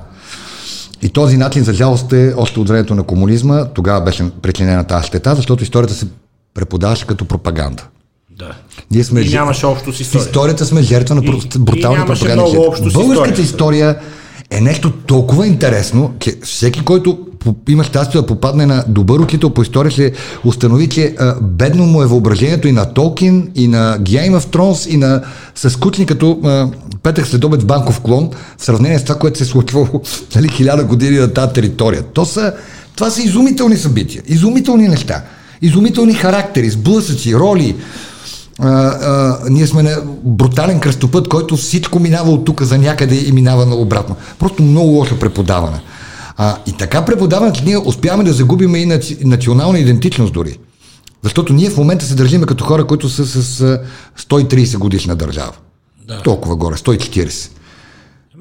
[1.02, 3.64] И този начин, за жалост, е още от времето на комунизма.
[3.64, 6.06] Тогава беше причинена тази щета, защото историята се
[6.54, 7.82] преподаваше като пропаганда.
[8.38, 8.54] Да.
[8.90, 10.28] Ние сме и нямаше общо с историята.
[10.28, 11.22] историята сме жертва на
[11.58, 12.44] брутална пропаганда.
[12.92, 13.98] Българската история
[14.50, 17.18] е нещо толкова интересно, че всеки, който
[17.68, 20.12] има щастие да попадне на добър учител по история, ще
[20.44, 24.88] установи, че а, бедно му е въображението и на Толкин, и на Game of Thrones,
[24.88, 25.22] и на
[25.54, 26.68] с като а,
[27.02, 29.86] Петър Следобед банков клон, в сравнение с това, което се е случвало
[30.34, 32.02] нали, хиляда години на тази територия.
[32.02, 32.52] То са,
[32.96, 35.22] това са изумителни събития, изумителни неща,
[35.62, 37.76] изумителни характери, сблъсъци, роли,
[38.58, 43.32] а, а, ние сме на брутален кръстопът, който всичко минава от тук за някъде и
[43.32, 44.16] минава на обратно.
[44.38, 45.80] Просто много лошо преподаване.
[46.36, 50.58] А, и така преподаването ние успяваме да загубим и наци, национална идентичност дори.
[51.22, 53.78] Защото ние в момента се държиме като хора, които са с
[54.18, 55.52] 130 годишна държава.
[56.08, 56.22] Да.
[56.22, 57.50] Толкова горе, 140.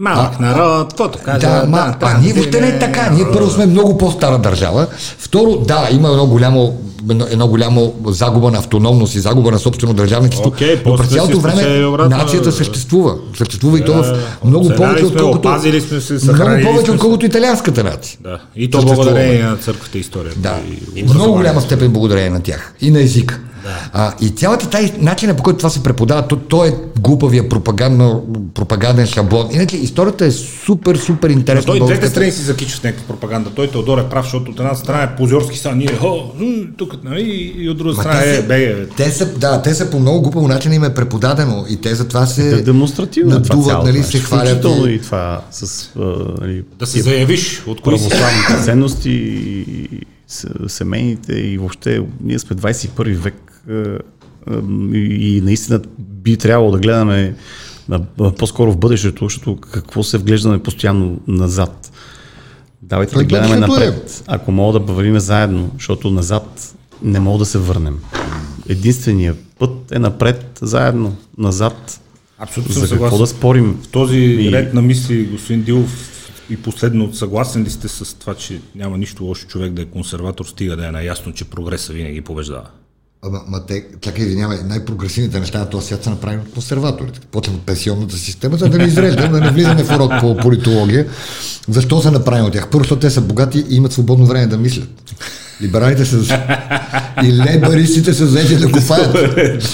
[0.01, 1.49] Малък а, народ, каквото казва.
[1.49, 3.09] Да, ма, да, а ние въобще не е така.
[3.09, 4.87] Ние първо сме много по-стара държава.
[5.17, 6.77] Второ, да, има едно голямо
[7.09, 10.51] едно, едно голямо загуба на автономност и загуба на собствено държавничество.
[10.51, 12.17] Okay, но през цялото време обратно...
[12.17, 13.15] нацията съществува.
[13.37, 18.17] Съществува и то в много повече, отколкото, сме се, много повече, отколкото италианската нация.
[18.21, 18.39] Да.
[18.55, 20.33] И то благодарение на църквата история.
[20.37, 20.55] Да.
[20.95, 22.73] И, в много голяма степен благодарение на тях.
[22.81, 23.39] И на езика.
[23.63, 23.89] Да.
[23.93, 28.25] А, и цялата тази начина, по който това се преподава, то, то е глупавия пропагандно,
[28.53, 29.47] пропаганден шаблон.
[29.51, 31.73] Иначе историята е супер, супер интересна.
[31.73, 33.49] Но той двете страни си закича с някаква пропаганда.
[33.49, 36.23] Той Теодор е прав, защото от една страна е позорски са, ние, о,
[36.77, 38.87] тук, нали, и от друга страна е, беге.
[38.97, 42.25] Те са, да, те са по много глупав начин им е преподадено и те затова
[42.25, 44.65] се е демонстративно надуват, това нали, се хвалят.
[44.87, 44.91] И...
[44.91, 45.89] и това с,
[46.41, 49.89] нали, да се заявиш от кои православните ценности и
[50.67, 53.50] семейните и въобще ние сме 21 век
[54.93, 57.35] и наистина би трябвало да гледаме
[58.37, 61.91] по-скоро в бъдещето, защото какво се вглеждаме постоянно назад.
[62.81, 64.09] Давайте да гледаме напред.
[64.19, 64.23] Е.
[64.27, 67.99] Ако мога да вървим заедно, защото назад не мога да се върнем.
[68.69, 72.01] Единственият път е напред, заедно, назад.
[72.39, 73.79] Абсолютно За какво да спорим?
[73.83, 74.51] В този и...
[74.51, 76.07] ред на мисли, господин Дилов,
[76.49, 80.45] и последно, съгласен ли сте с това, че няма нищо лошо човек да е консерватор,
[80.45, 82.67] стига да е наясно, че прогреса винаги побеждава?
[83.25, 87.19] Ама, ма те, чакай, извинявай, най-прогресивните неща на този свят са направени от консерваторите.
[87.31, 91.07] Почвам от пенсионната система, за да не изреждам, да не влизаме в урок по политология.
[91.69, 92.67] Защо са направени от тях?
[92.71, 94.89] Първо, защото те са богати и имат свободно време да мислят.
[95.61, 96.39] Либералите са
[97.23, 99.13] и лейбаристите са заети да го фаят.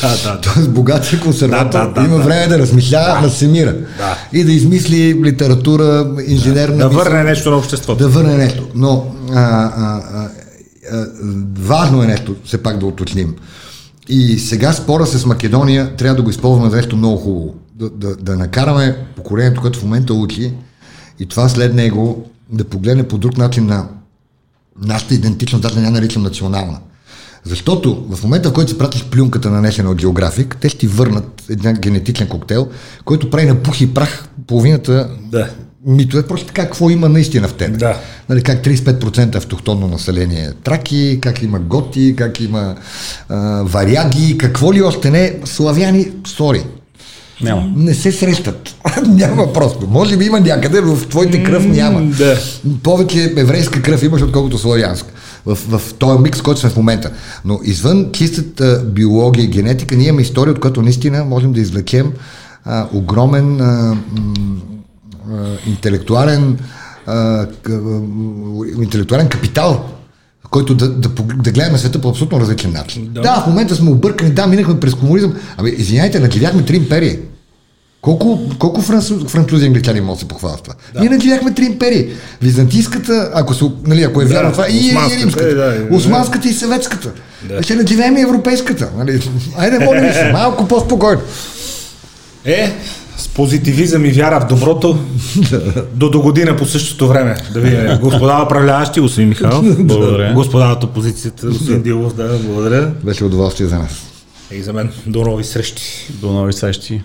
[0.01, 3.75] да, да, Тоест богатия консерватор да, да, има време да размишлява да, се мира.
[3.97, 4.17] Да.
[4.33, 6.77] И да измисли литература, инженерна.
[6.77, 8.03] Да, да върне нещо на обществото.
[8.03, 8.67] Да върне нещо.
[8.75, 10.29] Но а, а, а,
[11.57, 13.35] важно е нещо, все пак да уточним.
[14.09, 17.55] И сега спора с Македония трябва да го използваме за нещо много хубаво.
[17.75, 20.53] Да, да, да накараме поколението, което в момента учи,
[21.19, 23.87] и това след него да погледне по друг начин на
[24.81, 26.79] нашата идентичност, даже не наричам национална.
[27.43, 31.43] Защото в момента, в който си пратиш плюнката на National Geographic, те ще ти върнат
[31.49, 32.67] един генетичен коктейл,
[33.05, 35.49] който прави на пух и прах половината да
[35.87, 37.77] митове, просто така, какво има наистина в теб.
[37.77, 37.99] Да.
[38.29, 42.75] Нали, как 35% автохтонно население траки, как има готи, как има
[43.29, 46.63] а, варяги, какво ли още не, славяни, сори.
[47.41, 47.71] Няма.
[47.75, 48.75] Не се срещат.
[49.07, 49.87] няма просто.
[49.87, 52.01] Може би има някъде, в твоите кръв няма.
[52.01, 52.39] Да.
[52.83, 55.09] Повече еврейска кръв имаш, отколкото славянска.
[55.45, 57.11] В, в този микс, който сме в момента.
[57.45, 62.13] Но извън чистата биология и генетика, ние имаме история, от която наистина можем да извлечем
[62.65, 63.97] а, огромен а,
[65.67, 66.57] интелектуален,
[68.81, 69.85] интелектуален капитал,
[70.49, 71.09] който да, да,
[71.43, 73.09] да гледаме света по абсолютно различен начин.
[73.11, 73.21] Да.
[73.21, 75.33] да, в момента сме объркани, да, минахме през комунизъм.
[75.57, 77.19] Абе, извиняйте, нагледяхме три империи.
[78.01, 80.75] Колко, колко французи, французи и англичани могат да се похвалят това?
[80.93, 80.99] Да.
[80.99, 82.07] Ние нагледяхме три империи.
[82.41, 85.55] Византийската, ако, се, нали, ако е да, вярно това, и, и римската.
[85.55, 87.11] Да, османската и съветската.
[87.43, 87.63] Да.
[87.63, 88.89] Ще надивеем и европейската.
[88.97, 89.29] Нали?
[89.57, 91.21] Айде, молим се, малко по-спокойно.
[92.45, 92.73] Е,
[93.17, 94.99] с позитивизъм и вяра в доброто
[95.93, 97.37] до до година по същото време.
[97.53, 97.97] Да видим.
[98.01, 99.65] Господа управляващи, господин Михайлов.
[99.79, 100.33] Благодаря.
[100.33, 102.91] Господа от опозицията, господин Дилов, да, благодаря.
[103.03, 104.03] Беше удоволствие за нас.
[104.51, 104.89] И за мен.
[105.05, 106.07] До нови срещи.
[106.09, 107.01] До нови срещи.